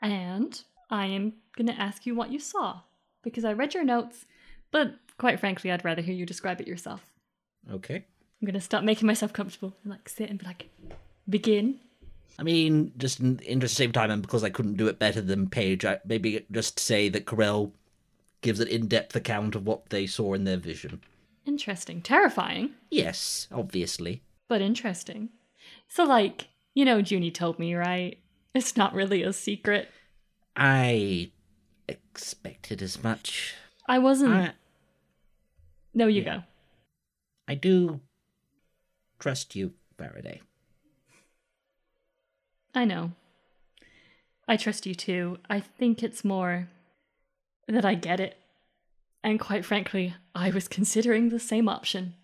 and 0.03 0.63
I 0.91 1.07
am 1.07 1.33
gonna 1.57 1.73
ask 1.73 2.05
you 2.05 2.15
what 2.15 2.31
you 2.31 2.39
saw 2.39 2.81
because 3.23 3.45
I 3.45 3.55
read 3.55 3.73
your 3.73 3.85
notes, 3.85 4.27
but 4.71 4.97
quite 5.17 5.41
frankly, 5.41 5.73
I'd 5.73 5.85
rather 5.85 6.03
hear 6.03 6.15
you 6.15 6.27
describe 6.27 6.61
it 6.61 6.69
yourself. 6.69 7.11
okay. 7.73 8.05
I'm 8.41 8.47
gonna 8.47 8.61
stop 8.61 8.85
making 8.85 9.07
myself 9.07 9.33
comfortable 9.33 9.75
and 9.83 9.93
like 9.93 10.11
sit 10.11 10.29
and 10.29 10.39
be 10.39 10.45
like, 10.45 10.69
begin. 11.27 11.81
I 12.39 12.43
mean, 12.43 12.93
just 12.97 13.21
in 13.21 13.37
the 13.37 13.45
interest 13.45 13.75
of 13.75 13.79
same 13.79 13.93
time, 13.93 14.11
and 14.11 14.23
because 14.23 14.45
I 14.45 14.51
couldn't 14.51 14.77
do 14.77 14.89
it 14.89 14.99
better 14.99 15.21
than 15.21 15.49
Paige, 15.49 15.85
I 15.85 16.01
maybe 16.05 16.45
just 16.53 16.79
say 16.79 17.09
that 17.09 17.25
Corel 17.25 17.73
gives 18.43 18.61
an 18.61 18.69
in-depth 18.69 19.17
account 19.17 19.55
of 19.55 19.67
what 19.67 19.89
they 19.89 20.07
saw 20.07 20.35
in 20.35 20.45
their 20.45 20.59
vision. 20.59 21.01
Interesting, 21.47 22.03
terrifying, 22.03 22.71
Yes, 22.91 23.49
obviously. 23.53 24.23
but 24.49 24.61
interesting. 24.61 25.31
So 25.89 26.05
like, 26.05 26.49
you 26.75 26.85
know, 26.85 26.99
Junie 26.99 27.31
told 27.31 27.59
me, 27.59 27.75
right? 27.75 28.19
It's 28.55 28.77
not 28.77 28.93
really 28.95 29.23
a 29.23 29.33
secret. 29.33 29.89
I 30.57 31.31
expected 31.89 32.83
as 32.83 33.03
much. 33.03 33.55
I 33.89 33.99
wasn't. 33.99 34.35
I, 34.35 34.53
no, 35.95 36.07
you 36.07 36.23
yeah. 36.23 36.37
go. 36.39 36.43
I 37.49 37.55
do 37.55 38.01
trust 39.19 39.55
you, 39.55 39.73
Faraday. 39.97 40.41
I 42.77 42.85
know. 42.85 43.13
I 44.47 44.59
trust 44.59 44.85
you 44.85 44.95
too. 44.95 45.39
I 45.49 45.61
think 45.61 46.03
it's 46.03 46.25
more 46.25 46.69
that 47.67 47.87
I 47.87 47.95
get 47.95 48.21
it. 48.21 48.37
And 49.25 49.41
quite 49.41 49.65
frankly, 49.65 50.15
I 50.35 50.51
was 50.51 50.69
considering 50.69 51.31
the 51.31 51.41
same 51.41 51.71
option. 51.71 52.15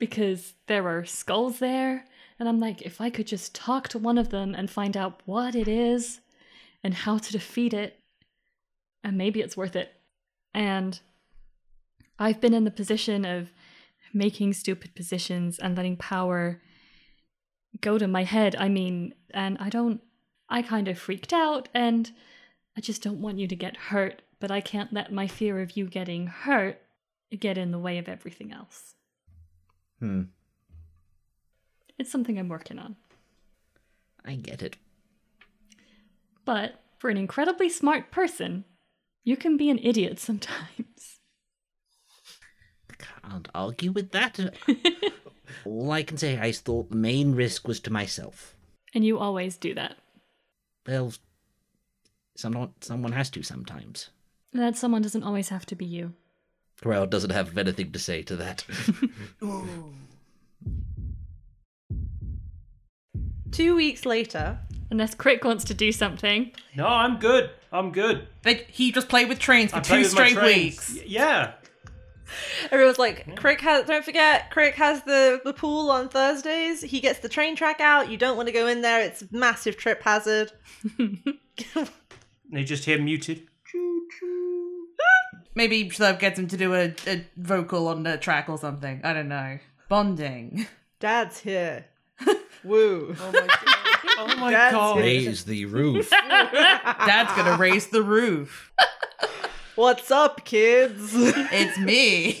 Because 0.00 0.54
there 0.66 0.88
are 0.88 1.04
skulls 1.04 1.60
there, 1.60 2.04
and 2.40 2.48
I'm 2.48 2.58
like, 2.58 2.82
if 2.82 3.00
I 3.00 3.08
could 3.08 3.28
just 3.28 3.54
talk 3.54 3.86
to 3.90 4.00
one 4.00 4.18
of 4.18 4.30
them 4.30 4.52
and 4.52 4.68
find 4.68 4.96
out 4.96 5.22
what 5.26 5.54
it 5.54 5.68
is 5.68 6.20
and 6.82 6.92
how 6.92 7.18
to 7.18 7.32
defeat 7.32 7.72
it, 7.72 8.00
and 9.04 9.16
maybe 9.16 9.40
it's 9.40 9.56
worth 9.56 9.76
it. 9.76 9.92
And 10.52 10.98
I've 12.18 12.40
been 12.40 12.52
in 12.52 12.64
the 12.64 12.72
position 12.72 13.24
of 13.24 13.52
making 14.12 14.54
stupid 14.54 14.96
positions 14.96 15.60
and 15.60 15.76
letting 15.76 15.96
power 15.96 16.60
go 17.80 17.98
to 17.98 18.06
my 18.06 18.24
head. 18.24 18.56
I 18.56 18.68
mean, 18.68 19.14
and 19.30 19.56
I 19.58 19.68
don't, 19.68 20.00
I 20.48 20.62
kind 20.62 20.88
of 20.88 20.98
freaked 20.98 21.32
out, 21.32 21.68
and 21.74 22.10
I 22.76 22.80
just 22.80 23.02
don't 23.02 23.20
want 23.20 23.38
you 23.38 23.46
to 23.48 23.56
get 23.56 23.76
hurt, 23.76 24.22
but 24.40 24.50
I 24.50 24.60
can't 24.60 24.92
let 24.92 25.12
my 25.12 25.26
fear 25.26 25.60
of 25.60 25.76
you 25.76 25.86
getting 25.86 26.26
hurt 26.26 26.80
get 27.38 27.56
in 27.56 27.70
the 27.70 27.78
way 27.78 27.98
of 27.98 28.08
everything 28.08 28.52
else. 28.52 28.94
Hmm. 29.98 30.22
It's 31.98 32.10
something 32.10 32.38
I'm 32.38 32.48
working 32.48 32.78
on. 32.78 32.96
I 34.24 34.34
get 34.34 34.62
it. 34.62 34.76
But 36.44 36.80
for 36.98 37.10
an 37.10 37.16
incredibly 37.16 37.68
smart 37.68 38.10
person, 38.10 38.64
you 39.24 39.36
can 39.36 39.56
be 39.56 39.70
an 39.70 39.78
idiot 39.78 40.18
sometimes. 40.18 41.20
I 42.92 43.28
can't 43.28 43.48
argue 43.54 43.92
with 43.92 44.10
that. 44.12 44.38
All 45.64 45.90
I 45.90 46.02
can 46.02 46.16
say, 46.16 46.38
I 46.38 46.52
thought 46.52 46.90
the 46.90 46.96
main 46.96 47.34
risk 47.34 47.66
was 47.68 47.80
to 47.80 47.90
myself. 47.92 48.54
And 48.94 49.04
you 49.04 49.18
always 49.18 49.56
do 49.56 49.74
that. 49.74 49.96
Well, 50.86 51.12
someone 52.36 52.72
someone 52.80 53.12
has 53.12 53.30
to 53.30 53.42
sometimes. 53.42 54.10
That 54.52 54.76
someone 54.76 55.02
doesn't 55.02 55.22
always 55.22 55.48
have 55.48 55.64
to 55.66 55.74
be 55.76 55.84
you. 55.84 56.12
Corel 56.82 57.08
doesn't 57.08 57.30
have 57.30 57.56
anything 57.56 57.92
to 57.92 57.98
say 57.98 58.22
to 58.22 58.36
that. 58.36 58.64
Two 63.52 63.76
weeks 63.76 64.06
later, 64.06 64.58
Unless 64.90 65.14
Crick 65.14 65.42
wants 65.42 65.64
to 65.64 65.72
do 65.74 65.90
something. 65.90 66.52
No, 66.76 66.86
I'm 66.86 67.18
good. 67.18 67.48
I'm 67.72 67.92
good. 67.92 68.28
They, 68.42 68.66
he 68.68 68.92
just 68.92 69.08
played 69.08 69.26
with 69.30 69.38
trains 69.38 69.70
for 69.70 69.78
I 69.78 69.80
play 69.80 69.96
two 69.96 70.02
with 70.02 70.14
my 70.14 70.28
straight 70.28 70.38
trains. 70.42 70.54
weeks. 70.64 70.94
Y- 70.96 71.02
yeah. 71.06 71.52
Everyone's 72.70 72.98
like, 72.98 73.36
Crick 73.36 73.60
has. 73.60 73.86
Don't 73.86 74.04
forget, 74.04 74.50
Crick 74.50 74.74
has 74.74 75.02
the 75.02 75.40
the 75.44 75.52
pool 75.52 75.90
on 75.90 76.08
Thursdays. 76.08 76.82
He 76.82 77.00
gets 77.00 77.20
the 77.20 77.28
train 77.28 77.56
track 77.56 77.80
out. 77.80 78.10
You 78.10 78.16
don't 78.16 78.36
want 78.36 78.48
to 78.48 78.52
go 78.52 78.66
in 78.66 78.82
there. 78.82 79.00
It's 79.00 79.24
massive 79.30 79.76
trip 79.76 80.02
hazard. 80.02 80.52
They 82.52 82.64
just 82.64 82.84
hear 82.84 83.00
muted. 83.00 83.46
Maybe 85.54 85.88
Schlurp 85.90 86.18
gets 86.18 86.38
him 86.38 86.48
to 86.48 86.56
do 86.56 86.74
a, 86.74 86.94
a 87.06 87.26
vocal 87.36 87.88
on 87.88 88.02
the 88.02 88.16
track 88.16 88.48
or 88.48 88.58
something. 88.58 89.00
I 89.04 89.12
don't 89.12 89.28
know. 89.28 89.58
Bonding. 89.88 90.66
Dad's 91.00 91.40
here. 91.40 91.86
Woo. 92.64 93.14
Oh 93.18 93.32
my 93.32 93.46
god. 93.46 93.58
Oh 94.18 94.36
my 94.36 94.50
That's 94.50 94.74
god. 94.74 94.98
Raise 94.98 95.44
the 95.44 95.64
roof. 95.66 96.10
Dad's 96.10 97.32
gonna 97.34 97.56
raise 97.56 97.88
the 97.88 98.02
roof. 98.02 98.72
What's 99.82 100.12
up, 100.12 100.44
kids? 100.44 101.10
It's 101.12 101.76
me. 101.76 102.38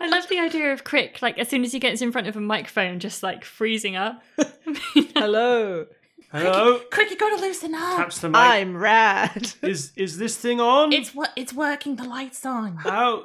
I 0.00 0.06
love 0.06 0.28
the 0.28 0.38
idea 0.38 0.72
of 0.72 0.84
Crick, 0.84 1.20
like 1.20 1.38
as 1.38 1.48
soon 1.48 1.64
as 1.64 1.72
he 1.72 1.80
gets 1.80 2.00
in 2.00 2.12
front 2.12 2.28
of 2.28 2.36
a 2.36 2.40
microphone, 2.40 3.00
just 3.00 3.24
like 3.24 3.44
freezing 3.44 3.96
up. 3.96 4.22
Hello. 5.16 5.86
Hello? 6.30 6.80
Quick, 6.92 7.10
you 7.10 7.16
gotta 7.16 7.42
loosen 7.42 7.74
up. 7.74 7.96
Taps 7.96 8.20
the 8.20 8.28
mic. 8.28 8.38
I'm 8.38 8.76
rad. 8.76 9.54
Is 9.62 9.90
is 9.96 10.18
this 10.18 10.36
thing 10.36 10.60
on? 10.60 10.92
It's 10.92 11.12
what 11.12 11.32
it's 11.34 11.52
working. 11.52 11.96
The 11.96 12.04
lights 12.04 12.46
on. 12.46 12.76
How 12.76 13.24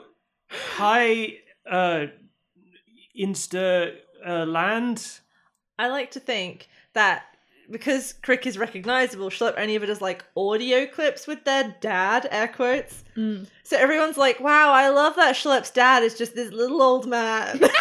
hi 0.49 1.35
uh 1.69 2.07
Insta 3.15 3.97
uh, 4.25 4.45
land? 4.47 5.19
I 5.77 5.89
like 5.89 6.09
to 6.11 6.19
think 6.19 6.69
that 6.93 7.25
because 7.71 8.13
Crick 8.21 8.45
is 8.45 8.57
recognizable, 8.57 9.29
Schlurp 9.29 9.55
only 9.57 9.75
ever 9.75 9.85
does 9.85 10.01
like 10.01 10.23
audio 10.35 10.85
clips 10.85 11.27
with 11.27 11.43
their 11.45 11.75
dad, 11.79 12.27
air 12.31 12.47
quotes. 12.47 13.03
Mm. 13.15 13.47
So 13.63 13.77
everyone's 13.77 14.17
like, 14.17 14.39
wow, 14.39 14.71
I 14.71 14.89
love 14.89 15.15
that 15.15 15.35
Schlurp's 15.35 15.71
dad 15.71 16.03
is 16.03 16.17
just 16.17 16.35
this 16.35 16.51
little 16.51 16.81
old 16.81 17.07
man. 17.07 17.61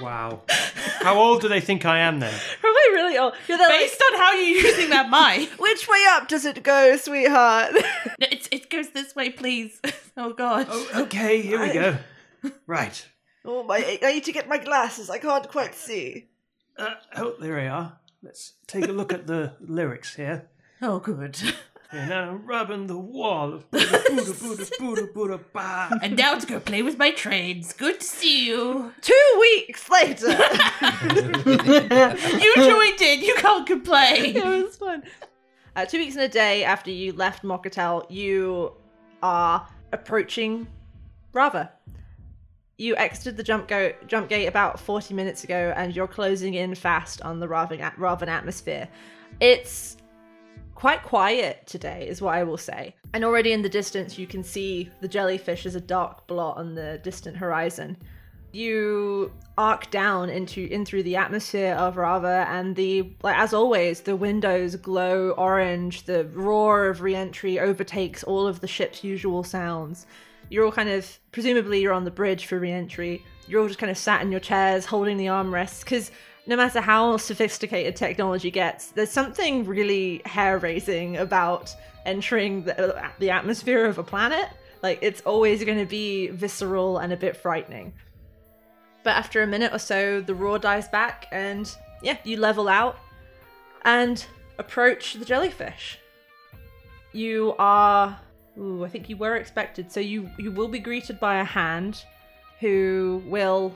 Wow. 0.00 0.42
How 1.00 1.18
old 1.18 1.40
do 1.40 1.48
they 1.48 1.60
think 1.60 1.84
I 1.84 1.98
am 2.00 2.20
then? 2.20 2.34
Probably 2.60 2.82
really 2.92 3.16
old. 3.16 3.34
You're 3.48 3.58
there 3.58 3.68
like, 3.68 3.80
Based 3.80 4.02
on 4.12 4.18
how 4.18 4.32
you're 4.32 4.60
using 4.60 4.90
that 4.90 5.08
mic, 5.08 5.50
which 5.58 5.88
way 5.88 6.04
up 6.10 6.28
does 6.28 6.44
it 6.44 6.62
go, 6.62 6.96
sweetheart? 6.96 7.74
No, 8.18 8.26
it's, 8.30 8.48
it 8.50 8.70
goes 8.70 8.90
this 8.90 9.14
way, 9.14 9.28
please. 9.28 9.78
Oh 10.16 10.32
God. 10.32 10.66
Oh, 10.70 11.02
okay, 11.02 11.42
here 11.42 11.60
we 11.60 11.70
go. 11.70 11.98
Right. 12.66 13.06
oh 13.44 13.62
my, 13.62 13.98
I 14.02 14.12
need 14.14 14.24
to 14.24 14.32
get 14.32 14.48
my 14.48 14.56
glasses. 14.56 15.10
I 15.10 15.18
can't 15.18 15.46
quite 15.48 15.74
see. 15.74 16.28
Uh, 16.78 16.94
oh, 17.16 17.34
there 17.40 17.56
we 17.56 17.66
are. 17.66 17.98
Let's 18.22 18.54
take 18.66 18.88
a 18.88 18.92
look 18.92 19.12
at 19.12 19.26
the 19.26 19.52
lyrics 19.60 20.14
here. 20.16 20.48
Oh, 20.82 20.98
good. 20.98 21.38
And 21.92 22.10
now 22.10 22.30
I'm 22.30 22.46
rubbing 22.46 22.86
the 22.88 22.98
wall 22.98 23.54
of 23.54 23.70
Buddha, 23.70 24.02
Buddha, 24.10 24.32
Buddha, 24.42 24.66
Buddha, 24.78 25.08
Buddha, 25.14 25.40
ba. 25.52 25.98
And 26.02 26.16
now 26.16 26.36
to 26.38 26.46
go 26.46 26.58
play 26.60 26.82
with 26.82 26.98
my 26.98 27.12
trains. 27.12 27.72
Good 27.72 28.00
to 28.00 28.06
see 28.06 28.46
you. 28.46 28.92
Two 29.00 29.38
weeks 29.40 29.88
later. 29.88 30.26
You 31.46 32.54
joined 32.56 33.00
in. 33.00 33.20
You 33.22 33.34
can't 33.36 33.66
complain. 33.66 34.36
it 34.36 34.44
was 34.44 34.76
fun. 34.76 35.04
Uh, 35.74 35.84
two 35.86 35.98
weeks 35.98 36.14
and 36.16 36.24
a 36.24 36.28
day 36.28 36.64
after 36.64 36.90
you 36.90 37.12
left 37.12 37.42
Mokatel, 37.44 38.10
you 38.10 38.72
are 39.22 39.66
approaching 39.92 40.66
Rava. 41.32 41.70
You 42.78 42.94
exited 42.96 43.38
the 43.38 43.42
jump 43.42 43.68
go 43.68 43.92
jump 44.06 44.28
gate 44.28 44.46
about 44.46 44.78
40 44.78 45.14
minutes 45.14 45.44
ago, 45.44 45.72
and 45.76 45.96
you're 45.96 46.06
closing 46.06 46.54
in 46.54 46.74
fast 46.74 47.22
on 47.22 47.40
the 47.40 47.48
Raven, 47.48 47.80
Raven 47.96 48.28
atmosphere. 48.28 48.88
It's 49.40 49.96
quite 50.74 51.02
quiet 51.02 51.66
today, 51.66 52.06
is 52.06 52.20
what 52.20 52.34
I 52.34 52.42
will 52.42 52.58
say. 52.58 52.94
And 53.14 53.24
already 53.24 53.52
in 53.52 53.62
the 53.62 53.68
distance, 53.68 54.18
you 54.18 54.26
can 54.26 54.44
see 54.44 54.90
the 55.00 55.08
jellyfish 55.08 55.64
as 55.64 55.74
a 55.74 55.80
dark 55.80 56.26
blot 56.26 56.58
on 56.58 56.74
the 56.74 57.00
distant 57.02 57.36
horizon 57.36 57.96
you 58.56 59.30
arc 59.58 59.90
down 59.90 60.30
into 60.30 60.66
in 60.70 60.84
through 60.84 61.02
the 61.02 61.16
atmosphere 61.16 61.74
of 61.74 61.96
Rava 61.96 62.46
and 62.48 62.74
the 62.74 63.12
like 63.22 63.36
as 63.36 63.52
always 63.52 64.00
the 64.00 64.16
windows 64.16 64.76
glow 64.76 65.30
orange 65.30 66.04
the 66.04 66.24
roar 66.26 66.88
of 66.88 67.02
re-entry 67.02 67.60
overtakes 67.60 68.24
all 68.24 68.46
of 68.46 68.60
the 68.60 68.66
ship's 68.66 69.04
usual 69.04 69.44
sounds 69.44 70.06
you're 70.50 70.64
all 70.64 70.72
kind 70.72 70.88
of 70.88 71.18
presumably 71.32 71.80
you're 71.80 71.92
on 71.92 72.04
the 72.04 72.10
bridge 72.10 72.46
for 72.46 72.58
re-entry. 72.58 73.24
You're 73.48 73.60
all 73.60 73.68
just 73.68 73.78
kind 73.78 73.90
of 73.90 73.98
sat 73.98 74.22
in 74.22 74.30
your 74.30 74.40
chairs 74.40 74.84
holding 74.84 75.16
the 75.16 75.26
armrests 75.26 75.80
because 75.80 76.10
no 76.46 76.56
matter 76.56 76.80
how 76.80 77.16
sophisticated 77.16 77.96
technology 77.96 78.50
gets 78.50 78.88
there's 78.88 79.10
something 79.10 79.64
really 79.64 80.22
hair-raising 80.24 81.16
about 81.16 81.74
entering 82.04 82.62
the, 82.64 83.10
the 83.18 83.30
atmosphere 83.30 83.86
of 83.86 83.98
a 83.98 84.02
planet. 84.02 84.48
Like 84.82 84.98
it's 85.02 85.20
always 85.22 85.64
going 85.64 85.78
to 85.78 85.86
be 85.86 86.28
visceral 86.28 86.98
and 86.98 87.12
a 87.12 87.16
bit 87.16 87.36
frightening. 87.36 87.92
But 89.02 89.16
after 89.16 89.42
a 89.42 89.46
minute 89.46 89.72
or 89.72 89.78
so, 89.78 90.20
the 90.20 90.34
roar 90.34 90.58
dies 90.58 90.88
back, 90.88 91.28
and 91.30 91.72
yeah, 92.02 92.16
you 92.24 92.38
level 92.38 92.68
out 92.68 92.98
and 93.84 94.24
approach 94.58 95.14
the 95.14 95.24
jellyfish. 95.24 95.98
You 97.12 97.54
are, 97.58 98.18
ooh, 98.58 98.84
I 98.84 98.88
think 98.88 99.08
you 99.08 99.16
were 99.16 99.36
expected. 99.36 99.90
So 99.90 100.00
you 100.00 100.30
you 100.38 100.50
will 100.50 100.68
be 100.68 100.78
greeted 100.78 101.18
by 101.20 101.36
a 101.40 101.44
hand, 101.44 102.04
who 102.60 103.22
will, 103.26 103.74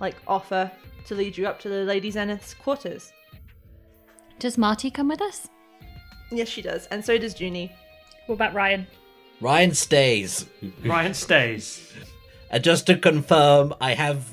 like, 0.00 0.16
offer 0.26 0.70
to 1.06 1.14
lead 1.14 1.36
you 1.36 1.46
up 1.46 1.60
to 1.60 1.68
the 1.68 1.84
Lady 1.84 2.10
Zenith's 2.10 2.54
quarters. 2.54 3.12
Does 4.38 4.58
Marty 4.58 4.90
come 4.90 5.08
with 5.08 5.22
us? 5.22 5.48
Yes, 6.30 6.48
she 6.48 6.62
does, 6.62 6.86
and 6.86 7.04
so 7.04 7.18
does 7.18 7.40
Junie. 7.40 7.72
What 8.26 8.34
about 8.36 8.54
Ryan? 8.54 8.86
Ryan 9.40 9.74
stays. 9.74 10.46
Ryan 10.84 11.14
stays. 11.14 11.92
And 12.50 12.60
uh, 12.60 12.62
just 12.62 12.86
to 12.86 12.96
confirm, 12.96 13.74
I 13.80 13.94
have 13.94 14.26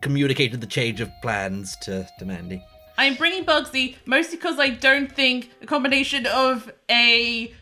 communicated 0.00 0.60
the 0.60 0.66
change 0.66 1.00
of 1.00 1.10
plans 1.22 1.76
to, 1.82 2.08
to 2.18 2.24
Mandy. 2.24 2.62
I'm 2.98 3.14
bringing 3.14 3.44
Bugsy 3.44 3.96
mostly 4.06 4.36
because 4.36 4.58
I 4.58 4.70
don't 4.70 5.12
think 5.12 5.50
a 5.60 5.66
combination 5.66 6.26
of 6.26 6.72
a 6.90 7.52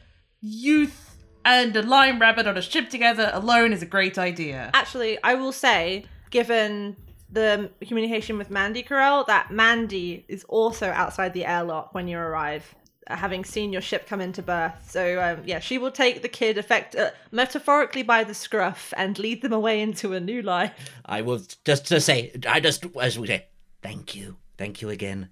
youth 0.41 1.04
and 1.45 1.77
a 1.77 1.83
lion 1.83 2.19
rabbit 2.19 2.47
on 2.47 2.57
a 2.57 2.63
ship 2.63 2.91
together 2.91 3.31
alone 3.33 3.73
is 3.73 3.83
a 3.83 3.87
great 3.87 4.19
idea. 4.19 4.71
Actually, 4.75 5.19
I 5.23 5.35
will 5.35 5.53
say, 5.53 6.05
given 6.31 6.97
the 7.31 7.71
communication 7.87 8.39
with 8.39 8.51
Mandy 8.51 8.83
Corel, 8.83 9.27
that 9.27 9.51
Mandy 9.51 10.25
is 10.29 10.45
also 10.45 10.91
outside 10.91 11.33
the 11.33 11.45
airlock 11.45 11.93
when 11.93 12.09
you 12.09 12.19
arrive, 12.19 12.75
uh, 13.09 13.17
having 13.17 13.45
seen 13.45 13.73
your 13.73 13.83
ship 13.83 14.07
come 14.07 14.21
into 14.21 14.41
berth. 14.41 14.91
So, 14.91 15.21
um, 15.21 15.43
yeah, 15.45 15.59
she 15.59 15.77
will 15.77 15.91
take 15.91 16.23
the 16.23 16.29
kid, 16.29 16.59
effect 16.59 16.95
uh, 16.95 17.11
metaphorically 17.33 18.03
by 18.03 18.25
the 18.25 18.35
scruff, 18.35 18.95
and 18.97 19.19
lead 19.19 19.43
them 19.43 19.53
away 19.53 19.81
into 19.81 20.13
a 20.13 20.21
new 20.21 20.43
life. 20.43 20.73
I 21.05 21.23
will 21.23 21.41
just 21.65 21.87
to 21.89 22.01
say, 22.01 22.33
I 22.49 22.61
just 22.61 22.87
as 23.01 23.19
we 23.19 23.27
say, 23.27 23.47
thank 23.83 24.15
you, 24.15 24.37
thank 24.57 24.81
you 24.81 24.89
again. 24.91 25.31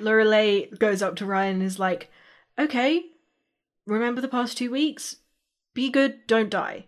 Lorelei 0.00 0.66
goes 0.78 1.02
up 1.02 1.16
to 1.16 1.26
Ryan 1.26 1.56
and 1.56 1.62
is 1.62 1.78
like, 1.78 2.10
okay, 2.58 3.04
remember 3.86 4.20
the 4.20 4.28
past 4.28 4.58
two 4.58 4.70
weeks? 4.70 5.16
Be 5.78 5.90
good, 5.90 6.26
don't 6.26 6.50
die. 6.50 6.86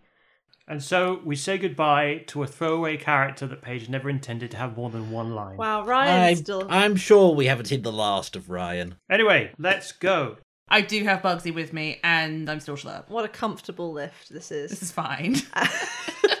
And 0.67 0.83
so 0.83 1.21
we 1.23 1.37
say 1.37 1.57
goodbye 1.57 2.25
to 2.27 2.43
a 2.43 2.45
throwaway 2.45 2.97
character 2.97 3.47
that 3.47 3.61
Paige 3.61 3.87
never 3.87 4.09
intended 4.09 4.51
to 4.51 4.57
have 4.57 4.75
more 4.75 4.89
than 4.89 5.11
one 5.11 5.33
line. 5.33 5.55
Wow, 5.55 5.85
Ryan's 5.85 6.39
I'm, 6.39 6.43
still. 6.43 6.67
I'm 6.69 6.97
sure 6.97 7.33
we 7.33 7.45
haven't 7.45 7.69
hit 7.69 7.83
the 7.83 7.91
last 7.93 8.35
of 8.35 8.49
Ryan. 8.49 8.95
Anyway, 9.09 9.53
let's 9.57 9.93
go. 9.93 10.39
I 10.67 10.81
do 10.81 11.05
have 11.05 11.21
Bugsy 11.21 11.55
with 11.55 11.71
me, 11.71 12.01
and 12.03 12.49
I'm 12.49 12.59
still 12.59 12.75
Schlurp. 12.75 13.09
What 13.09 13.23
a 13.23 13.29
comfortable 13.29 13.93
lift 13.93 14.27
this 14.29 14.51
is. 14.51 14.71
This 14.71 14.81
is 14.81 14.91
fine. 14.91 15.37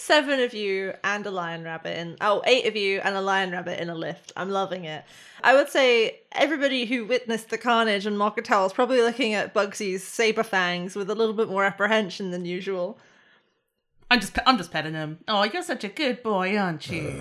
Seven 0.00 0.40
of 0.40 0.54
you 0.54 0.94
and 1.04 1.26
a 1.26 1.30
lion 1.30 1.62
rabbit 1.62 1.98
in 1.98 2.16
oh, 2.22 2.42
eight 2.46 2.66
of 2.66 2.74
you 2.74 3.00
and 3.04 3.14
a 3.14 3.20
lion 3.20 3.50
rabbit 3.50 3.78
in 3.78 3.90
a 3.90 3.94
lift. 3.94 4.32
I'm 4.34 4.50
loving 4.50 4.84
it. 4.86 5.04
I 5.44 5.54
would 5.54 5.68
say 5.68 6.20
everybody 6.32 6.86
who 6.86 7.04
witnessed 7.04 7.50
the 7.50 7.58
carnage 7.58 8.06
in 8.06 8.16
Mokatel 8.16 8.66
is 8.66 8.72
probably 8.72 9.02
looking 9.02 9.34
at 9.34 9.52
Bugsy's 9.52 10.02
saber 10.02 10.42
fangs 10.42 10.96
with 10.96 11.10
a 11.10 11.14
little 11.14 11.34
bit 11.34 11.50
more 11.50 11.64
apprehension 11.64 12.30
than 12.30 12.46
usual. 12.46 12.98
I'm 14.12 14.18
just, 14.18 14.36
I'm 14.44 14.58
just 14.58 14.72
petting 14.72 14.94
him. 14.94 15.20
Oh, 15.28 15.44
you're 15.44 15.62
such 15.62 15.84
a 15.84 15.88
good 15.88 16.24
boy, 16.24 16.56
aren't 16.56 16.90
you? 16.90 17.12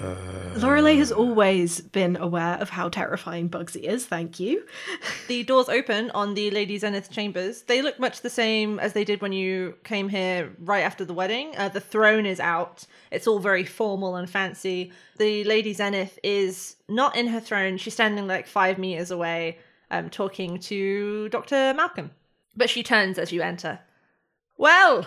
Lorelei 0.55 0.95
has 0.95 1.11
always 1.11 1.81
been 1.81 2.15
aware 2.15 2.55
of 2.55 2.71
how 2.71 2.89
terrifying 2.89 3.47
Bugsy 3.47 3.83
is, 3.83 4.07
thank 4.07 4.39
you. 4.39 4.65
The 5.27 5.43
doors 5.43 5.69
open 5.69 6.09
on 6.11 6.33
the 6.33 6.49
Lady 6.49 6.79
Zenith 6.79 7.11
chambers. 7.11 7.61
They 7.61 7.83
look 7.83 7.99
much 7.99 8.21
the 8.21 8.31
same 8.31 8.79
as 8.79 8.93
they 8.93 9.03
did 9.03 9.21
when 9.21 9.31
you 9.31 9.75
came 9.83 10.09
here 10.09 10.51
right 10.57 10.79
after 10.81 11.05
the 11.05 11.13
wedding. 11.13 11.53
Uh, 11.55 11.69
the 11.69 11.79
throne 11.79 12.25
is 12.25 12.39
out. 12.39 12.87
It's 13.11 13.27
all 13.27 13.37
very 13.37 13.63
formal 13.63 14.15
and 14.15 14.27
fancy. 14.27 14.91
The 15.19 15.43
Lady 15.43 15.73
Zenith 15.73 16.17
is 16.23 16.77
not 16.87 17.15
in 17.15 17.27
her 17.27 17.39
throne. 17.39 17.77
She's 17.77 17.93
standing 17.93 18.25
like 18.25 18.47
five 18.47 18.79
meters 18.79 19.11
away, 19.11 19.59
um, 19.91 20.09
talking 20.09 20.57
to 20.61 21.29
Dr. 21.29 21.75
Malcolm. 21.75 22.09
But 22.57 22.71
she 22.71 22.81
turns 22.81 23.19
as 23.19 23.31
you 23.31 23.43
enter. 23.43 23.79
Well, 24.57 25.05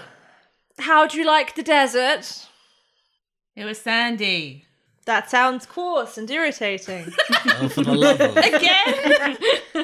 how'd 0.83 1.15
you 1.15 1.25
like 1.25 1.55
the 1.55 1.63
desert? 1.63 2.47
It 3.57 3.65
was 3.65 3.79
Sandy. 3.79 4.65
That 5.05 5.31
sounds 5.31 5.67
coarse 5.67 6.17
and 6.17 6.31
irritating. 6.31 7.13
Oh, 7.61 7.69
for 7.69 7.83
the 7.85 7.95
love 7.95 8.21
of 8.21 8.37
Again? 8.37 9.37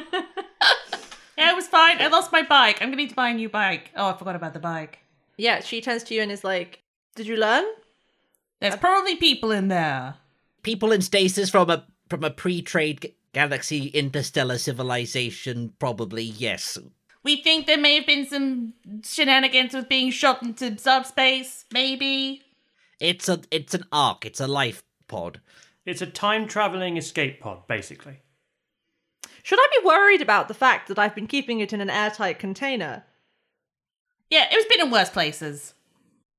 yeah, 1.37 1.51
it 1.51 1.57
was 1.57 1.67
fine. 1.69 2.01
I 2.01 2.09
lost 2.09 2.33
my 2.33 2.43
bike. 2.43 2.79
I'm 2.81 2.89
gonna 2.89 2.97
need 2.97 3.11
to 3.11 3.15
buy 3.15 3.29
a 3.31 3.35
new 3.35 3.49
bike. 3.49 3.91
Oh, 3.97 4.09
I 4.09 4.17
forgot 4.17 4.37
about 4.37 4.55
the 4.55 4.61
bike. 4.61 4.99
Yeah, 5.37 5.61
she 5.61 5.81
turns 5.81 6.03
to 6.05 6.15
you 6.15 6.23
and 6.23 6.33
is 6.33 6.45
like, 6.45 6.81
"Did 7.15 7.27
you 7.27 7.37
learn?" 7.37 7.65
There's 8.61 8.77
probably 8.77 9.17
people 9.17 9.53
in 9.53 9.69
there. 9.69 10.15
People 10.63 10.93
in 10.93 11.03
stasis 11.03 11.51
from 11.51 11.71
a 11.71 11.85
from 12.09 12.25
a 12.25 12.31
pre-trade 12.31 13.01
g- 13.03 13.15
galaxy 13.33 13.87
interstellar 13.89 14.59
civilization, 14.59 15.75
probably 15.79 16.25
yes. 16.25 16.79
We 17.29 17.37
think 17.37 17.67
there 17.67 17.77
may 17.77 17.97
have 17.97 18.07
been 18.07 18.25
some 18.25 18.73
shenanigans 19.05 19.75
with 19.75 19.87
being 19.87 20.11
shot 20.11 20.43
into 20.43 20.79
subspace, 20.79 21.67
maybe. 21.71 22.41
It's 23.01 23.29
a 23.29 23.43
it's 23.51 23.75
an 23.75 23.85
arc. 23.93 24.25
It's 24.25 24.41
a 24.41 24.47
life 24.47 24.83
pod. 25.09 25.43
It's 25.85 26.01
a 26.01 26.07
time 26.07 26.49
traveling 26.49 26.97
escape 26.97 27.39
pod, 27.39 27.67
basically. 27.67 28.21
Should 29.43 29.59
I 29.61 29.69
be 29.79 29.87
worried 29.87 30.23
about 30.23 30.49
the 30.49 30.55
fact 30.55 30.89
that 30.89 30.99
I've 30.99 31.15
been 31.15 31.27
keeping 31.27 31.61
it 31.61 31.75
in 31.75 31.83
an 31.83 31.91
airtight 31.91 32.39
container? 32.39 33.05
Yeah, 34.31 34.47
it 34.51 34.57
was 34.57 34.65
been 34.65 34.87
in 34.87 34.91
worse 34.91 35.11
places. 35.11 35.75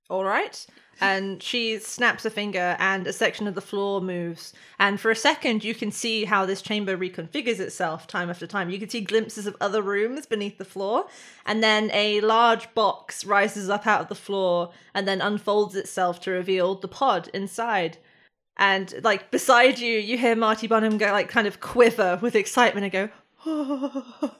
All 0.09 0.23
right. 0.23 0.65
And 1.01 1.41
she 1.41 1.79
snaps 1.79 2.25
a 2.25 2.29
finger, 2.29 2.75
and 2.79 3.07
a 3.07 3.13
section 3.13 3.47
of 3.47 3.55
the 3.55 3.61
floor 3.61 4.01
moves. 4.01 4.53
And 4.79 4.99
for 4.99 5.11
a 5.11 5.15
second, 5.15 5.63
you 5.63 5.73
can 5.73 5.91
see 5.91 6.25
how 6.25 6.45
this 6.45 6.61
chamber 6.61 6.97
reconfigures 6.97 7.59
itself 7.59 8.07
time 8.07 8.29
after 8.29 8.47
time. 8.47 8.69
You 8.69 8.79
can 8.79 8.89
see 8.89 9.01
glimpses 9.01 9.47
of 9.47 9.55
other 9.61 9.81
rooms 9.81 10.25
beneath 10.25 10.57
the 10.57 10.65
floor. 10.65 11.07
And 11.45 11.63
then 11.63 11.89
a 11.93 12.21
large 12.21 12.73
box 12.73 13.25
rises 13.25 13.69
up 13.69 13.87
out 13.87 14.01
of 14.01 14.07
the 14.09 14.15
floor 14.15 14.71
and 14.93 15.07
then 15.07 15.21
unfolds 15.21 15.75
itself 15.75 16.19
to 16.21 16.31
reveal 16.31 16.75
the 16.75 16.87
pod 16.87 17.29
inside. 17.33 17.97
And 18.59 18.93
like 19.03 19.31
beside 19.31 19.79
you, 19.79 19.97
you 19.97 20.17
hear 20.17 20.35
Marty 20.35 20.67
Bonham 20.67 20.97
go, 20.97 21.11
like, 21.11 21.29
kind 21.29 21.47
of 21.47 21.61
quiver 21.61 22.19
with 22.21 22.35
excitement 22.35 22.83
and 22.83 22.91
go, 22.91 23.09
oh, 23.45 24.35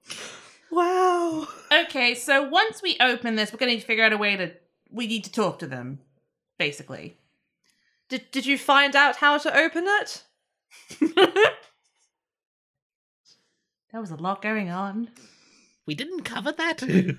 wow. 0.70 1.48
Okay, 1.72 2.14
so 2.14 2.48
once 2.48 2.80
we 2.80 2.96
open 3.00 3.34
this, 3.34 3.52
we're 3.52 3.58
going 3.58 3.76
to 3.76 3.84
figure 3.84 4.04
out 4.04 4.12
a 4.12 4.16
way 4.16 4.36
to. 4.36 4.52
We 4.90 5.06
need 5.06 5.24
to 5.24 5.32
talk 5.32 5.58
to 5.60 5.66
them, 5.66 6.00
basically. 6.58 7.18
Did, 8.08 8.30
did 8.30 8.46
you 8.46 8.56
find 8.56 8.94
out 8.94 9.16
how 9.16 9.38
to 9.38 9.56
open 9.56 9.84
it? 9.86 10.24
There 13.96 14.00
was 14.02 14.10
a 14.10 14.16
lot 14.16 14.42
going 14.42 14.68
on. 14.68 15.08
We 15.86 15.94
didn't 15.94 16.24
cover 16.24 16.52
that. 16.52 16.82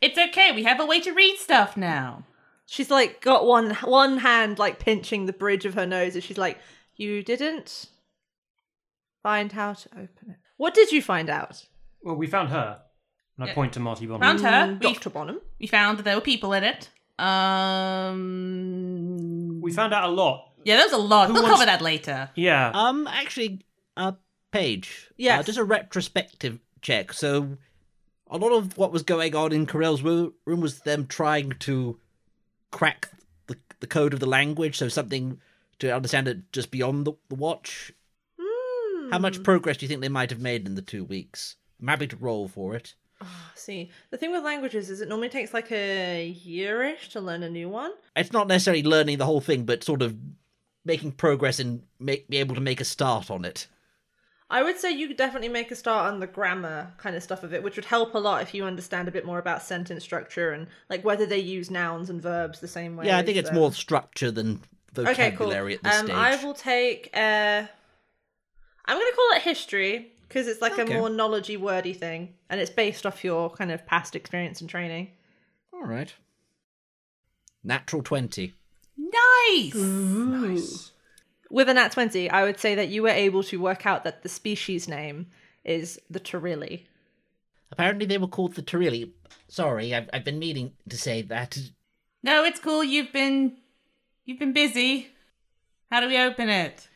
It's 0.00 0.16
okay, 0.16 0.50
we 0.52 0.62
have 0.62 0.80
a 0.80 0.86
way 0.86 0.98
to 1.00 1.12
read 1.12 1.36
stuff 1.36 1.76
now. 1.76 2.24
She's 2.64 2.90
like 2.90 3.20
got 3.20 3.44
one 3.44 3.74
one 3.84 4.16
hand 4.16 4.58
like 4.58 4.78
pinching 4.78 5.26
the 5.26 5.34
bridge 5.34 5.66
of 5.66 5.74
her 5.74 5.84
nose 5.84 6.14
and 6.14 6.24
she's 6.24 6.38
like, 6.38 6.58
"You 6.96 7.22
didn't 7.22 7.90
find 9.22 9.52
how 9.52 9.74
to 9.74 9.88
open 9.90 10.30
it. 10.30 10.36
What 10.56 10.72
did 10.72 10.90
you 10.90 11.02
find 11.02 11.28
out?" 11.28 11.66
Well, 12.00 12.14
we 12.14 12.26
found 12.26 12.48
her. 12.48 12.80
And 13.36 13.44
I 13.44 13.48
Yeah. 13.48 13.54
point 13.54 13.72
to 13.74 13.80
Marty 13.80 14.06
Bonham. 14.06 14.20
Found 14.20 14.40
her. 14.40 14.72
We, 14.80 14.92
Dr. 14.94 15.10
Bonham. 15.10 15.40
we 15.58 15.66
found 15.66 15.98
that 15.98 16.02
there 16.04 16.14
were 16.14 16.20
people 16.20 16.52
in 16.52 16.64
it. 16.64 16.88
Um. 18.60 19.60
We 19.60 19.72
found 19.72 19.92
out 19.94 20.04
a 20.08 20.12
lot. 20.12 20.48
Yeah, 20.64 20.76
there 20.76 20.84
was 20.86 20.92
a 20.92 20.98
lot. 20.98 21.28
Who 21.28 21.34
we'll 21.34 21.42
wants- 21.42 21.56
cover 21.56 21.66
that 21.66 21.80
later. 21.80 22.30
Yeah. 22.34 22.70
um, 22.74 23.06
actually, 23.06 23.60
uh, 23.96 24.12
Paige. 24.52 25.08
Yes. 25.16 25.40
Uh, 25.40 25.42
just 25.44 25.58
a 25.58 25.64
retrospective 25.64 26.58
check. 26.82 27.12
So, 27.12 27.56
a 28.30 28.36
lot 28.38 28.52
of 28.52 28.76
what 28.76 28.92
was 28.92 29.02
going 29.02 29.34
on 29.34 29.52
in 29.52 29.66
Corel's 29.66 30.02
ro- 30.02 30.32
room 30.44 30.60
was 30.60 30.80
them 30.80 31.06
trying 31.06 31.52
to 31.60 31.98
crack 32.70 33.10
the 33.46 33.56
the 33.80 33.86
code 33.86 34.12
of 34.12 34.20
the 34.20 34.26
language. 34.26 34.76
So 34.76 34.88
something 34.88 35.40
to 35.78 35.94
understand 35.94 36.28
it 36.28 36.52
just 36.52 36.70
beyond 36.70 37.06
the, 37.06 37.12
the 37.28 37.34
watch. 37.36 37.92
How 38.38 39.16
Hmm. 39.16 39.22
much 39.22 39.42
progress 39.42 39.78
do 39.78 39.84
you 39.84 39.88
think 39.88 40.00
they 40.02 40.08
might 40.08 40.30
have 40.30 40.40
made 40.40 40.66
in 40.66 40.74
the 40.74 40.82
two 40.82 41.04
weeks? 41.04 41.56
I'm 41.80 41.88
happy 41.88 42.06
to 42.08 42.16
roll 42.16 42.46
for 42.48 42.74
it. 42.76 42.94
See, 43.54 43.90
the 44.10 44.16
thing 44.16 44.32
with 44.32 44.42
languages 44.44 44.88
is 44.90 45.00
it 45.00 45.08
normally 45.08 45.28
takes 45.28 45.52
like 45.52 45.70
a 45.70 46.34
yearish 46.46 47.08
to 47.10 47.20
learn 47.20 47.42
a 47.42 47.50
new 47.50 47.68
one. 47.68 47.92
It's 48.16 48.32
not 48.32 48.48
necessarily 48.48 48.82
learning 48.82 49.18
the 49.18 49.26
whole 49.26 49.40
thing, 49.40 49.64
but 49.64 49.84
sort 49.84 50.00
of 50.02 50.16
making 50.84 51.12
progress 51.12 51.58
and 51.58 51.82
make, 51.98 52.28
be 52.28 52.38
able 52.38 52.54
to 52.54 52.60
make 52.60 52.80
a 52.80 52.84
start 52.84 53.30
on 53.30 53.44
it. 53.44 53.66
I 54.52 54.62
would 54.64 54.78
say 54.78 54.90
you 54.90 55.06
could 55.06 55.16
definitely 55.16 55.48
make 55.50 55.70
a 55.70 55.76
start 55.76 56.12
on 56.12 56.18
the 56.18 56.26
grammar 56.26 56.92
kind 56.96 57.14
of 57.14 57.22
stuff 57.22 57.44
of 57.44 57.54
it, 57.54 57.62
which 57.62 57.76
would 57.76 57.84
help 57.84 58.14
a 58.14 58.18
lot 58.18 58.42
if 58.42 58.52
you 58.54 58.64
understand 58.64 59.06
a 59.06 59.12
bit 59.12 59.24
more 59.24 59.38
about 59.38 59.62
sentence 59.62 60.02
structure 60.02 60.50
and 60.52 60.66
like 60.88 61.04
whether 61.04 61.24
they 61.26 61.38
use 61.38 61.70
nouns 61.70 62.10
and 62.10 62.20
verbs 62.20 62.58
the 62.60 62.66
same 62.66 62.96
way. 62.96 63.06
yeah, 63.06 63.18
I 63.18 63.22
think 63.22 63.36
it's 63.38 63.52
more 63.52 63.72
structure 63.72 64.30
than 64.32 64.62
okay. 64.98 65.30
Cool. 65.30 65.46
vocabulary 65.46 65.74
at 65.74 65.82
this 65.84 66.00
Um, 66.00 66.06
stage. 66.06 66.16
I 66.16 66.44
will 66.44 66.54
take. 66.54 67.10
Uh, 67.14 67.66
I'm 68.86 68.96
going 68.96 69.10
to 69.10 69.14
call 69.16 69.36
it 69.36 69.42
history 69.42 70.12
because 70.30 70.46
it's 70.46 70.62
like 70.62 70.78
Okay. 70.78 70.94
a 70.94 70.98
more 70.98 71.10
knowledgey, 71.10 71.56
wordy 71.56 71.92
thing, 71.92 72.34
and 72.48 72.60
it's 72.60 72.70
based 72.70 73.04
off 73.04 73.24
your 73.24 73.50
kind 73.50 73.72
of 73.72 73.84
past 73.84 74.14
experience 74.14 74.60
and 74.60 74.70
training. 74.70 75.10
All 75.72 75.82
right. 75.82 76.14
Natural 77.64 78.00
20. 78.00 78.54
Nice. 78.96 79.74
nice. 79.74 80.92
With 81.50 81.68
a 81.68 81.74
nat 81.74 81.90
20, 81.90 82.30
I 82.30 82.44
would 82.44 82.60
say 82.60 82.76
that 82.76 82.88
you 82.90 83.02
were 83.02 83.08
able 83.08 83.42
to 83.42 83.56
work 83.60 83.84
out 83.86 84.04
that 84.04 84.22
the 84.22 84.28
species 84.28 84.86
name 84.88 85.26
is 85.64 86.00
the 86.08 86.20
Torilli. 86.20 86.86
Apparently 87.72 88.06
they 88.06 88.18
were 88.18 88.28
called 88.28 88.54
the 88.54 88.62
Terilli. 88.62 89.10
Sorry, 89.48 89.92
I've, 89.92 90.08
I've 90.12 90.24
been 90.24 90.38
meaning 90.38 90.74
to 90.88 90.96
say 90.96 91.22
that. 91.22 91.58
No, 92.22 92.44
it's 92.44 92.60
cool. 92.60 92.84
You've 92.84 93.12
been, 93.12 93.56
you've 94.24 94.38
been 94.38 94.52
busy. 94.52 95.08
How 95.90 96.00
do 96.00 96.06
we 96.06 96.16
open 96.20 96.48
it? 96.48 96.86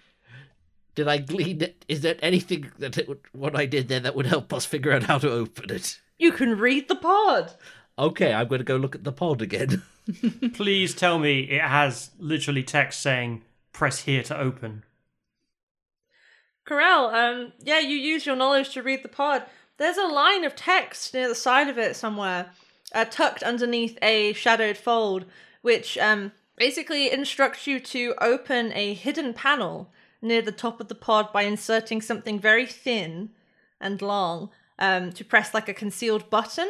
Did 0.94 1.08
I 1.08 1.18
glean 1.18 1.60
it? 1.60 1.84
Is 1.88 2.02
there 2.02 2.16
anything 2.20 2.70
that 2.78 2.98
it 2.98 3.08
would, 3.08 3.20
what 3.32 3.56
I 3.56 3.66
did 3.66 3.88
there 3.88 4.00
that 4.00 4.14
would 4.14 4.26
help 4.26 4.52
us 4.52 4.64
figure 4.64 4.92
out 4.92 5.04
how 5.04 5.18
to 5.18 5.30
open 5.30 5.70
it? 5.70 6.00
You 6.18 6.32
can 6.32 6.58
read 6.58 6.88
the 6.88 6.96
pod. 6.96 7.54
Okay, 7.98 8.32
I'm 8.32 8.48
going 8.48 8.60
to 8.60 8.64
go 8.64 8.76
look 8.76 8.94
at 8.94 9.04
the 9.04 9.12
pod 9.12 9.42
again. 9.42 9.82
Please 10.54 10.94
tell 10.94 11.18
me 11.18 11.40
it 11.40 11.62
has 11.62 12.10
literally 12.18 12.62
text 12.62 13.00
saying 13.00 13.42
press 13.72 14.00
here 14.00 14.22
to 14.24 14.38
open. 14.38 14.84
Corel, 16.66 17.12
um, 17.12 17.52
yeah, 17.60 17.78
you 17.78 17.96
use 17.96 18.26
your 18.26 18.36
knowledge 18.36 18.70
to 18.70 18.82
read 18.82 19.02
the 19.02 19.08
pod. 19.08 19.44
There's 19.76 19.96
a 19.96 20.06
line 20.06 20.44
of 20.44 20.54
text 20.54 21.12
near 21.12 21.28
the 21.28 21.34
side 21.34 21.68
of 21.68 21.78
it 21.78 21.96
somewhere, 21.96 22.50
uh, 22.94 23.04
tucked 23.04 23.42
underneath 23.42 23.98
a 24.00 24.32
shadowed 24.34 24.76
fold, 24.76 25.26
which 25.62 25.98
um, 25.98 26.32
basically 26.56 27.10
instructs 27.10 27.66
you 27.66 27.80
to 27.80 28.14
open 28.20 28.72
a 28.72 28.94
hidden 28.94 29.34
panel 29.34 29.90
near 30.24 30.42
the 30.42 30.52
top 30.52 30.80
of 30.80 30.88
the 30.88 30.94
pod 30.94 31.32
by 31.32 31.42
inserting 31.42 32.00
something 32.00 32.38
very 32.38 32.66
thin 32.66 33.30
and 33.80 34.00
long 34.02 34.50
um, 34.78 35.12
to 35.12 35.24
press 35.24 35.54
like 35.54 35.68
a 35.68 35.74
concealed 35.74 36.30
button, 36.30 36.68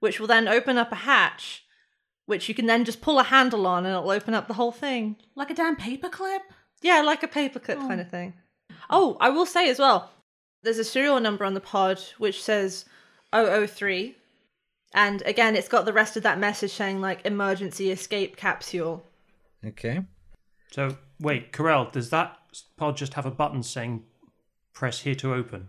which 0.00 0.20
will 0.20 0.26
then 0.26 0.46
open 0.46 0.78
up 0.78 0.92
a 0.92 0.96
hatch, 0.96 1.64
which 2.26 2.48
you 2.48 2.54
can 2.54 2.66
then 2.66 2.84
just 2.84 3.00
pull 3.00 3.18
a 3.18 3.24
handle 3.24 3.66
on 3.66 3.84
and 3.84 3.94
it'll 3.94 4.10
open 4.10 4.34
up 4.34 4.48
the 4.48 4.54
whole 4.54 4.72
thing. 4.72 5.16
Like 5.34 5.50
a 5.50 5.54
damn 5.54 5.76
paperclip? 5.76 6.40
Yeah, 6.82 7.02
like 7.02 7.22
a 7.22 7.28
paperclip 7.28 7.78
kind 7.78 8.00
of 8.00 8.10
thing. 8.10 8.34
Oh, 8.90 9.16
I 9.20 9.30
will 9.30 9.46
say 9.46 9.68
as 9.70 9.78
well, 9.78 10.10
there's 10.62 10.78
a 10.78 10.84
serial 10.84 11.20
number 11.20 11.44
on 11.44 11.54
the 11.54 11.60
pod 11.60 12.00
which 12.18 12.42
says 12.42 12.84
003. 13.32 14.16
And 14.94 15.22
again, 15.22 15.56
it's 15.56 15.68
got 15.68 15.84
the 15.84 15.92
rest 15.92 16.16
of 16.16 16.22
that 16.24 16.38
message 16.38 16.72
saying 16.72 17.00
like 17.00 17.24
emergency 17.24 17.90
escape 17.90 18.36
capsule. 18.36 19.04
Okay. 19.64 20.02
So 20.70 20.96
wait, 21.20 21.52
Corel, 21.52 21.90
does 21.90 22.10
that 22.10 22.36
pod 22.76 22.96
just 22.96 23.14
have 23.14 23.26
a 23.26 23.30
button 23.30 23.62
saying 23.62 24.04
press 24.72 25.00
here 25.00 25.14
to 25.16 25.34
open? 25.34 25.68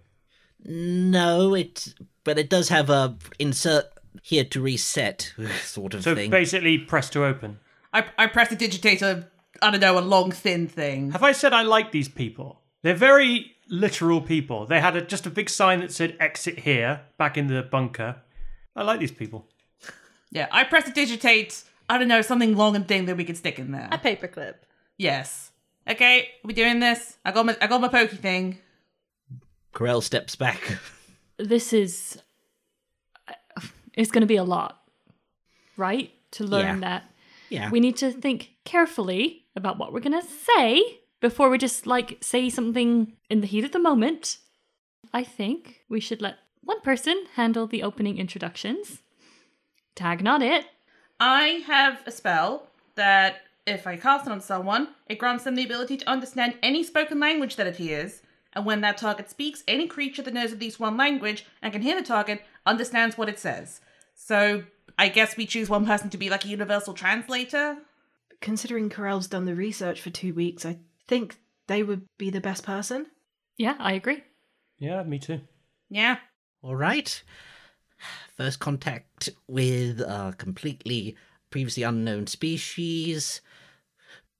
No, 0.65 1.53
it. 1.53 1.93
But 2.23 2.37
it 2.39 2.49
does 2.49 2.69
have 2.69 2.89
a 2.89 3.17
insert 3.39 3.85
here 4.21 4.43
to 4.45 4.61
reset 4.61 5.33
sort 5.63 5.93
of 5.93 6.03
So 6.03 6.15
thing. 6.15 6.29
basically 6.29 6.77
press 6.77 7.09
to 7.11 7.25
open. 7.25 7.59
I 7.93 8.05
I 8.17 8.27
pressed 8.27 8.51
a 8.51 8.55
digitator. 8.55 9.27
I 9.61 9.71
don't 9.71 9.79
know, 9.79 9.97
a 9.97 10.01
long 10.01 10.31
thin 10.31 10.67
thing. 10.67 11.11
Have 11.11 11.23
I 11.23 11.31
said 11.31 11.53
I 11.53 11.61
like 11.61 11.91
these 11.91 12.09
people? 12.09 12.61
They're 12.81 12.95
very 12.95 13.51
literal 13.69 14.19
people. 14.19 14.65
They 14.65 14.81
had 14.81 14.95
a, 14.95 15.01
just 15.01 15.25
a 15.25 15.29
big 15.29 15.49
sign 15.49 15.79
that 15.79 15.91
said 15.91 16.17
exit 16.19 16.59
here 16.59 17.01
back 17.17 17.37
in 17.37 17.47
the 17.47 17.61
bunker. 17.61 18.17
I 18.75 18.83
like 18.83 18.99
these 18.99 19.11
people. 19.11 19.47
Yeah, 20.31 20.47
I 20.51 20.63
press 20.63 20.87
a 20.87 20.91
digitate. 20.91 21.63
I 21.87 21.97
don't 21.97 22.07
know, 22.07 22.21
something 22.21 22.57
long 22.57 22.75
and 22.75 22.87
thin 22.87 23.05
that 23.05 23.15
we 23.15 23.23
could 23.23 23.37
stick 23.37 23.59
in 23.59 23.71
there. 23.71 23.87
A 23.91 23.97
paperclip. 23.97 24.55
Yes. 24.97 25.51
Okay, 25.87 26.29
we're 26.43 26.55
doing 26.55 26.79
this? 26.79 27.17
I 27.25 27.31
got 27.31 27.45
my 27.45 27.57
I 27.61 27.67
got 27.67 27.81
my 27.81 27.87
pokey 27.89 28.15
thing. 28.17 28.59
Corel 29.73 30.01
steps 30.03 30.35
back. 30.35 30.77
This 31.37 31.73
is. 31.73 32.21
It's 33.95 34.11
going 34.11 34.21
to 34.21 34.27
be 34.27 34.37
a 34.37 34.43
lot, 34.43 34.81
right? 35.77 36.11
To 36.31 36.43
learn 36.45 36.65
Yeah. 36.65 36.79
that. 36.79 37.03
Yeah. 37.49 37.69
We 37.69 37.79
need 37.79 37.97
to 37.97 38.11
think 38.11 38.51
carefully 38.65 39.45
about 39.55 39.77
what 39.77 39.93
we're 39.93 39.99
going 39.99 40.19
to 40.19 40.27
say 40.27 40.99
before 41.21 41.49
we 41.49 41.57
just 41.59 41.85
like 41.85 42.17
say 42.21 42.49
something 42.49 43.13
in 43.29 43.41
the 43.41 43.47
heat 43.47 43.63
of 43.65 43.71
the 43.71 43.79
moment. 43.79 44.37
I 45.13 45.23
think 45.23 45.81
we 45.89 45.99
should 45.99 46.21
let 46.21 46.37
one 46.63 46.81
person 46.81 47.25
handle 47.35 47.67
the 47.67 47.83
opening 47.83 48.17
introductions. 48.17 49.03
Tag 49.95 50.23
not 50.23 50.41
it. 50.41 50.65
I 51.19 51.63
have 51.67 52.01
a 52.07 52.11
spell 52.11 52.67
that 52.95 53.41
if 53.65 53.87
I 53.87 53.97
cast 53.97 54.27
it 54.27 54.31
on 54.31 54.41
someone, 54.41 54.89
it 55.07 55.17
grants 55.17 55.43
them 55.43 55.55
the 55.55 55.63
ability 55.63 55.97
to 55.97 56.09
understand 56.09 56.55
any 56.61 56.83
spoken 56.83 57.19
language 57.19 57.55
that 57.55 57.67
it 57.67 57.77
hears. 57.77 58.21
And 58.53 58.65
when 58.65 58.81
that 58.81 58.97
target 58.97 59.29
speaks, 59.29 59.63
any 59.67 59.87
creature 59.87 60.21
that 60.21 60.33
knows 60.33 60.53
at 60.53 60.59
least 60.59 60.79
one 60.79 60.97
language 60.97 61.45
and 61.61 61.73
can 61.73 61.81
hear 61.81 61.95
the 61.95 62.05
target 62.05 62.43
understands 62.65 63.17
what 63.17 63.29
it 63.29 63.39
says. 63.39 63.81
So 64.13 64.63
I 64.97 65.09
guess 65.09 65.37
we 65.37 65.45
choose 65.45 65.69
one 65.69 65.85
person 65.85 66.09
to 66.11 66.17
be 66.17 66.29
like 66.29 66.45
a 66.45 66.49
universal 66.49 66.93
translator. 66.93 67.77
Considering 68.41 68.89
Corel's 68.89 69.27
done 69.27 69.45
the 69.45 69.55
research 69.55 70.01
for 70.01 70.09
two 70.09 70.33
weeks, 70.33 70.65
I 70.65 70.77
think 71.07 71.37
they 71.67 71.81
would 71.81 72.05
be 72.17 72.29
the 72.29 72.41
best 72.41 72.63
person. 72.63 73.07
Yeah, 73.57 73.75
I 73.79 73.93
agree. 73.93 74.23
Yeah, 74.77 75.01
me 75.03 75.17
too. 75.17 75.41
Yeah. 75.89 76.17
All 76.61 76.75
right. 76.75 77.23
First 78.35 78.59
contact 78.59 79.29
with 79.47 79.99
a 80.01 80.35
completely 80.37 81.15
previously 81.49 81.83
unknown 81.83 82.27
species. 82.27 83.41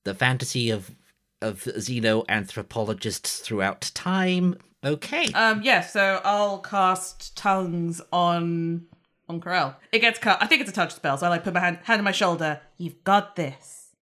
The 0.03 0.13
fantasy 0.13 0.69
of 0.69 0.95
of 1.41 1.63
xenoanthropologists 1.63 3.41
throughout 3.41 3.91
time. 3.93 4.57
Okay. 4.83 5.27
Um. 5.33 5.61
Yeah. 5.61 5.81
So 5.81 6.21
I'll 6.23 6.59
cast 6.59 7.37
tongues 7.37 8.01
on 8.11 8.85
on 9.29 9.39
Corel. 9.39 9.75
It 9.91 9.99
gets 9.99 10.19
cut. 10.19 10.37
I 10.41 10.47
think 10.47 10.61
it's 10.61 10.71
a 10.71 10.73
touch 10.73 10.93
spell, 10.93 11.17
so 11.17 11.25
I 11.25 11.29
like 11.29 11.43
put 11.43 11.53
my 11.53 11.59
hand 11.59 11.79
hand 11.83 11.99
on 11.99 12.05
my 12.05 12.11
shoulder. 12.11 12.61
You've 12.77 13.03
got 13.03 13.35
this. 13.35 13.95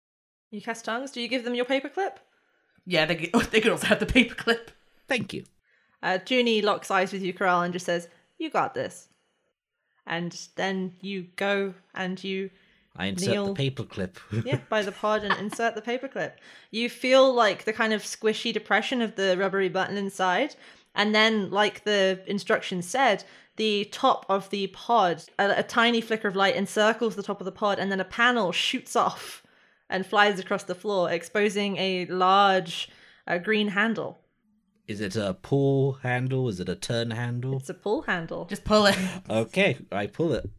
You 0.50 0.62
cast 0.62 0.86
tongues. 0.86 1.12
Do 1.12 1.22
you 1.22 1.28
give 1.28 1.44
them 1.44 1.56
your 1.56 1.66
paperclip? 1.66 2.14
Yeah. 2.86 3.06
They 3.06 3.16
they 3.52 3.62
could 3.62 3.72
also 3.72 3.88
have 3.88 4.00
the 4.00 4.06
paperclip. 4.06 4.70
Thank 5.08 5.34
you. 5.34 5.44
Uh, 6.04 6.18
Junie 6.28 6.62
locks 6.62 6.90
eyes 6.90 7.14
with 7.14 7.22
you, 7.22 7.34
Corel, 7.34 7.64
and 7.64 7.74
just 7.74 7.86
says, 7.86 8.08
"You 8.38 8.50
got 8.50 8.74
this." 8.74 9.08
And 10.08 10.36
then 10.56 10.96
you 11.00 11.28
go 11.36 11.76
and 11.94 12.22
you 12.24 12.50
I 12.96 13.08
insert 13.08 13.30
Neil- 13.30 13.54
the 13.54 13.72
paperclip. 13.72 14.18
yeah, 14.46 14.60
by 14.70 14.82
the 14.82 14.92
pod 14.92 15.24
and 15.24 15.34
insert 15.40 15.76
the 15.76 15.82
paperclip. 15.82 16.34
You 16.72 16.90
feel 16.90 17.34
like 17.34 17.64
the 17.64 17.74
kind 17.74 17.94
of 17.94 18.04
squishy 18.04 18.54
depression 18.54 19.02
of 19.02 19.16
the 19.16 19.38
rubbery 19.38 19.70
button 19.70 19.98
inside, 19.98 20.56
and 20.94 21.16
then, 21.16 21.50
like 21.52 21.84
the 21.84 22.22
instructions 22.28 22.88
said, 22.88 23.24
the 23.56 23.86
top 23.86 24.26
of 24.28 24.50
the 24.50 24.68
pod, 24.68 25.24
a, 25.40 25.60
a 25.60 25.64
tiny 25.64 26.02
flicker 26.02 26.28
of 26.28 26.36
light 26.36 26.56
encircles 26.56 27.16
the 27.16 27.24
top 27.24 27.40
of 27.40 27.46
the 27.46 27.52
pod, 27.52 27.80
and 27.80 27.92
then 27.92 28.00
a 28.00 28.06
panel 28.06 28.52
shoots 28.52 28.96
off 28.96 29.44
and 29.90 30.06
flies 30.06 30.40
across 30.40 30.64
the 30.64 30.76
floor, 30.76 31.10
exposing 31.12 31.78
a 31.78 32.06
large 32.08 32.90
uh, 33.28 33.38
green 33.38 33.70
handle. 33.70 34.20
Is 34.88 35.00
it 35.00 35.16
a 35.16 35.34
pull 35.34 35.94
handle? 36.04 36.50
Is 36.50 36.60
it 36.60 36.68
a 36.68 36.76
turn 36.76 37.12
handle? 37.12 37.58
It's 37.58 37.70
a 37.70 37.74
pull 37.74 38.02
handle. 38.02 38.46
Just 38.46 38.66
pull 38.66 38.86
it. 38.88 38.98
Okay, 39.30 39.78
I 39.92 40.08
pull 40.08 40.34
it. 40.34 40.50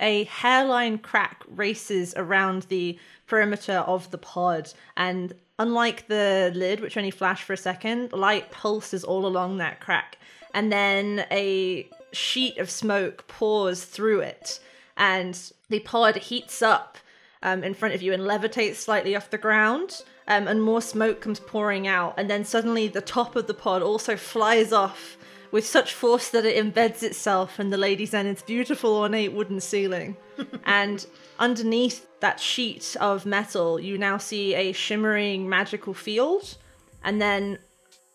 A 0.00 0.24
hairline 0.24 0.98
crack 0.98 1.42
races 1.48 2.14
around 2.16 2.62
the 2.64 2.98
perimeter 3.26 3.78
of 3.78 4.10
the 4.10 4.18
pod 4.18 4.72
and 4.96 5.32
unlike 5.58 6.06
the 6.08 6.52
lid 6.54 6.80
which 6.80 6.96
only 6.96 7.10
flashed 7.10 7.44
for 7.44 7.54
a 7.54 7.56
second 7.56 8.12
light 8.12 8.50
pulses 8.50 9.04
all 9.04 9.26
along 9.26 9.56
that 9.56 9.80
crack 9.80 10.18
and 10.54 10.70
then 10.70 11.24
a 11.30 11.88
sheet 12.12 12.56
of 12.58 12.70
smoke 12.70 13.26
pours 13.26 13.84
through 13.84 14.20
it 14.20 14.60
and 14.96 15.52
the 15.68 15.80
pod 15.80 16.16
heats 16.16 16.62
up 16.62 16.98
um, 17.42 17.62
in 17.64 17.74
front 17.74 17.94
of 17.94 18.02
you 18.02 18.12
and 18.12 18.22
levitates 18.22 18.76
slightly 18.76 19.16
off 19.16 19.30
the 19.30 19.38
ground 19.38 20.02
um, 20.28 20.48
and 20.48 20.62
more 20.62 20.82
smoke 20.82 21.20
comes 21.20 21.40
pouring 21.40 21.86
out 21.86 22.14
and 22.16 22.28
then 22.28 22.44
suddenly 22.44 22.88
the 22.88 23.00
top 23.00 23.36
of 23.36 23.46
the 23.46 23.54
pod 23.54 23.82
also 23.82 24.16
flies 24.16 24.72
off 24.72 25.15
with 25.50 25.66
such 25.66 25.94
force 25.94 26.28
that 26.30 26.44
it 26.44 26.62
embeds 26.62 27.02
itself 27.02 27.60
in 27.60 27.70
the 27.70 27.76
Lady 27.76 28.06
Zenith's 28.06 28.42
beautiful 28.42 28.94
ornate 28.94 29.32
wooden 29.32 29.60
ceiling. 29.60 30.16
and 30.64 31.06
underneath 31.38 32.06
that 32.20 32.40
sheet 32.40 32.96
of 33.00 33.26
metal, 33.26 33.78
you 33.80 33.98
now 33.98 34.18
see 34.18 34.54
a 34.54 34.72
shimmering 34.72 35.48
magical 35.48 35.94
field, 35.94 36.56
and 37.04 37.20
then 37.20 37.58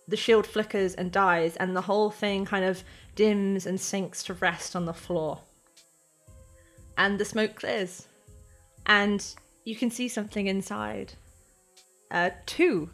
the 0.08 0.18
shield 0.18 0.46
flickers 0.46 0.96
and 0.96 1.12
dies, 1.12 1.56
and 1.58 1.76
the 1.76 1.82
whole 1.82 2.10
thing 2.10 2.46
kind 2.46 2.66
of 2.66 2.84
dims 3.16 3.66
and 3.66 3.80
sinks 3.80 4.24
to 4.24 4.34
rest 4.36 4.76
on 4.76 4.86
the 4.86 4.94
floor. 4.94 5.40
And 6.98 7.20
the 7.20 7.26
smoke 7.26 7.56
clears, 7.56 8.08
and 8.86 9.26
you 9.64 9.76
can 9.76 9.90
see 9.90 10.08
something 10.08 10.48
inside. 10.48 11.14
Uh, 12.10 12.32
two 12.46 12.90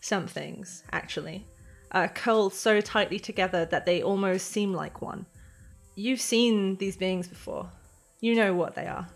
somethings, 0.00 0.84
actually 0.92 1.46
uh, 1.92 2.08
curled 2.08 2.54
so 2.54 2.80
tightly 2.80 3.18
together 3.18 3.64
that 3.66 3.86
they 3.86 4.02
almost 4.02 4.48
seem 4.48 4.72
like 4.72 5.00
one. 5.02 5.26
You've 5.94 6.20
seen 6.20 6.76
these 6.76 6.96
beings 6.96 7.28
before. 7.28 7.70
You 8.20 8.34
know 8.34 8.54
what 8.54 8.74
they 8.74 8.86
are. 8.86 9.06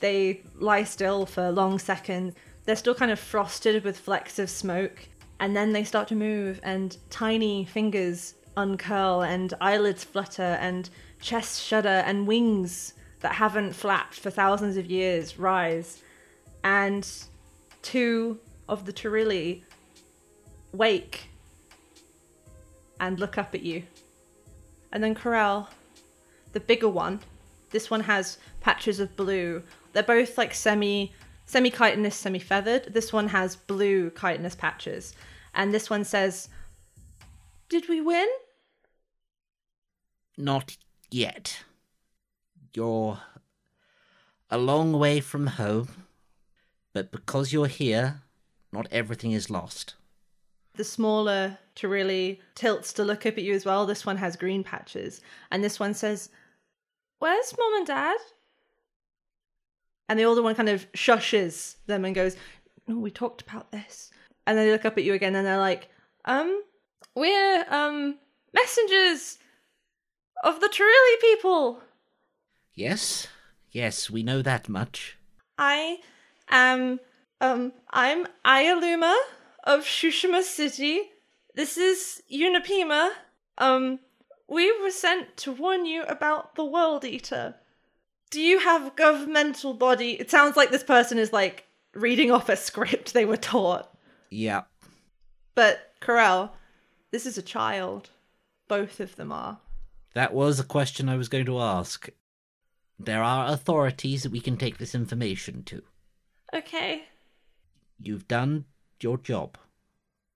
They 0.00 0.42
lie 0.56 0.84
still 0.84 1.26
for 1.26 1.50
long 1.50 1.78
seconds. 1.78 2.34
They're 2.64 2.76
still 2.76 2.94
kind 2.94 3.10
of 3.10 3.18
frosted 3.18 3.84
with 3.84 3.98
flecks 3.98 4.38
of 4.38 4.48
smoke, 4.48 5.08
and 5.38 5.56
then 5.56 5.72
they 5.72 5.84
start 5.84 6.08
to 6.08 6.14
move, 6.14 6.60
and 6.62 6.96
tiny 7.10 7.64
fingers 7.64 8.34
uncurl, 8.56 9.22
and 9.22 9.54
eyelids 9.60 10.04
flutter, 10.04 10.58
and 10.60 10.88
chests 11.20 11.60
shudder, 11.60 11.88
and 12.06 12.26
wings 12.26 12.94
that 13.20 13.34
haven't 13.34 13.74
flapped 13.74 14.14
for 14.14 14.30
thousands 14.30 14.76
of 14.76 14.90
years 14.90 15.38
rise. 15.38 16.02
And 16.64 17.08
two 17.82 18.38
of 18.68 18.86
the 18.86 18.92
Turilli 18.92 19.62
wake 20.72 21.29
and 23.00 23.18
look 23.18 23.38
up 23.38 23.54
at 23.54 23.62
you. 23.62 23.82
And 24.92 25.02
then 25.02 25.14
Corel, 25.14 25.66
the 26.52 26.60
bigger 26.60 26.88
one, 26.88 27.20
this 27.70 27.90
one 27.90 28.00
has 28.00 28.38
patches 28.60 29.00
of 29.00 29.16
blue. 29.16 29.62
They're 29.92 30.02
both 30.02 30.36
like 30.38 30.54
semi 30.54 31.12
semi 31.46 31.70
chitinous, 31.70 32.14
semi 32.14 32.38
feathered. 32.38 32.92
This 32.92 33.12
one 33.12 33.28
has 33.28 33.56
blue 33.56 34.10
chitinous 34.10 34.54
patches. 34.54 35.14
And 35.54 35.74
this 35.74 35.90
one 35.90 36.04
says, 36.04 36.48
Did 37.68 37.88
we 37.88 38.00
win? 38.00 38.28
Not 40.36 40.76
yet. 41.10 41.64
You're 42.74 43.18
a 44.48 44.58
long 44.58 44.92
way 44.92 45.20
from 45.20 45.46
home, 45.46 45.88
but 46.92 47.10
because 47.10 47.52
you're 47.52 47.66
here, 47.66 48.22
not 48.72 48.86
everything 48.92 49.32
is 49.32 49.50
lost. 49.50 49.94
The 50.80 50.84
smaller 50.84 51.58
Turilli 51.76 52.38
tilts 52.54 52.94
to 52.94 53.04
look 53.04 53.26
up 53.26 53.36
at 53.36 53.44
you 53.44 53.52
as 53.52 53.66
well. 53.66 53.84
This 53.84 54.06
one 54.06 54.16
has 54.16 54.34
green 54.34 54.64
patches. 54.64 55.20
And 55.50 55.62
this 55.62 55.78
one 55.78 55.92
says, 55.92 56.30
Where's 57.18 57.54
mom 57.58 57.74
and 57.74 57.86
dad? 57.86 58.16
And 60.08 60.18
the 60.18 60.24
older 60.24 60.40
one 60.40 60.54
kind 60.54 60.70
of 60.70 60.90
shushes 60.92 61.76
them 61.84 62.06
and 62.06 62.14
goes, 62.14 62.34
No, 62.88 62.96
we 62.96 63.10
talked 63.10 63.42
about 63.42 63.70
this. 63.70 64.10
And 64.46 64.56
then 64.56 64.64
they 64.64 64.72
look 64.72 64.86
up 64.86 64.96
at 64.96 65.04
you 65.04 65.12
again 65.12 65.36
and 65.36 65.46
they're 65.46 65.58
like, 65.58 65.90
Um, 66.24 66.62
we're 67.14 67.66
um 67.68 68.16
messengers 68.54 69.36
of 70.42 70.62
the 70.62 70.68
Turilli 70.68 71.20
people. 71.20 71.82
Yes, 72.72 73.26
yes, 73.70 74.08
we 74.08 74.22
know 74.22 74.40
that 74.40 74.66
much. 74.66 75.18
I 75.58 75.98
am 76.48 77.00
um 77.42 77.74
I'm 77.90 78.26
Ayaluma 78.46 79.14
of 79.64 79.80
Shushima 79.84 80.42
City. 80.42 81.00
This 81.54 81.76
is 81.76 82.22
Unipima. 82.32 83.10
Um 83.58 84.00
we 84.48 84.72
were 84.80 84.90
sent 84.90 85.36
to 85.38 85.52
warn 85.52 85.86
you 85.86 86.02
about 86.04 86.56
the 86.56 86.64
World 86.64 87.04
Eater. 87.04 87.54
Do 88.30 88.40
you 88.40 88.58
have 88.60 88.86
a 88.86 88.90
governmental 88.96 89.74
body? 89.74 90.12
It 90.20 90.30
sounds 90.30 90.56
like 90.56 90.70
this 90.70 90.82
person 90.84 91.18
is 91.18 91.32
like 91.32 91.66
reading 91.94 92.30
off 92.30 92.48
a 92.48 92.56
script 92.56 93.12
they 93.12 93.24
were 93.24 93.36
taught. 93.36 93.96
Yeah, 94.30 94.62
But 95.56 95.92
Corel, 96.00 96.50
this 97.10 97.26
is 97.26 97.36
a 97.38 97.42
child. 97.42 98.10
Both 98.68 99.00
of 99.00 99.16
them 99.16 99.32
are. 99.32 99.58
that 100.14 100.32
was 100.32 100.58
a 100.60 100.64
question 100.64 101.08
I 101.08 101.16
was 101.16 101.28
going 101.28 101.46
to 101.46 101.58
ask. 101.60 102.08
There 102.98 103.22
are 103.22 103.52
authorities 103.52 104.22
that 104.22 104.30
we 104.32 104.40
can 104.40 104.56
take 104.56 104.78
this 104.78 104.94
information 104.94 105.62
to. 105.64 105.82
Okay. 106.54 107.04
You've 107.98 108.28
done 108.28 108.66
your 109.02 109.18
job, 109.18 109.58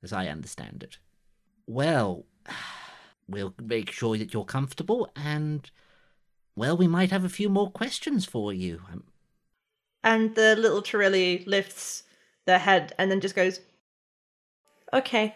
as 0.02 0.12
I 0.12 0.28
understand 0.28 0.82
it. 0.82 0.98
Well, 1.66 2.26
we'll 3.28 3.54
make 3.62 3.90
sure 3.90 4.16
that 4.18 4.34
you're 4.34 4.44
comfortable, 4.44 5.10
and, 5.16 5.70
well, 6.56 6.76
we 6.76 6.86
might 6.86 7.10
have 7.10 7.24
a 7.24 7.28
few 7.28 7.48
more 7.48 7.70
questions 7.70 8.24
for 8.24 8.52
you. 8.52 8.82
And 10.02 10.34
the 10.34 10.54
little 10.56 10.82
Turilli 10.82 11.46
lifts 11.46 12.02
their 12.46 12.58
head 12.58 12.92
and 12.98 13.10
then 13.10 13.20
just 13.20 13.34
goes, 13.34 13.60
Okay. 14.92 15.34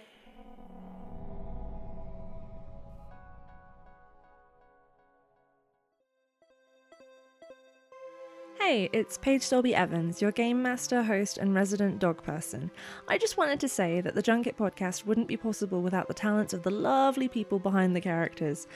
Hey, 8.68 8.90
it's 8.92 9.16
Paige 9.16 9.48
Dolby 9.48 9.74
Evans, 9.74 10.20
your 10.20 10.30
game 10.30 10.60
master, 10.60 11.02
host, 11.02 11.38
and 11.38 11.54
resident 11.54 12.00
dog 12.00 12.22
person. 12.22 12.70
I 13.08 13.16
just 13.16 13.38
wanted 13.38 13.60
to 13.60 13.66
say 13.66 14.02
that 14.02 14.14
the 14.14 14.22
Junket 14.22 14.58
podcast 14.58 15.06
wouldn't 15.06 15.26
be 15.26 15.38
possible 15.38 15.80
without 15.80 16.06
the 16.06 16.12
talents 16.12 16.52
of 16.52 16.64
the 16.64 16.70
lovely 16.70 17.28
people 17.28 17.58
behind 17.58 17.96
the 17.96 18.00
characters. 18.02 18.66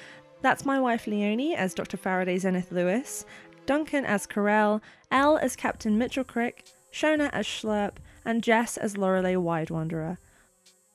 That's 0.40 0.64
my 0.64 0.80
wife 0.80 1.06
Leonie 1.06 1.54
as 1.54 1.74
Dr. 1.74 1.98
Faraday 1.98 2.38
Zenith 2.38 2.72
Lewis, 2.72 3.26
Duncan 3.66 4.06
as 4.06 4.26
Corel, 4.26 4.80
Elle 5.10 5.36
as 5.36 5.56
Captain 5.56 5.98
Mitchell 5.98 6.24
Crick, 6.24 6.64
Shona 6.90 7.28
as 7.30 7.44
Schlurp, 7.44 7.96
and 8.24 8.42
Jess 8.42 8.78
as 8.78 8.96
Lorelei 8.96 9.36
Wide 9.36 9.68
Wanderer. 9.68 10.18